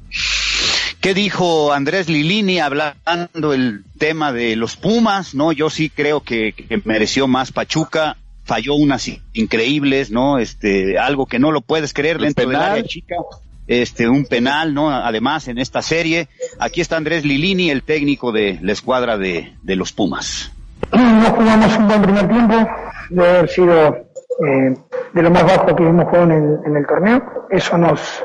¿Qué 1.00 1.14
dijo 1.14 1.72
Andrés 1.72 2.08
Lilini 2.08 2.58
hablando 2.58 3.52
el 3.52 3.84
tema 3.98 4.32
de 4.32 4.56
los 4.56 4.74
Pumas? 4.76 5.34
No, 5.34 5.52
yo 5.52 5.70
sí 5.70 5.90
creo 5.90 6.20
que, 6.22 6.52
que 6.54 6.80
mereció 6.84 7.28
más 7.28 7.52
Pachuca, 7.52 8.16
falló 8.48 8.74
unas 8.74 9.06
increíbles, 9.34 10.10
¿no? 10.10 10.38
Este, 10.38 10.98
algo 10.98 11.26
que 11.26 11.38
no 11.38 11.52
lo 11.52 11.60
puedes 11.60 11.92
creer 11.92 12.18
dentro 12.18 12.48
del 12.48 12.56
penal. 12.56 12.72
área 12.72 12.82
chica. 12.82 13.16
Este, 13.66 14.08
un 14.08 14.24
penal, 14.24 14.72
¿no? 14.72 14.90
Además, 14.90 15.46
en 15.48 15.58
esta 15.58 15.82
serie. 15.82 16.28
Aquí 16.58 16.80
está 16.80 16.96
Andrés 16.96 17.26
Lilini, 17.26 17.70
el 17.70 17.82
técnico 17.82 18.32
de 18.32 18.58
la 18.62 18.72
escuadra 18.72 19.18
de, 19.18 19.52
de 19.62 19.76
los 19.76 19.92
Pumas. 19.92 20.50
No 20.92 21.26
jugamos 21.36 21.76
un 21.76 21.88
buen 21.88 22.02
primer 22.02 22.28
tiempo, 22.28 22.54
de 23.10 23.28
haber 23.28 23.48
sido 23.50 23.88
eh, 23.88 24.74
de 25.12 25.22
lo 25.22 25.30
más 25.30 25.44
bajo 25.44 25.76
que 25.76 25.82
hemos 25.82 26.06
jugado 26.06 26.24
en 26.24 26.32
el, 26.32 26.58
en 26.64 26.76
el 26.76 26.86
torneo. 26.86 27.22
Eso 27.50 27.76
nos, 27.76 28.24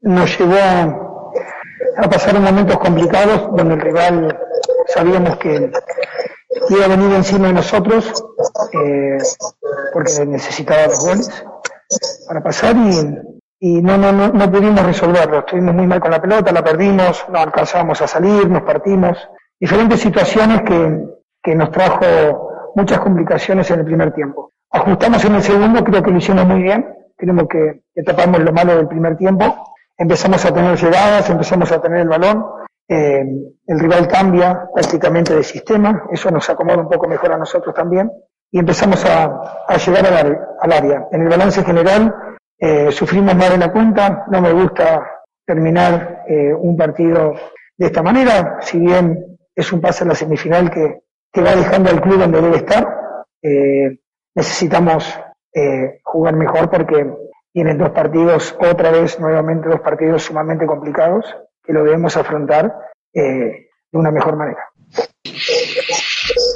nos 0.00 0.38
llevó 0.38 0.56
a, 0.56 2.04
a 2.04 2.08
pasar 2.08 2.36
en 2.36 2.44
momentos 2.44 2.78
complicados 2.78 3.54
donde 3.54 3.74
el 3.74 3.80
rival 3.82 4.38
sabíamos 4.86 5.36
que 5.36 5.70
iba 6.70 6.84
a 6.84 6.88
venir 6.88 7.12
encima 7.14 7.48
de 7.48 7.54
nosotros 7.54 8.24
eh, 8.72 9.18
porque 9.92 10.26
necesitaba 10.26 10.86
los 10.86 11.00
goles 11.00 11.44
para 12.26 12.42
pasar 12.42 12.76
y, 13.60 13.82
no, 13.82 13.96
no, 13.96 14.12
no, 14.12 14.28
no 14.28 14.50
pudimos 14.50 14.84
resolverlo. 14.84 15.40
Estuvimos 15.40 15.74
muy 15.74 15.86
mal 15.86 16.00
con 16.00 16.10
la 16.10 16.20
pelota, 16.20 16.52
la 16.52 16.62
perdimos, 16.62 17.24
no 17.28 17.38
alcanzábamos 17.38 18.00
a 18.02 18.06
salir, 18.06 18.48
nos 18.48 18.62
partimos. 18.62 19.18
Diferentes 19.58 20.00
situaciones 20.00 20.62
que, 20.62 21.04
que 21.42 21.54
nos 21.54 21.70
trajo 21.70 22.72
muchas 22.74 23.00
complicaciones 23.00 23.70
en 23.70 23.80
el 23.80 23.84
primer 23.84 24.12
tiempo. 24.12 24.52
Ajustamos 24.70 25.24
en 25.24 25.34
el 25.34 25.42
segundo, 25.42 25.82
creo 25.82 26.02
que 26.02 26.10
lo 26.10 26.18
hicimos 26.18 26.46
muy 26.46 26.62
bien, 26.62 26.86
creo 27.16 27.48
que, 27.48 27.82
que 27.94 28.02
tapamos 28.02 28.40
lo 28.40 28.52
malo 28.52 28.76
del 28.76 28.86
primer 28.86 29.16
tiempo, 29.16 29.74
empezamos 29.96 30.44
a 30.44 30.52
tener 30.52 30.76
llegadas, 30.76 31.28
empezamos 31.30 31.72
a 31.72 31.80
tener 31.80 32.02
el 32.02 32.08
balón, 32.08 32.44
eh, 32.88 33.24
el 33.66 33.78
rival 33.78 34.08
cambia 34.08 34.68
prácticamente 34.74 35.34
de 35.34 35.44
sistema, 35.44 36.04
eso 36.10 36.30
nos 36.30 36.48
acomoda 36.48 36.78
un 36.78 36.88
poco 36.88 37.06
mejor 37.06 37.32
a 37.32 37.38
nosotros 37.38 37.74
también, 37.74 38.10
y 38.50 38.58
empezamos 38.58 39.04
a, 39.04 39.76
llegar 39.76 40.06
al 40.60 40.72
área. 40.72 41.06
En 41.12 41.22
el 41.22 41.28
balance 41.28 41.62
general 41.62 42.14
eh, 42.58 42.90
sufrimos 42.90 43.34
más 43.36 43.50
de 43.50 43.58
la 43.58 43.70
cuenta, 43.70 44.24
no 44.30 44.40
me 44.40 44.52
gusta 44.52 45.06
terminar 45.46 46.24
eh, 46.28 46.52
un 46.54 46.76
partido 46.76 47.34
de 47.76 47.86
esta 47.86 48.02
manera, 48.02 48.58
si 48.60 48.78
bien 48.78 49.38
es 49.54 49.72
un 49.72 49.80
pase 49.80 50.04
a 50.04 50.08
la 50.08 50.14
semifinal 50.14 50.70
que, 50.70 51.02
que 51.32 51.42
va 51.42 51.54
dejando 51.54 51.90
al 51.90 52.00
club 52.00 52.18
donde 52.18 52.40
debe 52.40 52.56
estar, 52.56 52.86
eh, 53.42 53.98
necesitamos 54.34 55.18
eh, 55.54 56.00
jugar 56.02 56.36
mejor 56.36 56.70
porque 56.70 57.06
tienen 57.52 57.78
dos 57.78 57.90
partidos, 57.90 58.56
otra 58.60 58.90
vez 58.90 59.18
nuevamente 59.20 59.68
dos 59.68 59.80
partidos 59.80 60.22
sumamente 60.22 60.66
complicados 60.66 61.36
que 61.68 61.74
lo 61.74 61.84
debemos 61.84 62.16
afrontar 62.16 62.74
eh, 63.12 63.68
de 63.92 63.98
una 63.98 64.10
mejor 64.10 64.36
manera. 64.36 64.70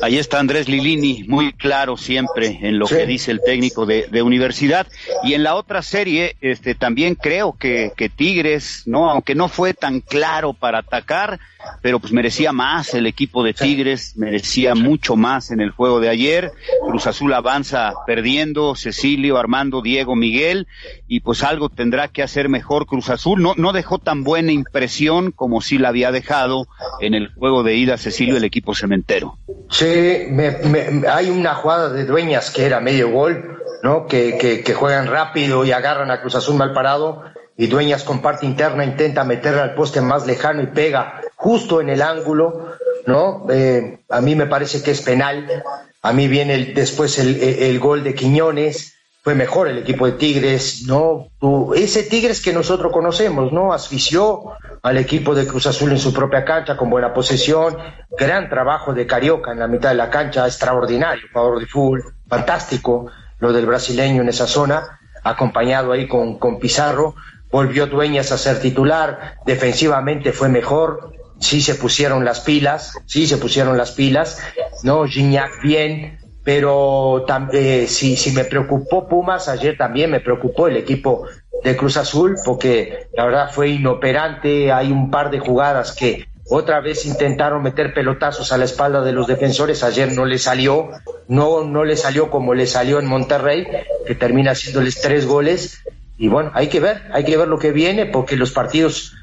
Ahí 0.03 0.19
está 0.19 0.41
Andrés 0.41 0.69
Lilini, 0.69 1.23
muy 1.29 1.53
claro 1.53 1.97
siempre 1.97 2.59
en 2.63 2.81
lo 2.81 2.89
que 2.89 3.07
dice 3.07 3.31
el 3.31 3.41
técnico 3.41 3.87
de, 3.87 4.09
de, 4.11 4.21
universidad. 4.21 4.89
Y 5.23 5.35
en 5.35 5.45
la 5.45 5.55
otra 5.55 5.81
serie, 5.81 6.35
este, 6.41 6.75
también 6.75 7.15
creo 7.15 7.53
que, 7.57 7.93
que 7.97 8.09
Tigres, 8.09 8.83
no, 8.85 9.09
aunque 9.09 9.37
no 9.37 9.49
fue 9.49 9.75
tan 9.75 10.01
claro 10.01 10.55
para 10.55 10.79
atacar, 10.79 11.39
pero 11.83 12.01
pues 12.01 12.13
merecía 12.13 12.53
más 12.53 12.95
el 12.95 13.07
equipo 13.07 13.45
de 13.45 13.55
Tigres, 13.55 14.17
merecía 14.17 14.75
mucho 14.75 15.15
más 15.15 15.53
en 15.53 15.61
el 15.61 15.71
juego 15.71 16.01
de 16.01 16.09
ayer. 16.09 16.51
Cruz 16.85 17.07
Azul 17.07 17.33
avanza 17.33 17.93
perdiendo, 18.05 18.75
Cecilio, 18.75 19.39
Armando, 19.39 19.83
Diego, 19.83 20.17
Miguel, 20.17 20.67
y 21.07 21.21
pues 21.21 21.45
algo 21.45 21.69
tendrá 21.69 22.09
que 22.09 22.25
hacer 22.25 22.49
mejor 22.49 22.87
Cruz 22.87 23.09
Azul. 23.09 23.41
No, 23.41 23.55
no 23.57 23.73
dejó 23.73 23.99
tan 23.99 24.25
buena 24.25 24.51
impresión 24.51 25.31
como 25.31 25.61
si 25.61 25.79
la 25.79 25.91
había 25.91 26.11
dejado 26.11 26.67
en 27.01 27.15
el 27.15 27.33
juego 27.33 27.63
de 27.63 27.77
ida 27.77 27.99
Cecilio 27.99 28.37
el 28.37 28.45
equipo 28.45 28.75
cementero. 28.75 29.39
Sí, 29.71 29.92
me, 30.31 31.09
hay 31.09 31.31
una 31.31 31.55
jugada 31.55 31.89
de 31.91 32.05
dueñas 32.05 32.51
que 32.51 32.67
era 32.67 32.81
medio 32.81 33.11
gol, 33.11 33.59
¿no? 33.83 34.07
Que, 34.07 34.63
que, 34.65 34.75
juegan 34.75 35.07
rápido 35.07 35.65
y 35.65 35.73
agarran 35.73 36.11
a 36.11 36.21
Cruz 36.21 36.35
Azul 36.35 36.57
mal 36.57 36.73
parado 36.73 37.25
y 37.57 37.67
Dueñas 37.67 38.03
con 38.03 38.23
parte 38.23 38.47
interna 38.47 38.85
intenta 38.85 39.25
meterle 39.25 39.61
al 39.61 39.75
poste 39.75 40.01
más 40.01 40.27
lejano 40.27 40.63
y 40.63 40.67
pega 40.67 41.21
justo 41.37 41.81
en 41.81 41.91
el 41.91 42.03
ángulo, 42.03 42.73
¿no? 43.07 43.47
Eh, 43.51 43.99
a 44.09 44.21
mí 44.21 44.35
me 44.35 44.47
parece 44.47 44.83
que 44.83 44.93
es 44.93 45.03
penal. 45.03 45.63
A 46.01 46.13
mí 46.13 46.29
viene 46.29 46.55
el, 46.55 46.75
después 46.75 47.19
el, 47.19 47.41
el, 47.43 47.79
gol 47.79 48.05
de 48.05 48.15
Quiñones. 48.15 48.92
Fue 49.23 49.35
mejor 49.35 49.69
el 49.69 49.79
equipo 49.79 50.07
de 50.07 50.13
Tigres, 50.13 50.85
¿no? 50.87 51.29
ese 51.77 52.03
Tigres 52.03 52.43
que 52.43 52.53
nosotros 52.53 52.93
conocemos, 52.93 53.53
¿no? 53.53 53.73
Asfixió 53.73 54.53
al 54.83 54.99
equipo 54.99 55.35
de 55.35 55.47
Cruz 55.47 55.67
Azul 55.67 55.93
en 55.93 55.99
su 55.99 56.13
propia 56.13 56.45
cancha 56.45 56.77
con 56.77 56.91
buena 56.91 57.15
posesión. 57.15 57.77
Gran 58.19 58.49
trabajo 58.49 58.93
de 58.93 59.07
Carioca 59.07 59.53
en 59.53 59.61
la 59.61 59.69
mitad 59.69 59.91
de 59.91 59.95
la 59.95 60.11
cancha, 60.11 60.45
extraordinario, 60.47 61.23
jugador 61.33 61.61
de 61.61 61.67
fútbol, 61.67 62.15
fantástico 62.29 63.07
lo 63.39 63.53
del 63.53 63.67
brasileño 63.67 64.23
en 64.23 64.29
esa 64.29 64.47
zona, 64.47 65.01
acompañado 65.23 65.93
ahí 65.93 66.09
con, 66.09 66.39
con 66.39 66.59
Pizarro 66.59 67.15
volvió 67.53 67.87
Dueñas 67.87 68.33
a 68.33 68.39
ser 68.39 68.61
titular, 68.61 69.37
defensivamente 69.45 70.33
fue 70.33 70.49
mejor, 70.49 71.13
sí 71.39 71.61
se 71.61 71.75
pusieron 71.75 72.25
las 72.25 72.41
pilas, 72.41 72.95
sí 73.05 73.27
se 73.27 73.37
pusieron 73.37 73.77
las 73.77 73.93
pilas, 73.93 74.43
¿no? 74.83 75.05
Gignac 75.05 75.61
bien, 75.63 76.19
pero 76.45 77.25
también, 77.27 77.87
si, 77.87 78.17
si 78.17 78.33
me 78.33 78.45
preocupó 78.45 79.09
Pumas, 79.09 79.49
ayer 79.49 79.77
también 79.77 80.11
me 80.11 80.21
preocupó 80.21 80.67
el 80.69 80.77
equipo 80.77 81.27
de 81.63 81.77
Cruz 81.77 81.97
Azul, 81.97 82.37
porque 82.45 83.07
la 83.15 83.25
verdad 83.25 83.51
fue 83.53 83.69
inoperante, 83.69 84.73
hay 84.73 84.91
un 84.91 85.11
par 85.11 85.31
de 85.31 85.39
jugadas 85.39 85.93
que 85.93 86.27
otra 86.49 86.81
vez 86.81 87.07
intentaron 87.07 87.63
meter 87.63 87.95
pelotazos 87.95 88.53
a 88.53 88.59
la 88.59 88.65
espalda 88.65 89.03
de 89.03 89.13
los 89.13 89.29
defensores, 89.29 89.85
ayer 89.85 90.13
no 90.13 90.25
le 90.25 90.39
salió, 90.39 90.91
no, 91.29 91.65
no 91.65 91.85
le 91.85 91.97
salió 91.97 92.31
como 92.31 92.55
le 92.55 92.67
salió 92.67 92.99
en 92.99 93.07
Monterrey, 93.07 93.67
que 94.07 94.15
termina 94.17 94.51
haciéndoles 94.51 95.01
tres 95.01 95.27
goles, 95.27 95.85
y 96.19 96.29
bueno, 96.29 96.51
hay 96.55 96.67
que 96.67 96.81
ver, 96.81 97.03
hay 97.13 97.25
que 97.25 97.37
ver 97.37 97.49
lo 97.49 97.59
que 97.59 97.71
viene 97.71 98.07
porque 98.07 98.37
los 98.37 98.51
partidos 98.51 99.15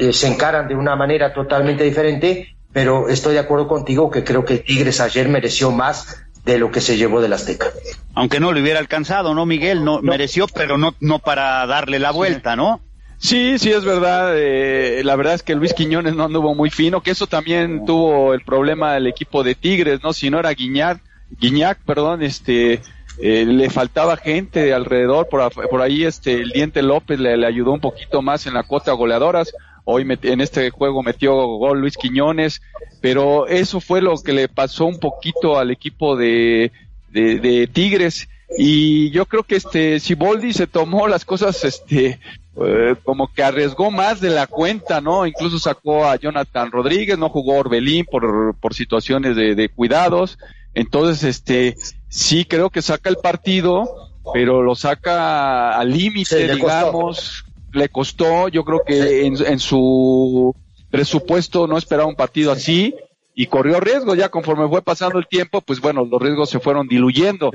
eh, 0.00 0.12
se 0.12 0.26
encaran 0.26 0.68
de 0.68 0.74
una 0.74 0.96
manera 0.96 1.32
totalmente 1.32 1.84
diferente, 1.84 2.56
pero 2.72 3.08
estoy 3.08 3.34
de 3.34 3.40
acuerdo 3.40 3.68
contigo 3.68 4.10
que 4.10 4.22
creo 4.22 4.44
que 4.44 4.58
Tigres 4.58 5.00
ayer 5.00 5.28
mereció 5.28 5.70
más 5.70 6.25
de 6.46 6.58
lo 6.58 6.70
que 6.70 6.80
se 6.80 6.96
llevó 6.96 7.20
del 7.20 7.32
Azteca. 7.32 7.66
Aunque 8.14 8.38
no 8.38 8.52
le 8.52 8.62
hubiera 8.62 8.78
alcanzado, 8.78 9.34
¿no, 9.34 9.44
Miguel? 9.46 9.84
No, 9.84 10.00
mereció, 10.00 10.46
pero 10.46 10.78
no, 10.78 10.94
no 11.00 11.18
para 11.18 11.66
darle 11.66 11.98
la 11.98 12.12
vuelta, 12.12 12.54
¿no? 12.54 12.80
Sí, 13.18 13.58
sí 13.58 13.72
es 13.72 13.84
verdad. 13.84 14.32
Eh, 14.36 15.02
la 15.04 15.16
verdad 15.16 15.34
es 15.34 15.42
que 15.42 15.56
Luis 15.56 15.74
Quiñones 15.74 16.14
no 16.14 16.24
anduvo 16.24 16.54
muy 16.54 16.70
fino, 16.70 17.02
que 17.02 17.10
eso 17.10 17.26
también 17.26 17.84
tuvo 17.84 18.32
el 18.32 18.42
problema 18.42 18.94
del 18.94 19.08
equipo 19.08 19.42
de 19.42 19.56
Tigres, 19.56 20.04
¿no? 20.04 20.12
Si 20.12 20.30
no 20.30 20.38
era 20.38 20.50
Guiñac, 20.50 21.00
Guiñac, 21.30 21.80
perdón, 21.84 22.22
este, 22.22 22.80
eh, 23.18 23.44
le 23.44 23.68
faltaba 23.68 24.16
gente 24.16 24.72
alrededor, 24.72 25.28
por, 25.28 25.50
por 25.52 25.82
ahí 25.82 26.04
este, 26.04 26.34
el 26.34 26.50
Diente 26.50 26.80
López 26.80 27.18
le, 27.18 27.36
le, 27.36 27.46
ayudó 27.46 27.72
un 27.72 27.80
poquito 27.80 28.22
más 28.22 28.46
en 28.46 28.54
la 28.54 28.62
cuota 28.62 28.92
goleadoras, 28.92 29.52
hoy 29.86 30.06
en 30.22 30.40
este 30.42 30.68
juego 30.68 31.02
metió 31.02 31.34
gol 31.34 31.80
Luis 31.80 31.96
Quiñones, 31.96 32.60
pero 33.00 33.46
eso 33.46 33.80
fue 33.80 34.02
lo 34.02 34.16
que 34.18 34.34
le 34.34 34.48
pasó 34.48 34.84
un 34.84 34.98
poquito 34.98 35.58
al 35.58 35.70
equipo 35.70 36.16
de, 36.16 36.70
de, 37.10 37.38
de 37.38 37.66
Tigres, 37.68 38.28
y 38.58 39.10
yo 39.10 39.26
creo 39.26 39.42
que 39.42 39.56
este 39.56 39.98
Siboldi 39.98 40.52
se 40.52 40.66
tomó 40.66 41.08
las 41.08 41.24
cosas 41.24 41.64
este 41.64 42.20
eh, 42.58 42.94
como 43.04 43.32
que 43.32 43.42
arriesgó 43.42 43.90
más 43.90 44.20
de 44.20 44.30
la 44.30 44.46
cuenta, 44.46 45.00
¿no? 45.00 45.26
Incluso 45.26 45.58
sacó 45.58 46.06
a 46.06 46.16
Jonathan 46.16 46.70
Rodríguez, 46.70 47.18
no 47.18 47.28
jugó 47.28 47.54
Orbelín 47.54 48.06
por, 48.06 48.54
por 48.56 48.74
situaciones 48.74 49.36
de, 49.36 49.54
de 49.54 49.68
cuidados. 49.68 50.38
Entonces, 50.72 51.24
este, 51.24 51.76
sí 52.08 52.44
creo 52.44 52.70
que 52.70 52.82
saca 52.82 53.08
el 53.08 53.16
partido, 53.16 54.10
pero 54.32 54.62
lo 54.62 54.74
saca 54.74 55.78
al 55.78 55.90
límite, 55.90 56.54
digamos, 56.54 57.45
le 57.76 57.88
costó, 57.88 58.48
yo 58.48 58.64
creo 58.64 58.82
que 58.84 59.26
en, 59.26 59.58
su 59.58 60.54
presupuesto 60.90 61.66
no 61.66 61.78
esperaba 61.78 62.08
un 62.08 62.16
partido 62.16 62.52
así 62.52 62.94
y 63.34 63.46
corrió 63.46 63.80
riesgo, 63.80 64.14
ya 64.14 64.30
conforme 64.30 64.68
fue 64.68 64.82
pasando 64.82 65.18
el 65.18 65.26
tiempo, 65.26 65.60
pues 65.60 65.80
bueno, 65.80 66.04
los 66.04 66.20
riesgos 66.20 66.50
se 66.50 66.58
fueron 66.58 66.88
diluyendo, 66.88 67.52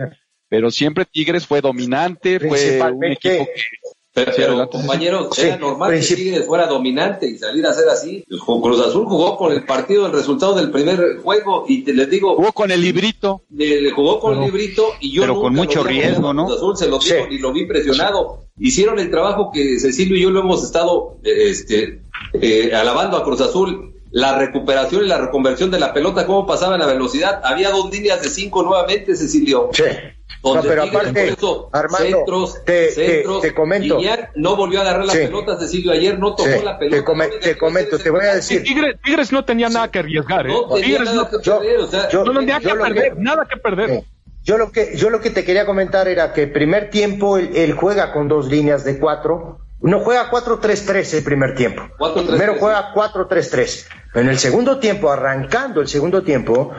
pero 0.48 0.70
siempre 0.70 1.06
Tigres 1.06 1.48
fue 1.48 1.62
dominante, 1.62 2.40
fue 2.40 2.80
un 2.94 3.06
equipo 3.06 3.46
que 3.46 3.54
pero, 4.14 4.70
compañero, 4.70 5.30
era 5.38 5.58
normal 5.58 5.92
que 5.92 6.16
Tigres 6.16 6.46
fuera 6.46 6.68
dominante 6.68 7.28
y 7.28 7.38
salir 7.38 7.66
a 7.66 7.74
ser 7.74 7.88
así. 7.88 8.26
Cruz 8.28 8.86
Azul 8.86 9.06
jugó 9.06 9.38
con 9.38 9.54
el 9.54 9.66
partido, 9.66 10.06
el 10.06 10.12
resultado 10.12 10.54
del 10.54 10.70
primer 10.70 11.20
juego 11.24 11.64
y 11.66 11.84
te 11.84 11.94
les 11.94 12.10
digo. 12.10 12.36
Jugó 12.36 12.52
con 12.52 12.72
el 12.72 12.82
librito. 12.82 13.44
Le, 13.50 13.90
jugó 13.92 14.20
con 14.20 14.38
el 14.38 14.46
librito 14.46 14.90
y 15.00 15.14
yo. 15.14 15.22
Pero 15.22 15.40
con 15.40 15.54
mucho 15.54 15.84
riesgo, 15.84 16.34
¿no? 16.34 16.46
Cruz 16.46 16.58
Azul 16.58 16.78
se 16.78 16.88
lo 16.90 17.00
digo 17.00 17.28
y 17.30 17.40
lo 17.40 17.54
vi 17.54 17.66
presionado. 17.66 18.48
Hicieron 18.60 19.00
el 19.00 19.10
trabajo 19.10 19.50
que 19.54 19.80
Cecilio 19.80 20.18
y 20.18 20.24
yo 20.24 20.30
lo 20.30 20.42
hemos 20.42 20.62
estado 20.64 21.18
este, 21.24 22.02
eh, 22.34 22.76
alabando 22.76 23.16
a 23.16 23.24
Cruz 23.24 23.40
Azul. 23.40 23.88
La 24.14 24.38
recuperación 24.38 25.06
y 25.06 25.08
la 25.08 25.20
reconversión 25.20 25.72
de 25.72 25.80
la 25.80 25.94
pelota, 25.94 26.28
cómo 26.28 26.46
pasaba 26.46 26.74
en 26.76 26.82
la 26.82 26.86
velocidad. 26.86 27.40
Había 27.46 27.70
dos 27.70 27.90
líneas 27.94 28.22
de 28.22 28.28
cinco 28.28 28.62
nuevamente, 28.62 29.16
Cecilio. 29.16 29.70
Sí 29.72 29.84
no, 30.44 30.62
pero 30.62 30.84
aparte, 30.84 31.36
Armando, 31.72 32.18
centros, 32.18 32.66
te, 32.66 32.92
centros, 32.92 33.42
te, 33.42 33.54
comento. 33.54 34.00
no 34.36 34.56
volvió 34.56 34.80
a 34.80 34.82
agarrar 34.84 35.06
la 35.06 35.14
pelota, 35.14 35.58
Cecilio 35.58 35.92
ayer 35.92 36.18
no 36.18 36.36
tocó 36.36 36.50
la 36.64 36.80
pelota. 36.80 36.98
Te, 37.42 37.58
comento, 37.58 37.98
te 38.00 38.10
voy 38.10 38.26
a 38.26 38.36
decir. 38.36 38.64
Tigres, 38.64 38.96
Tigres 39.04 39.32
no 39.32 39.46
tenía 39.46 39.70
nada 39.70 39.90
que 39.90 40.00
arriesgar, 40.00 40.48
¿eh? 40.48 40.54
No 40.54 40.76
Tigres 40.76 41.14
no, 41.14 41.30
perder, 41.30 41.80
o 41.80 41.88
sea, 41.88 42.10
no 42.12 42.34
tenía 42.40 42.60
que 42.60 42.74
perder, 42.74 43.18
nada 43.18 43.48
que 43.48 43.58
perder. 43.58 44.04
Yo 44.44 44.58
lo 44.58 44.72
que, 44.72 44.98
yo 44.98 45.12
lo 45.12 45.22
que 45.22 45.30
te 45.30 45.46
quería 45.46 45.68
comentar 45.68 46.08
era 46.08 46.34
que 46.34 46.44
el 46.44 46.52
primer 46.52 46.90
tiempo 46.90 47.38
él, 47.38 47.52
él 47.54 47.74
juega 47.74 48.12
con 48.12 48.28
dos 48.28 48.48
líneas 48.48 48.84
de 48.84 48.98
cuatro, 48.98 49.60
no 49.82 50.00
juega 50.02 50.30
4-3-3 50.30 51.18
el 51.18 51.24
primer 51.24 51.56
tiempo. 51.56 51.84
Primero 52.28 52.56
juega 52.60 52.94
4-3-3. 52.94 53.88
En 54.14 54.30
el 54.30 54.38
segundo 54.38 54.78
tiempo, 54.78 55.10
arrancando 55.10 55.82
el 55.82 55.88
segundo 55.88 56.22
tiempo, 56.22 56.72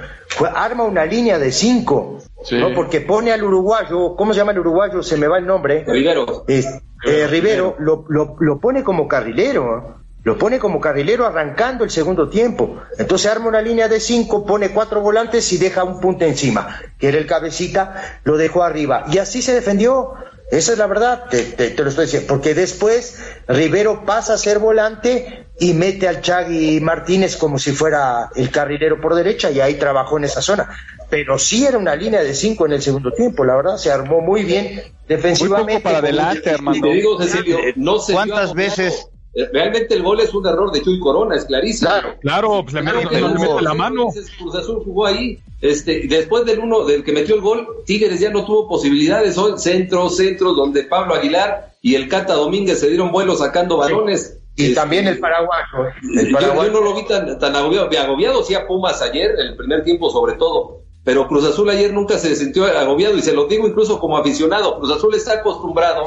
arma 0.55 0.85
una 0.85 1.05
línea 1.05 1.39
de 1.39 1.51
5. 1.51 2.19
¿no? 2.53 2.75
Porque 2.75 3.01
pone 3.01 3.33
al 3.33 3.43
uruguayo, 3.43 4.15
¿cómo 4.17 4.33
se 4.33 4.41
llama 4.41 4.53
el 4.53 4.59
uruguayo? 4.59 5.03
Se 5.03 5.17
me 5.17 5.27
va 5.27 5.39
el 5.39 5.47
nombre. 5.47 5.85
Rivero. 5.87 6.45
Eh, 6.47 7.27
Rivero 7.27 7.77
lo, 7.79 8.05
lo, 8.09 8.37
lo, 8.39 8.61
pone 8.61 8.85
como 8.85 9.09
carrilero. 9.09 10.03
Lo 10.25 10.39
pone 10.39 10.61
como 10.61 10.81
carrilero 10.81 11.27
arrancando 11.27 11.83
el 11.83 11.91
segundo 11.91 12.29
tiempo. 12.29 12.77
Entonces 12.97 13.29
arma 13.29 13.49
una 13.49 13.61
línea 13.61 13.89
de 13.89 13.99
5, 13.99 14.47
pone 14.47 14.71
cuatro 14.71 15.01
volantes 15.01 15.53
y 15.53 15.57
deja 15.57 15.83
un 15.83 16.01
punto 16.01 16.25
encima, 16.25 16.81
que 16.97 17.09
era 17.09 17.19
el 17.19 17.27
cabecita, 17.27 18.21
lo 18.23 18.37
dejó 18.37 18.63
arriba. 18.63 19.05
Y 19.11 19.19
así 19.19 19.43
se 19.43 19.53
defendió. 19.53 20.15
Esa 20.53 20.73
es 20.73 20.79
la 20.79 20.87
verdad, 20.87 21.31
te, 21.31 21.45
te, 21.45 21.83
lo 21.83 21.89
estoy 21.89 22.05
diciendo, 22.05 22.29
porque 22.29 22.53
después 22.53 23.19
Rivero 23.49 24.05
pasa 24.05 24.35
a 24.35 24.37
ser 24.37 24.59
volante 24.59 25.47
y 25.59 25.73
mete 25.73 26.07
al 26.07 26.21
Chagui 26.21 26.79
Martínez 26.79 27.39
como 27.39 27.59
si 27.59 27.73
fuera 27.73 28.29
el 28.37 28.51
carrilero 28.51 29.01
por 29.01 29.15
derecha 29.15 29.51
y 29.51 29.61
ahí 29.61 29.77
trabajó 29.77 30.19
en 30.19 30.25
esa 30.25 30.43
zona. 30.43 30.69
Pero 31.09 31.39
sí 31.39 31.65
era 31.65 31.79
una 31.79 31.97
línea 31.97 32.23
de 32.23 32.35
cinco 32.35 32.67
en 32.67 32.73
el 32.73 32.83
segundo 32.83 33.13
tiempo, 33.13 33.47
la 33.47 33.57
verdad, 33.57 33.79
se 33.79 33.91
armó 33.91 34.21
muy 34.21 34.45
bien 34.45 34.83
defensivamente. 35.09 35.83
para 35.83 35.99
adelante, 35.99 36.51
hermano. 36.51 36.83
Te 36.83 36.93
digo, 36.93 37.19
Cecilio, 37.19 37.59
no 37.77 37.99
se 37.99 38.13
¿Cuántas 38.13 38.53
veces? 38.53 39.09
Eh, 39.35 39.49
realmente 39.55 39.95
el 39.95 40.03
gol 40.03 40.21
es 40.21 40.35
un 40.35 40.47
error 40.47 40.71
de 40.71 40.83
Chuy 40.83 41.01
Corona, 41.01 41.35
es 41.35 41.47
clarísimo. 41.47 41.89
Claro, 41.89 42.19
claro 42.21 42.63
pues 42.63 42.75
le, 42.75 42.83
mete, 42.83 43.63
la 43.63 43.73
mano. 43.73 44.09
Cruz 44.39 44.55
Azul 44.55 44.83
jugó 44.85 45.07
ahí. 45.07 45.39
Este, 45.63 46.09
después 46.09 46.45
del 46.45 46.59
uno, 46.59 46.85
del 46.85 47.05
que 47.05 47.13
metió 47.13 47.37
el 47.37 47.41
gol, 47.41 47.69
Tigres 47.87 48.19
ya 48.19 48.31
no 48.31 48.45
tuvo 48.45 48.69
posibilidades. 48.69 49.37
Son 49.37 49.61
centros, 49.61 50.17
centros, 50.17 50.57
donde 50.57 50.83
Pablo 50.83 51.15
Aguilar 51.15 51.77
y 51.81 51.95
el 51.95 52.09
Cata 52.09 52.35
Domínguez 52.35 52.81
se 52.81 52.89
dieron 52.89 53.13
vuelo 53.13 53.37
sacando 53.37 53.77
balones. 53.77 54.41
Y 54.57 54.65
este, 54.65 54.75
también 54.75 55.07
el 55.07 55.21
paraguayo. 55.21 55.87
¿eh? 56.19 56.31
Yo, 56.31 56.71
no 56.71 56.81
lo 56.81 56.97
vi 56.97 57.07
tan, 57.07 57.39
tan 57.39 57.55
agobiado. 57.55 57.89
Agobiado 57.97 58.43
sí 58.43 58.55
a 58.55 58.67
Pumas 58.67 59.01
ayer, 59.03 59.31
el 59.39 59.57
primer 59.57 59.85
tiempo 59.85 60.11
sobre 60.11 60.35
todo. 60.35 60.83
Pero 61.05 61.29
Cruz 61.29 61.45
Azul 61.45 61.71
ayer 61.71 61.93
nunca 61.93 62.19
se 62.19 62.35
sintió 62.35 62.65
agobiado 62.65 63.17
y 63.17 63.23
se 63.23 63.33
lo 63.33 63.47
digo 63.47 63.69
incluso 63.69 64.01
como 64.01 64.19
aficionado. 64.19 64.79
Cruz 64.79 64.91
Azul 64.97 65.15
está 65.15 65.35
acostumbrado 65.35 66.05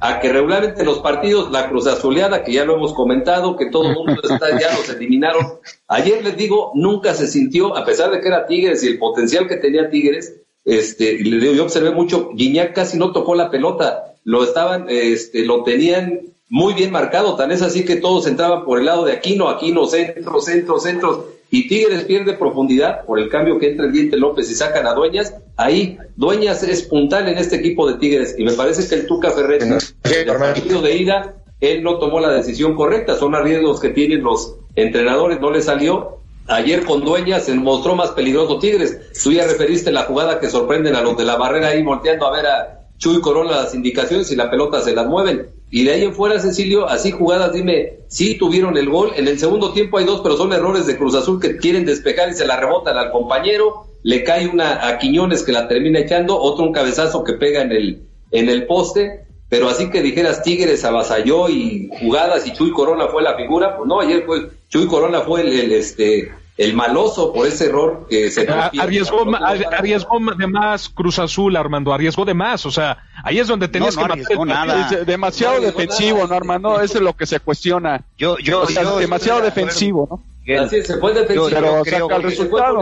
a 0.00 0.20
que 0.20 0.32
regularmente 0.32 0.84
los 0.84 0.98
partidos, 0.98 1.50
la 1.50 1.68
Cruz 1.68 1.86
Azuleada, 1.86 2.42
que 2.44 2.52
ya 2.52 2.64
lo 2.64 2.76
hemos 2.76 2.92
comentado, 2.92 3.56
que 3.56 3.70
todo 3.70 3.88
el 3.88 3.94
mundo 3.94 4.20
está, 4.22 4.58
ya 4.58 4.76
los 4.76 4.88
eliminaron. 4.88 5.58
Ayer 5.88 6.22
les 6.22 6.36
digo, 6.36 6.72
nunca 6.74 7.14
se 7.14 7.26
sintió, 7.26 7.76
a 7.76 7.84
pesar 7.84 8.10
de 8.10 8.20
que 8.20 8.28
era 8.28 8.46
Tigres 8.46 8.82
y 8.82 8.88
el 8.88 8.98
potencial 8.98 9.48
que 9.48 9.56
tenía 9.56 9.88
Tigres, 9.88 10.34
este, 10.64 11.22
yo 11.22 11.62
observé 11.62 11.90
mucho, 11.90 12.30
Guiñac 12.34 12.74
casi 12.74 12.98
no 12.98 13.12
tocó 13.12 13.34
la 13.34 13.50
pelota, 13.50 14.14
lo 14.24 14.42
estaban, 14.42 14.86
este, 14.88 15.44
lo 15.44 15.62
tenían 15.62 16.20
muy 16.48 16.74
bien 16.74 16.90
marcado, 16.90 17.36
tan 17.36 17.50
es 17.52 17.62
así 17.62 17.84
que 17.84 17.96
todos 17.96 18.26
entraban 18.26 18.64
por 18.64 18.78
el 18.78 18.86
lado 18.86 19.04
de 19.04 19.12
Aquino, 19.12 19.48
Aquino, 19.48 19.86
centro, 19.86 20.40
centro, 20.40 20.78
centros, 20.78 21.24
y 21.54 21.68
Tigres 21.68 22.02
pierde 22.02 22.32
profundidad 22.32 23.04
por 23.04 23.20
el 23.20 23.28
cambio 23.28 23.60
que 23.60 23.70
entra 23.70 23.86
el 23.86 23.92
Diente 23.92 24.16
López 24.16 24.50
y 24.50 24.56
sacan 24.56 24.88
a 24.88 24.92
Dueñas, 24.92 25.36
ahí 25.56 25.96
Dueñas 26.16 26.64
es 26.64 26.82
puntal 26.82 27.28
en 27.28 27.38
este 27.38 27.54
equipo 27.54 27.88
de 27.88 27.96
Tigres 27.96 28.34
y 28.36 28.42
me 28.42 28.54
parece 28.54 28.88
que 28.88 28.96
el 28.96 29.06
Tuca 29.06 29.30
Ferretti, 29.30 29.66
en 29.66 29.74
el 29.74 30.36
partido 30.36 30.82
de 30.82 30.96
ida, 30.96 31.36
él 31.60 31.84
no 31.84 31.98
tomó 31.98 32.18
la 32.18 32.32
decisión 32.32 32.74
correcta, 32.74 33.16
son 33.16 33.36
arriesgos 33.36 33.78
que 33.78 33.90
tienen 33.90 34.24
los 34.24 34.56
entrenadores, 34.74 35.40
no 35.40 35.52
le 35.52 35.62
salió. 35.62 36.18
Ayer 36.48 36.84
con 36.84 37.04
Dueñas 37.04 37.44
se 37.44 37.54
mostró 37.54 37.94
más 37.94 38.10
peligroso 38.10 38.58
Tigres. 38.58 39.12
Tú 39.22 39.30
ya 39.30 39.46
referiste 39.46 39.92
la 39.92 40.02
jugada 40.02 40.40
que 40.40 40.50
sorprenden 40.50 40.96
a 40.96 41.02
los 41.02 41.16
de 41.16 41.24
la 41.24 41.36
barrera 41.36 41.68
ahí 41.68 41.84
volteando 41.84 42.26
a 42.26 42.32
ver 42.32 42.46
a 42.46 42.80
Chuy 42.98 43.20
Corona 43.20 43.52
las 43.52 43.74
indicaciones 43.76 44.28
y 44.32 44.34
la 44.34 44.50
pelota 44.50 44.82
se 44.82 44.92
las 44.92 45.06
mueven. 45.06 45.53
Y 45.70 45.84
de 45.84 45.92
ahí 45.92 46.04
en 46.04 46.14
fuera, 46.14 46.38
Cecilio, 46.38 46.86
así 46.88 47.10
jugadas, 47.10 47.52
dime, 47.52 48.00
sí 48.08 48.36
tuvieron 48.36 48.76
el 48.76 48.88
gol. 48.88 49.12
En 49.16 49.26
el 49.26 49.38
segundo 49.38 49.72
tiempo 49.72 49.98
hay 49.98 50.04
dos, 50.04 50.20
pero 50.22 50.36
son 50.36 50.52
errores 50.52 50.86
de 50.86 50.96
Cruz 50.96 51.14
Azul 51.14 51.40
que 51.40 51.56
quieren 51.56 51.84
despejar 51.84 52.28
y 52.28 52.34
se 52.34 52.46
la 52.46 52.56
rebotan 52.56 52.96
al 52.96 53.10
compañero. 53.10 53.86
Le 54.02 54.22
cae 54.22 54.46
una 54.46 54.86
a 54.86 54.98
Quiñones 54.98 55.42
que 55.42 55.52
la 55.52 55.66
termina 55.66 56.00
echando, 56.00 56.38
otro 56.38 56.64
un 56.64 56.72
cabezazo 56.72 57.24
que 57.24 57.32
pega 57.34 57.62
en 57.62 57.72
el, 57.72 58.02
en 58.30 58.48
el 58.48 58.66
poste. 58.66 59.24
Pero 59.48 59.68
así 59.68 59.90
que 59.90 60.02
dijeras 60.02 60.42
Tigres 60.42 60.84
avasalló 60.84 61.48
y 61.48 61.90
jugadas 62.00 62.46
y 62.46 62.52
Chuy 62.52 62.72
Corona 62.72 63.08
fue 63.08 63.22
la 63.22 63.36
figura, 63.36 63.76
pues 63.76 63.88
no, 63.88 64.00
ayer 64.00 64.24
fue 64.24 64.48
Chuy 64.68 64.86
Corona 64.86 65.20
fue 65.20 65.42
el, 65.42 65.52
el 65.52 65.72
este 65.72 66.32
el 66.56 66.74
maloso 66.74 67.32
por 67.32 67.46
ese 67.46 67.66
error 67.66 68.06
que 68.08 68.30
se 68.30 68.46
arriesgó, 68.48 69.24
arriesgó 69.34 70.18
de 70.38 70.46
más 70.46 70.88
Cruz 70.88 71.18
Azul 71.18 71.56
Armando 71.56 71.92
arriesgó 71.92 72.24
de 72.24 72.34
más 72.34 72.64
o 72.64 72.70
sea 72.70 73.04
ahí 73.24 73.40
es 73.40 73.48
donde 73.48 73.66
tenías 73.66 73.96
que 73.96 74.02
matar 74.02 74.46
nada. 74.46 75.04
demasiado 75.04 75.60
defensivo 75.60 76.26
no 76.26 76.34
Armando 76.34 76.80
eso 76.80 76.98
es 76.98 77.02
lo 77.02 77.14
que 77.14 77.26
se 77.26 77.40
cuestiona. 77.40 78.04
Yo 78.16 78.38
yo, 78.38 78.66
demasiado 78.98 79.40
defensivo 79.40 80.08
no 80.10 80.34
Así 80.60 80.82
se 80.82 80.98
fue 80.98 81.14
defensivo. 81.14 81.48
pero 81.48 81.82
creo 81.82 82.10
el 82.10 82.22
resultado. 82.22 82.80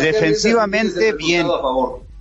defensivamente 0.00 1.12
bien. 1.14 1.46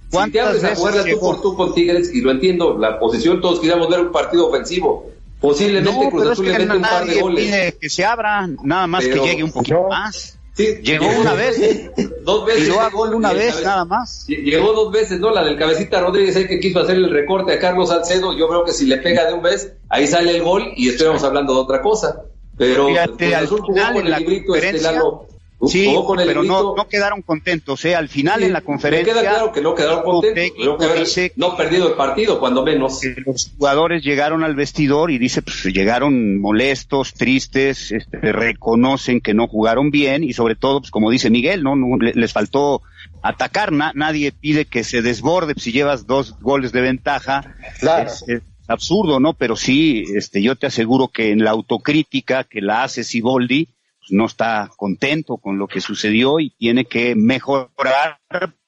si 0.09 0.31
te 0.31 0.39
abres 0.41 0.63
a 0.63 0.75
jugar 0.75 1.03
tú 1.03 1.19
por 1.19 1.41
tú 1.41 1.55
con 1.55 1.73
Tigres 1.73 2.13
y 2.13 2.21
lo 2.21 2.31
entiendo 2.31 2.77
la 2.77 2.99
posición 2.99 3.41
todos 3.41 3.59
queríamos 3.59 3.89
ver 3.89 4.01
un 4.01 4.11
partido 4.11 4.47
ofensivo 4.47 5.11
Posiblemente 5.39 6.05
no, 6.05 6.09
Cruz 6.09 6.27
Azul 6.27 6.45
le 6.45 6.59
mete 6.59 6.75
un 6.75 6.81
par 6.81 7.05
de 7.05 7.21
goles. 7.21 7.45
Pide 7.45 7.77
que 7.79 7.89
se 7.89 8.05
abra, 8.05 8.47
nada 8.63 8.87
más 8.87 9.05
que 9.05 9.19
llegue 9.19 9.43
un 9.43 9.51
poquito 9.51 9.87
más. 9.89 10.37
Sí, 10.57 10.79
llegó 10.81 11.05
una 11.07 11.35
vez, 11.35 11.91
dos 12.23 12.43
veces. 12.43 12.69
Y 12.69 12.71
a 12.71 12.89
gol 12.89 13.13
una 13.13 13.31
vez, 13.31 13.61
nada 13.63 13.85
más. 13.85 14.25
Llegó 14.27 14.73
dos 14.73 14.91
veces, 14.91 15.19
¿no? 15.19 15.29
La 15.29 15.43
del 15.43 15.55
cabecita 15.55 16.01
Rodríguez, 16.01 16.35
el 16.35 16.47
que 16.47 16.59
quiso 16.59 16.79
hacer 16.79 16.95
el 16.95 17.11
recorte 17.11 17.53
a 17.53 17.59
Carlos 17.59 17.89
Salcedo. 17.89 18.35
Yo 18.35 18.47
creo 18.47 18.65
que 18.65 18.71
si 18.71 18.87
le 18.87 18.97
pega 18.97 19.25
de 19.25 19.33
un 19.33 19.43
vez, 19.43 19.73
ahí 19.87 20.07
sale 20.07 20.35
el 20.35 20.41
gol 20.41 20.73
y 20.75 20.89
estuviéramos 20.89 21.23
hablando 21.23 21.53
de 21.53 21.59
otra 21.59 21.81
cosa. 21.83 22.23
Pero 22.57 22.87
Fíjate, 22.87 23.35
al 23.35 23.47
final, 23.47 23.97
en 23.97 24.09
la 24.09 24.17
librito 24.17 24.55
este 24.55 24.81
Lalo, 24.81 25.27
Sí, 25.67 25.95
pero 26.15 26.43
no, 26.43 26.75
no, 26.75 26.87
quedaron 26.87 27.21
contentos. 27.21 27.83
¿eh? 27.85 27.95
Al 27.95 28.09
final 28.09 28.43
en 28.43 28.53
la 28.53 28.61
conferencia. 28.61 29.13
Me 29.13 29.21
queda 29.21 29.29
claro 29.31 29.51
que 29.51 29.61
no 29.61 29.75
quedaron 29.75 30.03
contentos. 30.03 30.57
Creo 30.57 30.77
que 30.77 30.99
dice 30.99 31.31
no 31.35 31.55
perdido 31.55 31.87
el 31.87 31.95
partido, 31.95 32.39
cuando 32.39 32.63
menos. 32.63 33.01
los 33.25 33.51
jugadores 33.57 34.03
llegaron 34.03 34.43
al 34.43 34.55
vestidor 34.55 35.11
y 35.11 35.17
dice, 35.17 35.41
pues 35.41 35.63
llegaron 35.65 36.39
molestos, 36.39 37.13
tristes, 37.13 37.91
este, 37.91 38.17
reconocen 38.31 39.21
que 39.21 39.33
no 39.33 39.47
jugaron 39.47 39.91
bien 39.91 40.23
y 40.23 40.33
sobre 40.33 40.55
todo, 40.55 40.81
pues 40.81 40.91
como 40.91 41.11
dice 41.11 41.29
Miguel, 41.29 41.63
no, 41.63 41.75
les 41.99 42.33
faltó 42.33 42.81
atacar. 43.21 43.71
nadie 43.71 44.31
pide 44.31 44.65
que 44.65 44.83
se 44.83 45.01
desborde 45.01 45.53
si 45.57 45.71
llevas 45.71 46.07
dos 46.07 46.39
goles 46.39 46.71
de 46.71 46.81
ventaja. 46.81 47.55
Claro. 47.79 48.09
Es, 48.27 48.41
absurdo, 48.67 49.19
¿no? 49.19 49.33
Pero 49.33 49.55
sí, 49.55 50.03
este, 50.15 50.41
yo 50.41 50.55
te 50.55 50.67
aseguro 50.67 51.07
que 51.07 51.31
en 51.31 51.43
la 51.43 51.51
autocrítica 51.51 52.43
que 52.43 52.61
la 52.61 52.83
hace 52.83 53.03
Siboldi, 53.03 53.69
no 54.09 54.25
está 54.25 54.69
contento 54.75 55.37
con 55.37 55.57
lo 55.57 55.67
que 55.67 55.81
sucedió 55.81 56.39
y 56.39 56.51
tiene 56.51 56.85
que 56.85 57.15
mejorar 57.15 58.19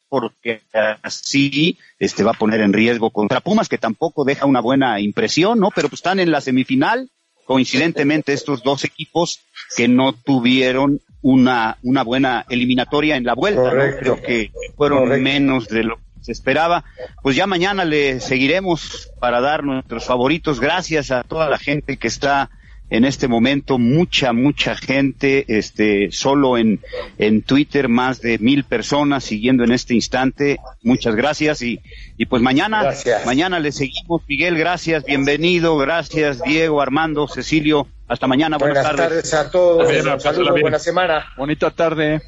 porque 0.09 0.61
así 1.03 1.77
este 1.99 2.23
va 2.23 2.31
a 2.31 2.37
poner 2.37 2.61
en 2.61 2.73
riesgo 2.73 3.11
contra 3.11 3.41
Pumas 3.41 3.69
que 3.69 3.77
tampoco 3.77 4.25
deja 4.25 4.45
una 4.45 4.59
buena 4.59 4.99
impresión, 4.99 5.59
¿no? 5.59 5.69
Pero 5.73 5.87
pues 5.87 5.99
están 5.99 6.19
en 6.19 6.31
la 6.31 6.41
semifinal, 6.41 7.09
coincidentemente 7.45 8.33
estos 8.33 8.63
dos 8.63 8.83
equipos 8.83 9.41
que 9.77 9.87
no 9.87 10.13
tuvieron 10.13 10.99
una 11.21 11.77
una 11.83 12.03
buena 12.03 12.45
eliminatoria 12.49 13.17
en 13.17 13.25
la 13.25 13.35
vuelta, 13.35 13.71
creo 13.99 14.21
que 14.21 14.51
fueron 14.75 15.21
menos 15.21 15.67
de 15.67 15.83
lo 15.83 15.97
que 15.97 16.03
se 16.21 16.31
esperaba. 16.31 16.83
Pues 17.21 17.35
ya 17.35 17.45
mañana 17.45 17.85
le 17.85 18.19
seguiremos 18.19 19.11
para 19.19 19.41
dar 19.41 19.63
nuestros 19.63 20.05
favoritos. 20.05 20.59
Gracias 20.59 21.11
a 21.11 21.23
toda 21.23 21.49
la 21.49 21.59
gente 21.59 21.97
que 21.97 22.07
está 22.07 22.49
en 22.89 23.05
este 23.05 23.27
momento 23.27 23.77
mucha, 23.77 24.33
mucha 24.33 24.75
gente, 24.75 25.45
este, 25.47 26.11
solo 26.11 26.57
en, 26.57 26.79
en 27.17 27.41
Twitter 27.41 27.87
más 27.87 28.21
de 28.21 28.39
mil 28.39 28.63
personas 28.63 29.23
siguiendo 29.23 29.63
en 29.63 29.71
este 29.71 29.93
instante. 29.93 30.59
Muchas 30.81 31.15
gracias 31.15 31.61
y, 31.61 31.81
y 32.17 32.25
pues 32.25 32.41
mañana, 32.41 32.91
mañana 33.25 33.59
le 33.59 33.71
seguimos. 33.71 34.23
Miguel, 34.27 34.57
gracias, 34.57 35.03
bienvenido, 35.05 35.77
gracias 35.77 36.41
Diego, 36.43 36.81
Armando, 36.81 37.27
Cecilio. 37.27 37.87
Hasta 38.07 38.25
mañana, 38.25 38.57
buenas, 38.57 38.83
buenas 38.83 39.09
tardes. 39.09 39.33
a 39.35 39.51
todos. 39.51 40.23
Saludos, 40.23 40.59
buena 40.61 40.79
semana. 40.79 41.25
Bonita 41.37 41.69
tarde. 41.69 42.21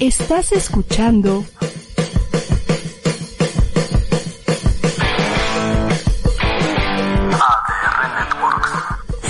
Estás 0.00 0.52
escuchando 0.52 1.44